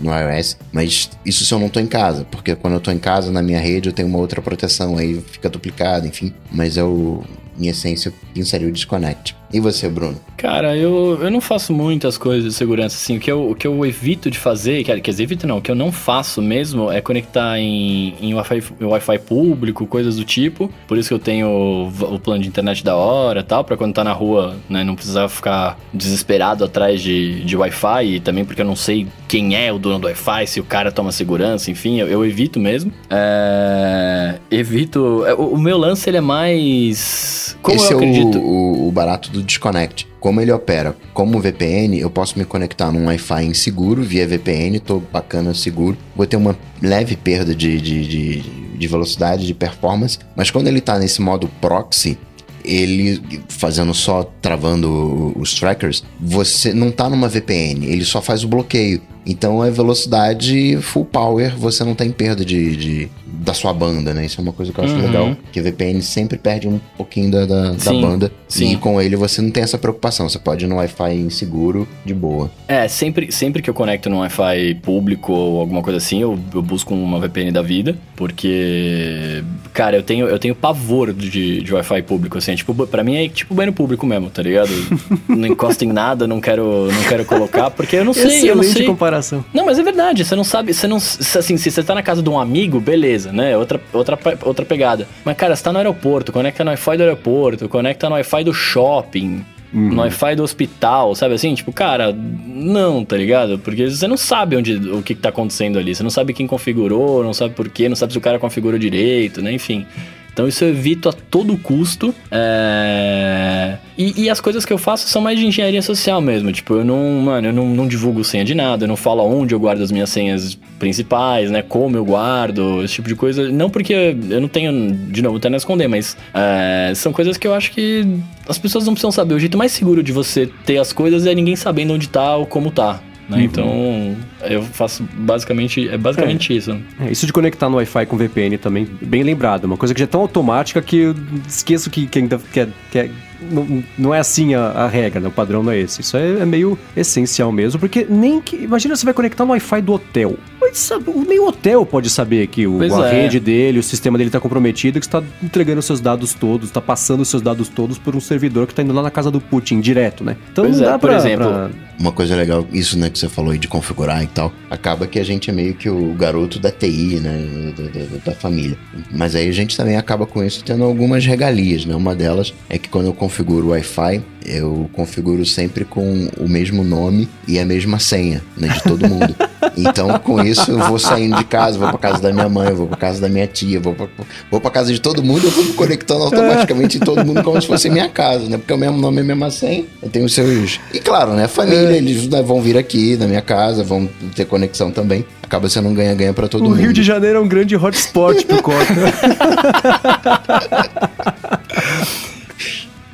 [0.00, 2.98] no iOS, mas isso se eu não tô em casa, porque quando eu tô em
[2.98, 7.22] casa na minha rede eu tenho uma outra proteção, aí fica duplicado, enfim, mas o
[7.60, 9.36] em essência, pensaria o Disconnect.
[9.52, 10.16] E você, Bruno?
[10.36, 13.16] Cara, eu, eu não faço muitas coisas de segurança, assim.
[13.16, 15.70] O que eu, o que eu evito de fazer, quer, dizer, evito não, o que
[15.70, 20.70] eu não faço mesmo é conectar em, em Wi-Fi, Wi-Fi público, coisas do tipo.
[20.86, 23.92] Por isso que eu tenho o, o plano de internet da hora tal, para quando
[23.92, 28.06] tá na rua, né, não precisar ficar desesperado atrás de, de Wi-Fi.
[28.06, 30.90] E também porque eu não sei quem é o dono do Wi-Fi, se o cara
[30.92, 32.92] toma segurança, enfim, eu, eu evito mesmo.
[33.10, 35.24] É, evito.
[35.26, 37.56] É, o, o meu lance, ele é mais.
[37.60, 38.38] Como Esse eu acredito.
[38.38, 40.06] É o, o barato do do Disconnect.
[40.20, 45.00] Como ele opera como VPN, eu posso me conectar num Wi-Fi inseguro via VPN, tô
[45.00, 45.96] bacana, seguro.
[46.14, 48.40] Vou ter uma leve perda de, de, de,
[48.78, 52.18] de velocidade, de performance, mas quando ele tá nesse modo proxy,
[52.64, 58.48] ele fazendo só travando os trackers, você não tá numa VPN, ele só faz o
[58.48, 59.00] bloqueio.
[59.26, 64.26] Então é velocidade full power, você não tem perda de, de da sua banda, né?
[64.26, 65.02] Isso é uma coisa que eu acho uhum.
[65.02, 65.36] legal.
[65.52, 68.32] Que VPN sempre perde um pouquinho da, da, da banda.
[68.48, 68.72] Sim.
[68.72, 70.28] E com ele você não tem essa preocupação.
[70.28, 72.50] Você pode ir no Wi-Fi inseguro de boa.
[72.66, 76.62] É, sempre, sempre que eu conecto no Wi-Fi público ou alguma coisa assim, eu, eu
[76.62, 77.96] busco uma VPN da vida.
[78.16, 79.42] Porque,
[79.72, 82.54] cara, eu tenho, eu tenho pavor de, de Wi-Fi público, assim.
[82.54, 84.70] Tipo, pra mim é tipo banho público mesmo, tá ligado?
[85.28, 88.56] não encosta em nada, não quero, não quero colocar, porque eu não sei, Excelente eu
[88.56, 88.86] não sei.
[88.86, 89.09] comparação.
[89.52, 92.22] Não, mas é verdade, você não sabe, você não, assim, se você tá na casa
[92.22, 93.56] de um amigo, beleza né?
[93.56, 95.06] Outra, outra, outra pegada.
[95.24, 98.52] Mas, cara, você tá no aeroporto, conecta no Wi-Fi do aeroporto, conecta no Wi-Fi do
[98.52, 99.90] shopping, uhum.
[99.90, 101.54] no Wi-Fi do hospital, sabe assim?
[101.54, 103.58] Tipo, cara, não, tá ligado?
[103.58, 105.94] Porque você não sabe onde, o que, que tá acontecendo ali.
[105.94, 108.78] Você não sabe quem configurou, não sabe por quê, não sabe se o cara configurou
[108.78, 109.52] direito, né?
[109.52, 109.86] Enfim.
[110.32, 112.14] Então isso eu evito a todo custo.
[112.30, 113.76] É...
[113.98, 116.50] E, e, as coisas que eu faço são mais de engenharia social mesmo.
[116.52, 119.54] Tipo, eu não, mano, eu não, não, divulgo senha de nada, eu não falo onde
[119.54, 121.62] eu guardo as minhas senhas principais, né?
[121.62, 123.50] Como eu guardo, esse tipo de coisa.
[123.50, 127.46] Não porque eu não tenho, de novo, tenho a esconder, mas é, são coisas que
[127.46, 128.06] eu acho que
[128.48, 129.34] as pessoas não precisam saber.
[129.34, 132.46] O jeito mais seguro de você ter as coisas é ninguém sabendo onde tá ou
[132.46, 133.00] como tá.
[133.30, 133.36] Né?
[133.36, 133.42] Uhum.
[133.44, 136.56] Então, eu faço basicamente, é basicamente é.
[136.56, 136.76] isso.
[136.98, 139.64] É, isso de conectar no Wi-Fi com VPN também, bem lembrado.
[139.64, 141.14] Uma coisa que já é tão automática que eu
[141.46, 145.20] esqueço que, que ainda que é, que é não, não é assim a, a, regra,
[145.20, 145.28] né?
[145.28, 146.00] o padrão não é esse.
[146.00, 148.56] Isso é, é, meio essencial mesmo, porque nem que.
[148.56, 150.36] Imagina você vai conectar no Wi-Fi do hotel.
[150.60, 150.90] Mas
[151.26, 153.22] nem o hotel pode saber que o, a é.
[153.22, 157.24] rede dele, o sistema dele está comprometido, que está entregando seus dados todos, está passando
[157.24, 160.22] seus dados todos por um servidor que está indo lá na casa do Putin direto,
[160.22, 160.36] né?
[160.52, 161.46] Então pois não dá é, por pra, exemplo.
[161.46, 161.70] Pra...
[161.98, 165.18] Uma coisa legal, isso né, que você falou aí de configurar e tal, acaba que
[165.18, 167.72] a gente é meio que o garoto da TI, né?
[167.76, 168.76] Da, da, da família.
[169.10, 171.94] Mas aí a gente também acaba com isso tendo algumas regalias, né?
[171.94, 176.82] Uma delas é que quando eu configuro o Wi-Fi, eu configuro sempre com o mesmo
[176.82, 179.34] nome e a mesma senha, né, de todo mundo.
[179.76, 182.86] Então, com isso, eu vou saindo de casa, vou pra casa da minha mãe, vou
[182.86, 184.06] pra casa da minha tia, vou pra,
[184.50, 187.60] vou pra casa de todo mundo, eu vou me conectando automaticamente em todo mundo como
[187.60, 188.58] se fosse minha casa, né?
[188.58, 190.80] Porque o mesmo nome é mesmo senha, eu tenho os seus...
[190.92, 191.48] E claro, né?
[191.48, 191.96] Família, é.
[191.96, 195.24] eles né, vão vir aqui na minha casa, vão ter conexão também.
[195.42, 196.74] Acaba sendo um ganha-ganha pra todo o mundo.
[196.74, 198.94] O Rio de Janeiro é um grande hotspot pro Coca.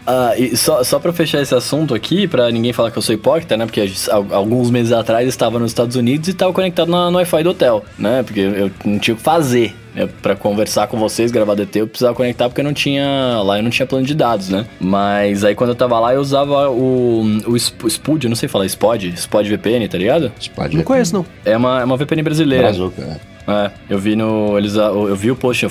[0.07, 3.15] Uh, e só, só pra fechar esse assunto aqui, pra ninguém falar que eu sou
[3.15, 3.67] hipócrita, né?
[3.67, 3.91] Porque
[4.31, 7.85] alguns meses atrás estava nos Estados Unidos e estava conectado no, no Wi-Fi do hotel,
[7.99, 8.23] né?
[8.23, 9.75] Porque eu não tinha o que fazer.
[9.95, 10.09] Né?
[10.23, 13.41] Pra conversar com vocês, gravar DT, eu precisava conectar porque eu não tinha.
[13.43, 14.67] Lá eu não tinha plano de dados, né?
[14.79, 17.57] Mas aí quando eu tava lá, eu usava o, o
[17.89, 20.31] Spud, eu não sei falar, Spod, Spod VPN, tá ligado?
[20.39, 21.27] Spod Não conheço, não.
[21.45, 22.65] É uma, é uma VPN brasileira.
[22.65, 23.36] Brazuca, é.
[23.49, 24.59] É, eu vi no.
[24.59, 25.67] Eles, eu vi o post,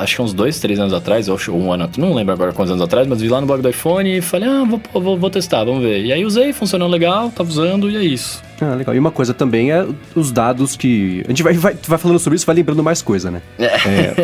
[0.00, 2.82] acho que uns dois, três anos atrás, ou um ano, não lembro agora quantos anos
[2.82, 5.64] atrás, mas vi lá no blog do iPhone e falei, ah, vou, vou, vou testar,
[5.64, 6.04] vamos ver.
[6.04, 8.42] E aí usei, funcionou legal, tava usando e é isso.
[8.72, 8.94] Ah, legal.
[8.94, 11.22] E uma coisa também é os dados que.
[11.24, 13.42] A gente vai, vai, vai falando sobre isso, vai lembrando mais coisa, né?
[13.58, 13.64] É.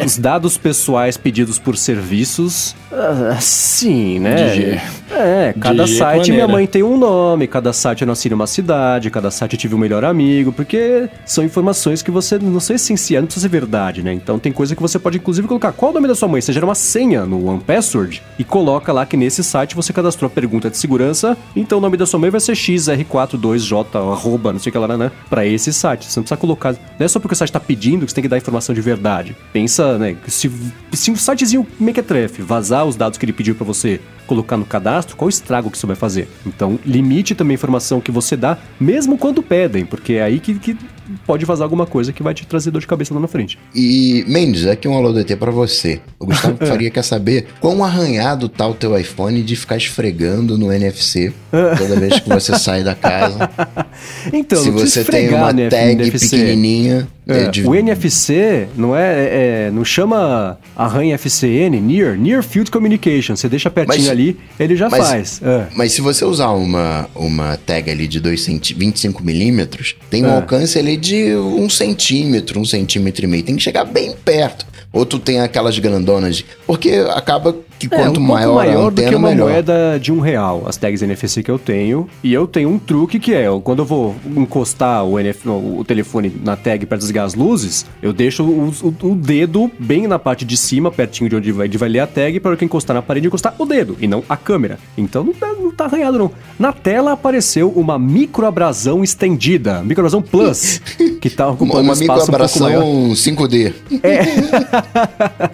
[0.00, 2.74] É, os dados pessoais pedidos por serviços.
[2.90, 4.80] Uh, sim, né?
[5.10, 9.10] É, cada de site minha mãe tem um nome, cada site eu nasci numa cidade,
[9.10, 12.92] cada site eu tive um melhor amigo, porque são informações que você não sei se
[13.14, 14.12] não precisa ser verdade, né?
[14.12, 16.52] Então tem coisa que você pode inclusive colocar qual o nome da sua mãe, você
[16.52, 20.30] gera uma senha no One Password e coloca lá que nesse site você cadastrou a
[20.30, 24.70] pergunta de segurança, então o nome da sua mãe vai ser XR42J arroba, não sei
[24.70, 25.10] o que lá, né?
[25.28, 26.06] Pra esse site.
[26.06, 26.72] Você não precisa colocar.
[26.72, 28.80] Não é só porque o site tá pedindo que você tem que dar informação de
[28.80, 29.36] verdade.
[29.52, 30.16] Pensa, né?
[30.26, 30.50] Se,
[30.92, 34.00] se um sitezinho mequetrefe vazar os dados que ele pediu para você
[34.30, 36.28] colocar no cadastro, qual o estrago que isso vai fazer?
[36.46, 40.54] Então, limite também a informação que você dá, mesmo quando pedem, porque é aí que,
[40.54, 40.76] que
[41.26, 43.58] pode vazar alguma coisa que vai te trazer dor de cabeça lá na frente.
[43.74, 46.00] E, Mendes, aqui um alô do ET pra você.
[46.16, 50.72] O Gustavo Faria quer saber quão arranhado tá o teu iPhone de ficar esfregando no
[50.72, 53.50] NFC toda vez que você sai da casa.
[54.32, 57.66] Então, Se você tem uma tag pequenininha é, de...
[57.66, 63.36] O NFC não é, é, é, não chama arranha FCN, Near, Near Field Communication.
[63.36, 65.40] Você deixa pertinho mas, ali, ele já mas, faz.
[65.42, 65.66] É.
[65.74, 70.28] Mas se você usar uma, uma tag ali de 2 centi 25 milímetros, tem um
[70.28, 70.36] é.
[70.36, 73.42] alcance ali de um centímetro, um centímetro e meio.
[73.42, 74.66] Tem que chegar bem perto.
[74.92, 77.54] Ou tu tem aquelas grandonas, porque acaba
[77.88, 79.48] que é, quanto um maior maior antena, do que uma melhor.
[79.48, 82.08] moeda de um real, as tags NFC que eu tenho.
[82.22, 86.32] E eu tenho um truque que é, quando eu vou encostar o, NF, o telefone
[86.44, 90.44] na tag para desligar as luzes, eu deixo o, o, o, dedo bem na parte
[90.44, 93.02] de cima, pertinho de onde vai, de vai ler a tag, para que encostar na
[93.02, 94.78] parede, encostar o dedo, e não a câmera.
[94.96, 96.30] Então não tá, não tá arranhado não.
[96.58, 100.80] Na tela apareceu uma microabrasão estendida, microabrasão Plus,
[101.20, 103.72] que tá ocupando uma, uma um espaço microabrasão um 5D.
[104.02, 104.20] É.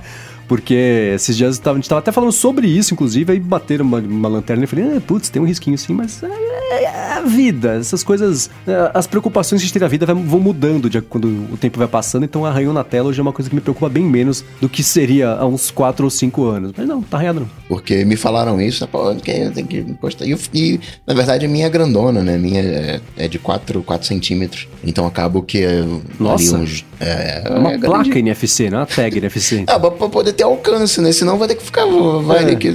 [0.49, 4.29] Porque esses dias a gente estava até falando sobre isso, inclusive, aí bateram uma, uma
[4.29, 8.05] lanterna e falei, ah, putz, tem um risquinho sim, mas é, é a vida, essas
[8.05, 11.57] coisas, é, as preocupações que a gente tem na vida vão mudando de, quando o
[11.57, 14.05] tempo vai passando, então arranhão na tela hoje é uma coisa que me preocupa bem
[14.05, 16.73] menos do que seria há uns 4 ou 5 anos.
[16.77, 17.51] Mas não, tá arranhado não.
[17.69, 20.29] Porque me falaram isso, pô, tem que encostar.
[20.29, 22.37] E, e na verdade a minha é grandona, né?
[22.37, 24.69] A minha é, é de 4, 4 centímetros.
[24.85, 25.65] Então acabo que.
[26.19, 26.57] Nossa.
[26.57, 28.19] Uns, é, é uma é placa grande.
[28.19, 29.65] NFC, não é uma tag NFC.
[29.67, 31.13] Ah, pra poder ter alcance, né?
[31.13, 31.85] Senão vai ter que ficar.
[31.87, 32.55] Vai é.
[32.55, 32.75] que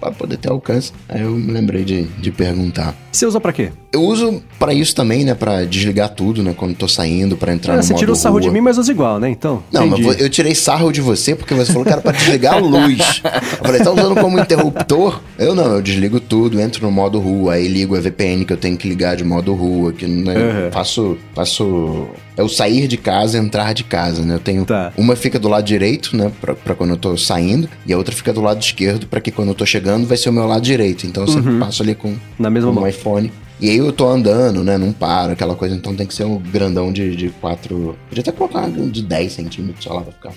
[0.00, 0.92] para poder ter alcance.
[1.08, 2.94] Aí eu me lembrei de, de perguntar.
[3.10, 3.72] Você usa para quê?
[3.92, 5.34] Eu uso para isso também, né?
[5.34, 6.54] Para desligar tudo, né?
[6.56, 8.92] Quando tô saindo, para entrar é, no você modo tirou sarro de mim, mas usa
[8.92, 9.30] igual, né?
[9.30, 9.62] Então.
[9.72, 10.06] Não, entendi.
[10.06, 13.22] mas eu tirei sarro de você porque você falou que era para desligar a luz.
[13.24, 15.20] Eu falei, tá usando como interruptor?
[15.38, 18.56] Eu não, eu desligo tudo, entro no modo rua, aí ligo a VPN que eu
[18.56, 20.72] tenho que ligar de modo rua, que né, uhum.
[20.72, 24.34] faço, faço é o sair de casa, entrar de casa, né?
[24.34, 24.92] Eu tenho tá.
[24.96, 28.14] uma fica do lado direito, né, pra, pra, quando eu tô saindo, e a outra
[28.14, 30.62] fica do lado esquerdo, para que quando eu tô chegando vai ser o meu lado
[30.62, 31.06] direito.
[31.06, 31.60] Então eu sempre uhum.
[31.60, 33.32] passo ali com, Na mesma com o iPhone.
[33.58, 34.76] E aí eu tô andando, né?
[34.76, 35.74] Não paro, aquela coisa.
[35.74, 37.96] Então tem que ser um grandão de, de 4.
[38.08, 40.32] Podia até colocar de 10 centímetros, sei lá, pra ficar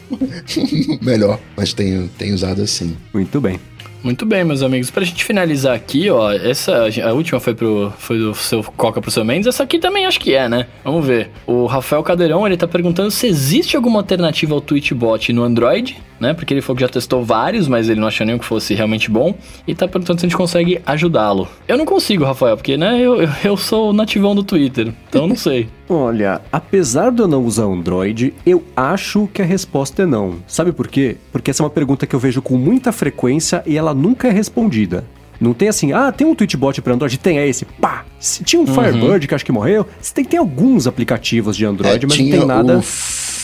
[1.03, 1.37] melhor.
[1.57, 2.95] Mas tenho, tenho usado assim.
[3.13, 3.59] Muito bem.
[4.03, 4.89] Muito bem, meus amigos.
[4.89, 9.11] Pra gente finalizar aqui, ó, essa a última foi pro foi do seu Coca pro
[9.11, 10.67] seu Mendes, essa aqui também acho que é, né?
[10.83, 11.29] Vamos ver.
[11.45, 16.33] O Rafael Cadeirão, ele tá perguntando se existe alguma alternativa ao Twitchbot no Android né?
[16.33, 19.09] Porque ele falou que já testou vários, mas ele não achou nenhum que fosse realmente
[19.09, 19.33] bom.
[19.67, 21.47] E tá perguntando se a gente consegue ajudá-lo.
[21.67, 25.67] Eu não consigo, Rafael, porque, né, eu, eu sou nativão do Twitter, então não sei.
[25.89, 30.35] Olha, apesar de eu não usar Android, eu acho que a resposta é não.
[30.45, 31.17] Sabe por quê?
[31.31, 34.31] Porque essa é uma pergunta que eu vejo com muita frequência e ela nunca é
[34.31, 35.03] respondida.
[35.39, 38.05] Não tem assim, ah, tem um Tweetbot para Android, tem, é esse, pá.
[38.43, 38.73] Tinha um uhum.
[38.73, 39.87] Firebird que acho que morreu.
[40.13, 42.77] Tem, tem alguns aplicativos de Android, é, mas não tem nada.
[42.77, 42.81] O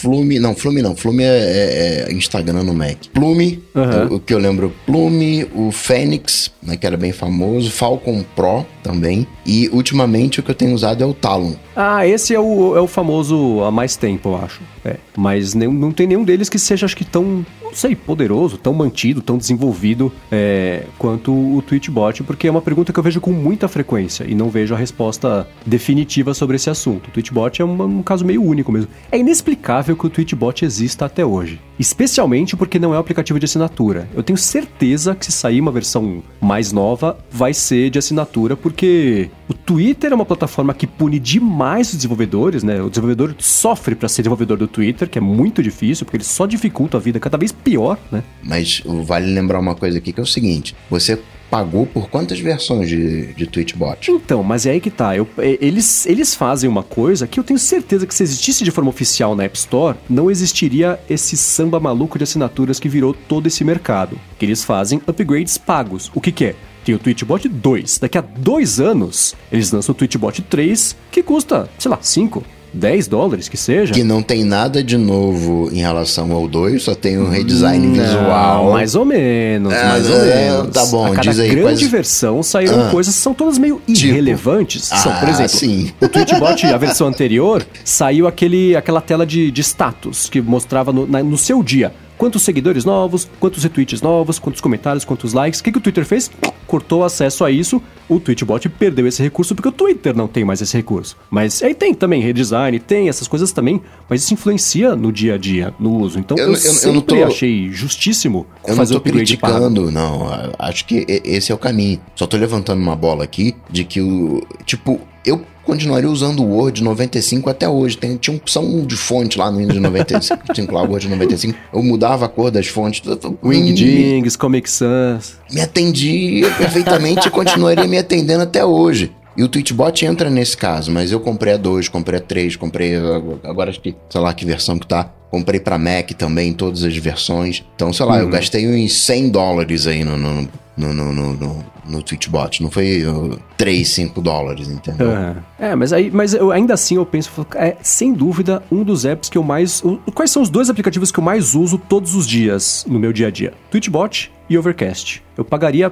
[0.06, 3.08] Flume, não, Flume não, Flume é, é, é Instagram no Mac.
[3.12, 4.08] Plume, uhum.
[4.12, 8.66] o, o, que eu lembro, Plume, o Fênix, né, que era bem famoso, Falcon Pro
[8.84, 11.54] também, e ultimamente o que eu tenho usado é o Talon.
[11.76, 14.62] Ah, esse é o, é o famoso há mais tempo, eu acho.
[14.84, 18.74] É, mas nem, não tem nenhum deles que seja, acho que tão sei, poderoso, tão
[18.74, 23.32] mantido, tão desenvolvido é, quanto o Twitchbot, porque é uma pergunta que eu vejo com
[23.32, 27.10] muita frequência e não vejo a resposta definitiva sobre esse assunto.
[27.10, 28.90] O Twitchbot é um, um caso meio único mesmo.
[29.12, 33.46] É inexplicável que o Twitchbot exista até hoje, especialmente porque não é um aplicativo de
[33.46, 34.08] assinatura.
[34.16, 39.30] Eu tenho certeza que se sair uma versão mais nova, vai ser de assinatura, porque
[39.48, 42.82] o Twitter é uma plataforma que pune demais os desenvolvedores, né?
[42.82, 46.46] O desenvolvedor sofre para ser desenvolvedor do Twitter, que é muito difícil, porque ele só
[46.46, 48.24] dificulta a vida cada vez pior, né?
[48.44, 51.20] Mas vale lembrar uma coisa aqui que é o seguinte: você
[51.50, 54.12] pagou por quantas versões de, de Twitchbot?
[54.12, 55.16] Então, mas é aí que tá.
[55.16, 58.90] Eu, eles, eles fazem uma coisa que eu tenho certeza que se existisse de forma
[58.90, 63.64] oficial na App Store, não existiria esse samba maluco de assinaturas que virou todo esse
[63.64, 64.20] mercado.
[64.38, 66.12] Que eles fazem upgrades pagos.
[66.14, 66.56] O que, que é?
[66.84, 67.98] Tem o Twitchbot 2.
[67.98, 72.44] Daqui a dois anos, eles lançam o Twitchbot 3, que custa, sei lá, 5,
[72.76, 73.94] 10 dólares que seja.
[73.94, 78.04] Que não tem nada de novo em relação ao 2, só tem um redesign não,
[78.04, 78.72] visual.
[78.72, 80.74] Mais ou menos, é, mais ou é, menos.
[80.74, 81.56] Tá bom, a cada diz aí.
[81.56, 84.08] grande versão saíram ah, coisas que são todas meio tipo?
[84.08, 84.90] irrelevantes.
[84.90, 85.92] Tipo, são, por ah, exemplo, sim.
[86.02, 91.08] o Twitchbot, a versão anterior, saiu aquele, aquela tela de, de status que mostrava no,
[91.08, 95.60] na, no seu dia quantos seguidores novos, quantos retweets novos, quantos comentários, quantos likes.
[95.60, 96.32] O que, que o Twitter fez?
[96.68, 97.82] Cortou acesso a isso.
[98.08, 101.18] O Twitchbot perdeu esse recurso porque o Twitter não tem mais esse recurso.
[101.30, 105.38] Mas aí tem também redesign, tem essas coisas também, mas isso influencia no dia a
[105.38, 106.20] dia, no uso.
[106.20, 109.92] Então eu, eu, eu sempre eu não tô, achei justíssimo eu fazer não tô criticando,
[109.92, 110.28] não.
[110.60, 112.00] Acho que esse é o caminho.
[112.16, 116.84] Só tô levantando uma bola aqui de que o tipo eu continuaria usando o Word
[116.84, 117.98] 95 até hoje.
[117.98, 121.58] Tem, tinha opção de fonte lá no Windows 95, lá o Word 95.
[121.74, 123.02] Eu mudava a cor das fontes.
[123.44, 125.38] Wingdings, Comic Sans.
[125.52, 129.12] Me atendia perfeitamente e continuaria me atendendo até hoje.
[129.38, 132.96] E o Twitchbot entra nesse caso, mas eu comprei a 2, comprei a 3, comprei
[133.44, 135.12] agora acho que, sei lá que versão que tá.
[135.30, 137.66] Comprei para Mac também, todas as versões.
[137.76, 138.22] Então, sei lá, uhum.
[138.22, 140.48] eu gastei uns 100 dólares aí no, no,
[140.78, 142.64] no, no, no, no Twitchbot.
[142.64, 145.10] Não foi uh, 3, 5 dólares, entendeu?
[145.10, 145.36] Uhum.
[145.60, 149.28] É, mas, aí, mas eu, ainda assim eu penso, é sem dúvida um dos apps
[149.28, 149.84] que eu mais.
[150.14, 153.28] Quais são os dois aplicativos que eu mais uso todos os dias no meu dia
[153.28, 153.54] a dia?
[153.70, 155.22] Twitchbot e Overcast.
[155.38, 155.92] Eu pagaria.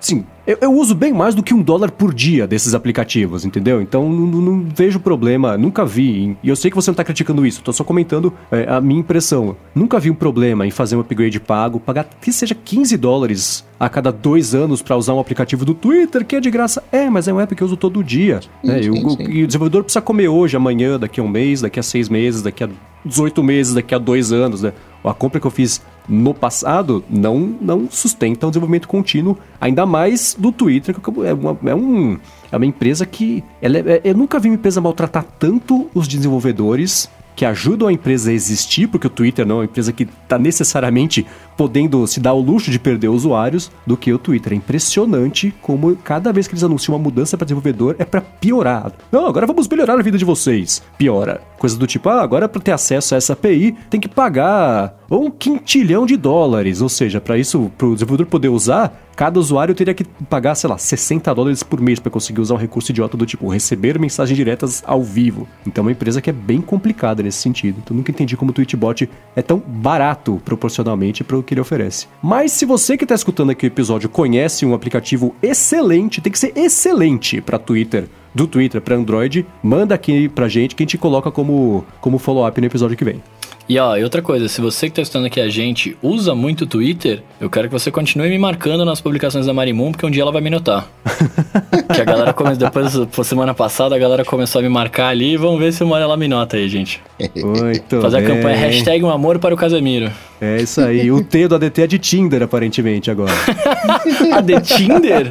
[0.00, 3.82] Sim, eu, eu, uso bem mais do que um dólar por dia desses aplicativos, entendeu?
[3.82, 6.38] Então não, não vejo problema, nunca vi.
[6.42, 9.00] E eu sei que você não está criticando isso, estou só comentando é, a minha
[9.00, 9.54] impressão.
[9.74, 13.90] Nunca vi um problema em fazer um upgrade pago, pagar que seja 15 dólares a
[13.90, 16.82] cada dois anos para usar um aplicativo do Twitter, que é de graça.
[16.90, 18.40] É, mas é um app que eu uso todo dia.
[18.64, 18.82] Né?
[18.82, 19.22] Sim, sim.
[19.28, 22.40] E o desenvolvedor precisa comer hoje, amanhã, daqui a um mês, daqui a seis meses,
[22.40, 22.70] daqui a
[23.04, 24.72] 18 meses, daqui a dois anos, né?
[25.04, 30.36] A compra que eu fiz no passado não, não sustenta um desenvolvimento contínuo, ainda mais
[30.38, 32.18] do Twitter, que é uma, é um,
[32.50, 33.42] é uma empresa que.
[33.60, 38.32] Ela é, eu nunca vi uma empresa maltratar tanto os desenvolvedores que ajudam a empresa
[38.32, 41.24] a existir, porque o Twitter não é uma empresa que está necessariamente
[41.56, 44.52] podendo se dar o luxo de perder usuários, do que o Twitter.
[44.52, 48.90] É impressionante como cada vez que eles anunciam uma mudança para desenvolvedor é para piorar.
[49.12, 50.82] Não, agora vamos melhorar a vida de vocês.
[50.98, 51.40] Piora.
[51.60, 55.30] Coisa do tipo, ah, agora para ter acesso a essa API tem que pagar um
[55.30, 56.80] quintilhão de dólares.
[56.80, 60.68] Ou seja, para isso, para o desenvolvedor poder usar, cada usuário teria que pagar, sei
[60.68, 64.36] lá, 60 dólares por mês para conseguir usar um recurso idiota do tipo receber mensagens
[64.36, 65.48] diretas ao vivo.
[65.66, 67.80] Então é uma empresa que é bem complicada nesse sentido.
[67.82, 72.06] Então nunca entendi como o Twitchbot é tão barato proporcionalmente para o que ele oferece.
[72.22, 76.38] Mas se você que está escutando aqui o episódio conhece um aplicativo excelente, tem que
[76.38, 80.98] ser excelente para Twitter do Twitter para Android, manda aqui pra gente que a gente
[80.98, 83.22] coloca como, como follow-up no episódio que vem.
[83.68, 86.62] E ó, e outra coisa, se você que tá estudando aqui a gente usa muito
[86.62, 90.10] o Twitter, eu quero que você continue me marcando nas publicações da Marimun, porque um
[90.10, 90.88] dia ela vai me notar.
[91.94, 95.36] que a galera começou, depois, por semana passada, a galera começou a me marcar ali,
[95.36, 97.02] vamos ver se uma hora ela me nota aí, gente.
[97.36, 98.26] Muito Fazer bem.
[98.26, 100.10] a campanha hashtag um amor para o Casemiro.
[100.40, 103.32] É isso aí, o T do ADT é de Tinder, aparentemente, agora.
[104.32, 105.30] a de Tinder?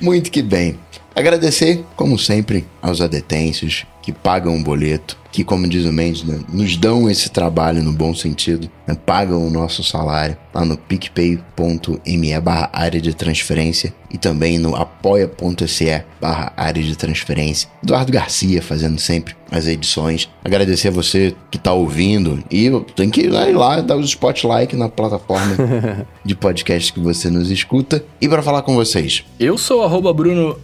[0.00, 0.76] Muito que bem.
[1.14, 6.38] Agradecer, como sempre, aos adetêncios que pagam o boleto, que, como diz o Mendes, né,
[6.48, 12.40] nos dão esse trabalho no bom sentido, né, pagam o nosso salário lá no picpay.me
[12.40, 17.68] barra área de transferência e também no apoia.se barra área de transferência.
[17.82, 20.30] Eduardo Garcia fazendo sempre as edições.
[20.44, 24.88] Agradecer a você que está ouvindo e tem que ir lá dar os spotlight na
[24.88, 25.56] plataforma
[26.24, 28.04] de podcast que você nos escuta.
[28.20, 29.24] E para falar com vocês.
[29.38, 30.56] Eu sou arroba Bruno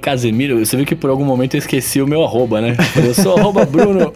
[0.00, 0.64] Casemiro.
[0.64, 2.76] Você viu que por algum momento eu esqueci o meu arroba, né?
[3.04, 4.12] Eu sou arroba Bruno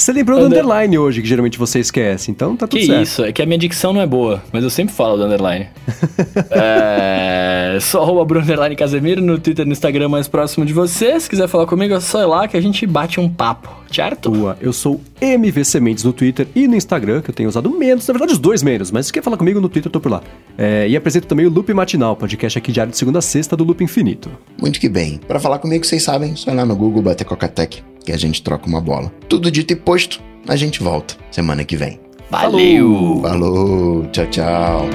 [0.00, 2.96] Você lembrou do underline hoje, que geralmente você esquece, então tá tudo que certo.
[2.96, 5.24] Que isso, é que a minha dicção não é boa, mas eu sempre falo do
[5.24, 5.66] underline.
[6.50, 11.20] é, só arroba Bruno Underline Casemiro no Twitter e no Instagram mais próximo de você.
[11.20, 14.30] Se quiser falar comigo, é só ir lá que a gente bate um papo, certo?
[14.30, 14.56] Tua.
[14.58, 18.14] Eu sou MV Sementes no Twitter e no Instagram, que eu tenho usado menos, na
[18.14, 20.22] verdade os dois menos, mas se quer falar comigo no Twitter, eu tô por lá.
[20.56, 23.64] É, e apresento também o Loop Matinal, podcast aqui diário de segunda a sexta do
[23.64, 24.30] Loop Infinito.
[24.58, 25.20] Muito que bem.
[25.28, 28.42] Para falar comigo, vocês sabem, só ir lá no Google bater Coca-Tech que a gente
[28.42, 29.12] troca uma bola.
[29.28, 32.00] Tudo dito e posto, a gente volta semana que vem.
[32.30, 33.20] Valeu!
[33.22, 34.88] Falou, tchau, tchau.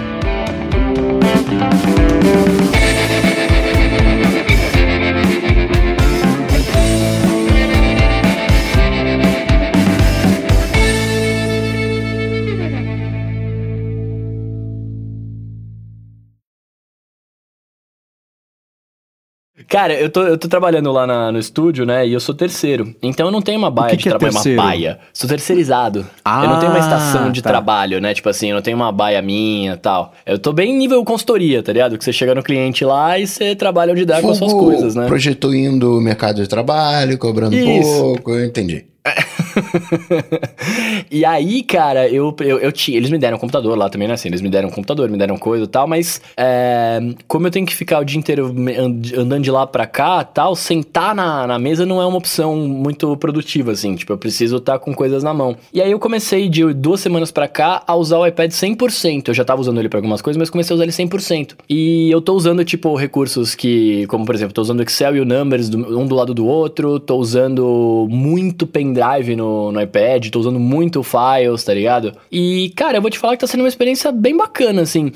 [19.68, 22.08] Cara, eu tô, eu tô trabalhando lá na, no estúdio, né?
[22.08, 22.96] E eu sou terceiro.
[23.02, 24.62] Então eu não tenho uma baia que de que é trabalho, uma terceiro?
[24.62, 25.00] baia.
[25.14, 26.06] Sou terceirizado.
[26.24, 27.50] Ah, eu não tenho uma estação de tá.
[27.50, 28.14] trabalho, né?
[28.14, 30.14] Tipo assim, eu não tenho uma baia minha e tal.
[30.26, 31.98] Eu tô bem nível consultoria, tá ligado?
[31.98, 34.66] Que você chega no cliente lá e você trabalha onde dá com as suas Fogo
[34.66, 35.08] coisas, né?
[35.08, 37.90] Projetuindo o mercado de trabalho, cobrando Isso.
[37.90, 38.86] pouco, eu entendi.
[41.12, 42.98] e aí, cara, eu, eu, eu tinha.
[42.98, 44.14] Eles me deram um computador lá também, né?
[44.14, 47.52] Assim, eles me deram um computador, me deram coisa e tal, mas é, como eu
[47.52, 48.54] tenho que ficar o dia inteiro
[49.18, 53.16] andando de lá pra cá tal, sentar na, na mesa não é uma opção muito
[53.18, 53.96] produtiva, assim.
[53.96, 55.56] Tipo, eu preciso estar com coisas na mão.
[55.74, 59.28] E aí eu comecei de duas semanas pra cá a usar o iPad 100%.
[59.30, 61.56] Eu já tava usando ele pra algumas coisas, mas comecei a usar ele 100%.
[61.70, 65.20] E eu tô usando, tipo, recursos que, como por exemplo, tô usando o Excel e
[65.20, 70.30] o Numbers do- um do lado do outro, tô usando muito pendrive no, no iPad,
[70.30, 72.14] tô usando muito Files, tá ligado?
[72.32, 75.12] E, cara, eu vou te falar que tá sendo uma experiência bem bacana, assim.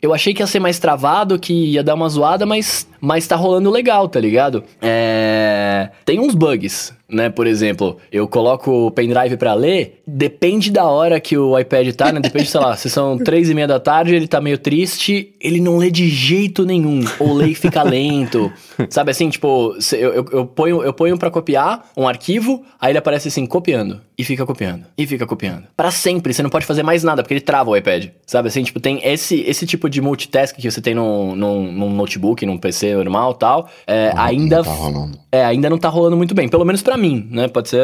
[0.00, 3.36] Eu achei que ia ser mais travado, que ia dar uma zoada, mas, mas tá
[3.36, 4.62] rolando legal, tá ligado?
[4.82, 5.88] É...
[6.04, 7.28] Tem uns bugs, né?
[7.28, 12.12] Por exemplo, eu coloco o pendrive pra ler, depende da hora que o iPad tá,
[12.12, 12.20] né?
[12.20, 15.60] Depende, sei lá, se são três e meia da tarde, ele tá meio triste, ele
[15.60, 17.04] não lê de jeito nenhum.
[17.18, 18.52] Ou lê e fica lento.
[18.90, 22.98] Sabe assim, tipo, eu, eu, eu ponho, eu ponho pra copiar um arquivo, aí ele
[22.98, 24.00] aparece assim, copiando.
[24.16, 24.84] E fica copiando.
[24.96, 25.64] E fica copiando.
[25.76, 28.10] Pra sempre, você não pode fazer mais nada, porque ele trava o iPad.
[28.24, 31.90] Sabe assim, tipo, tem esse, esse tipo de multitask que você tem num, num, num
[31.90, 33.68] notebook, num PC normal e tal.
[33.86, 34.58] É, ainda.
[34.58, 35.18] Não tá rolando.
[35.32, 36.48] É, ainda não tá rolando muito bem.
[36.48, 37.48] Pelo menos pra mim, né?
[37.48, 37.80] Pode ser.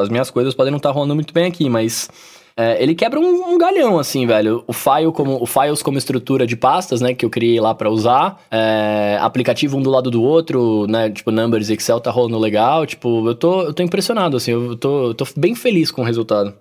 [0.00, 2.08] As minhas coisas podem não estar rolando muito bem aqui, mas.
[2.56, 4.62] é, ele quebra um, um galhão, assim, velho.
[4.66, 7.14] O file como, o files como estrutura de pastas, né?
[7.14, 8.40] Que eu criei lá pra usar.
[8.50, 11.08] É, aplicativo um do lado do outro, né?
[11.10, 12.84] Tipo, Numbers Excel tá rolando legal.
[12.86, 14.52] Tipo, eu tô, eu tô impressionado, assim.
[14.52, 16.52] Eu tô, eu tô bem feliz com o resultado.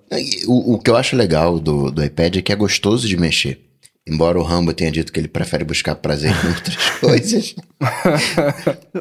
[0.47, 3.68] O, o que eu acho legal do, do iPad é que é gostoso de mexer.
[4.07, 7.55] Embora o Rambo tenha dito que ele prefere buscar prazer em outras coisas.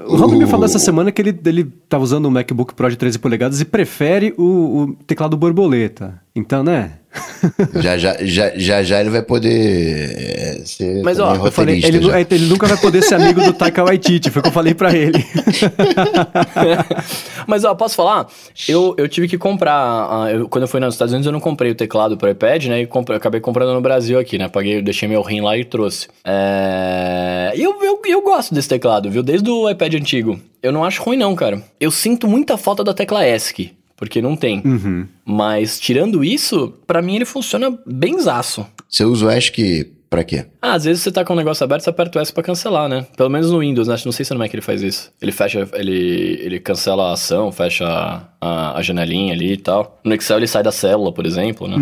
[0.07, 2.97] O Rob me falou essa semana que ele, ele tava usando um MacBook Pro de
[2.97, 6.21] 13 polegadas e prefere o, o teclado borboleta.
[6.35, 6.99] Então, né?
[7.81, 11.99] já, já, já, já, já ele vai poder é, ser Mas, ó, Eu falei, ele,
[12.31, 14.95] ele nunca vai poder ser amigo do Taika Waititi, foi o que eu falei pra
[14.95, 15.19] ele.
[17.47, 18.27] Mas, ó, posso falar?
[18.69, 19.75] Eu, eu tive que comprar.
[19.75, 22.67] ah, eu- quando eu fui nos Estados Unidos, eu não comprei o teclado pro iPad,
[22.67, 22.81] né?
[22.83, 24.49] E comprei- eu acabei comprando no Brasil aqui, né?
[24.49, 26.09] Paguei, deixei meu rim lá e trouxe.
[26.25, 29.23] É, E eu, eu, eu gosto desse teclado, viu?
[29.23, 30.39] Desde o iPad antigo.
[30.63, 31.63] Eu não acho ruim, não, cara.
[31.81, 34.63] Eu sinto muita falta da tecla ESC, porque não tem.
[35.25, 38.65] Mas, tirando isso, pra mim ele funciona bem zaço.
[38.89, 40.47] Você usa o ESC pra quê?
[40.63, 42.89] Ah, às vezes você tá com o negócio aberto, você aperta o S pra cancelar,
[42.89, 43.05] né?
[43.17, 43.97] Pelo menos no Windows, né?
[44.05, 45.13] Não sei se no Mac ele faz isso.
[45.21, 47.85] Ele fecha, ele, ele cancela a ação, fecha
[48.41, 49.99] a, a janelinha ali e tal.
[50.05, 51.77] No Excel ele sai da célula, por exemplo, né?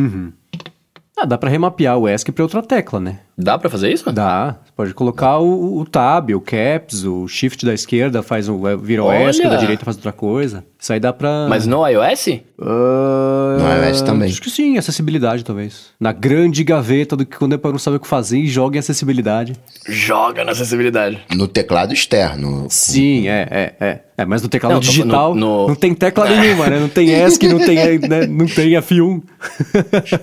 [1.16, 3.20] Ah, dá pra remapear o ESC pra outra tecla, né?
[3.38, 4.10] Dá pra fazer isso?
[4.12, 4.56] Dá.
[4.64, 9.02] Você pode colocar o, o Tab, o Caps, o Shift da esquerda faz um, vira
[9.02, 9.28] o Olha!
[9.30, 10.64] ESC, da direita faz outra coisa.
[10.78, 11.46] Isso aí dá pra...
[11.48, 12.28] Mas no iOS?
[12.60, 14.30] Ah, No iOS também.
[14.30, 15.86] Acho que sim, acessibilidade talvez.
[15.98, 18.78] Na grande gaveta do que quando eu não sabe o que fazer e joga em
[18.80, 19.54] acessibilidade.
[19.88, 21.18] Joga na acessibilidade.
[21.34, 22.66] No teclado externo.
[22.70, 24.00] Sim, é, é, é.
[24.18, 26.78] É, mas no teclado Não, digital no- no- não tem tecla nenhuma, né?
[26.80, 28.26] Não tem ESC, não tem, né?
[28.26, 29.22] não tem F1.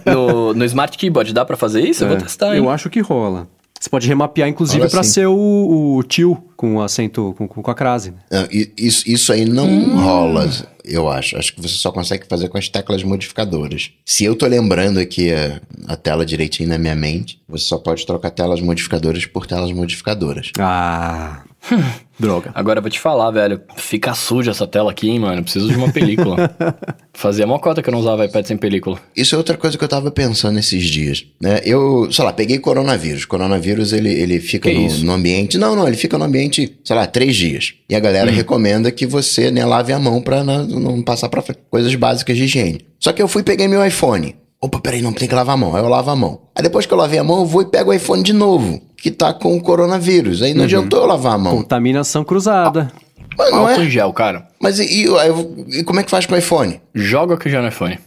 [0.05, 2.03] No, no Smart Keyboard dá pra fazer isso?
[2.03, 2.57] Eu vou É, testar, hein?
[2.57, 3.47] Eu acho que rola.
[3.79, 5.11] Você pode remapear, inclusive, sim.
[5.11, 8.11] ser o, o tio com o acento, com, com a crase.
[8.11, 8.47] né?
[8.77, 10.01] Isso, isso aí não Hum.
[10.01, 10.49] rola,
[10.83, 11.37] eu acho.
[11.37, 13.91] Acho que você só consegue fazer com as teclas modificadoras.
[14.05, 17.39] Se eu tô lembrando aqui, ah, a tela direitinho na minha mente.
[17.47, 20.51] Você só pode trocar telas modificadoras por telas modificadoras.
[20.59, 21.43] Ah.
[22.19, 22.51] Droga.
[22.53, 23.59] Agora eu vou te falar, velho.
[23.75, 25.41] Fica suja essa tela aqui, hein, mano.
[25.41, 26.55] Preciso de uma película.
[27.11, 28.99] Fazia uma cota que eu não usava iPad sem película.
[29.15, 31.25] Isso é outra coisa que eu tava pensando esses dias.
[31.41, 31.61] Né?
[31.63, 33.25] Eu, sei lá, peguei coronavírus.
[33.25, 35.57] Coronavírus, ele, ele fica no, no, ambiente.
[35.57, 37.73] Não, não, ele fica no ambiente, sei lá, três dias.
[37.89, 38.35] E a galera hum.
[38.35, 42.43] recomenda que você né, lave a mão pra não, não passar pra coisas básicas de
[42.43, 42.85] higiene.
[42.99, 44.35] Só que eu fui e peguei meu iPhone.
[44.61, 45.75] Opa, peraí, não tem que lavar a mão.
[45.75, 46.41] Aí eu lavo a mão.
[46.55, 48.81] Aí depois que eu lavei a mão, eu vou e pego o iPhone de novo,
[48.95, 50.41] que tá com o coronavírus.
[50.41, 50.65] Aí não uhum.
[50.65, 51.57] adiantou eu lavar a mão.
[51.57, 52.91] Contaminação cruzada.
[53.37, 53.89] Mas não é?
[53.89, 54.47] gel, cara.
[54.61, 56.79] Mas e, e, e, como é que faz com o iPhone?
[56.93, 57.99] Joga que já no iPhone.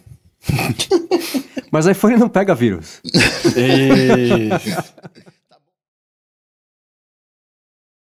[1.70, 3.02] Mas iPhone não pega vírus.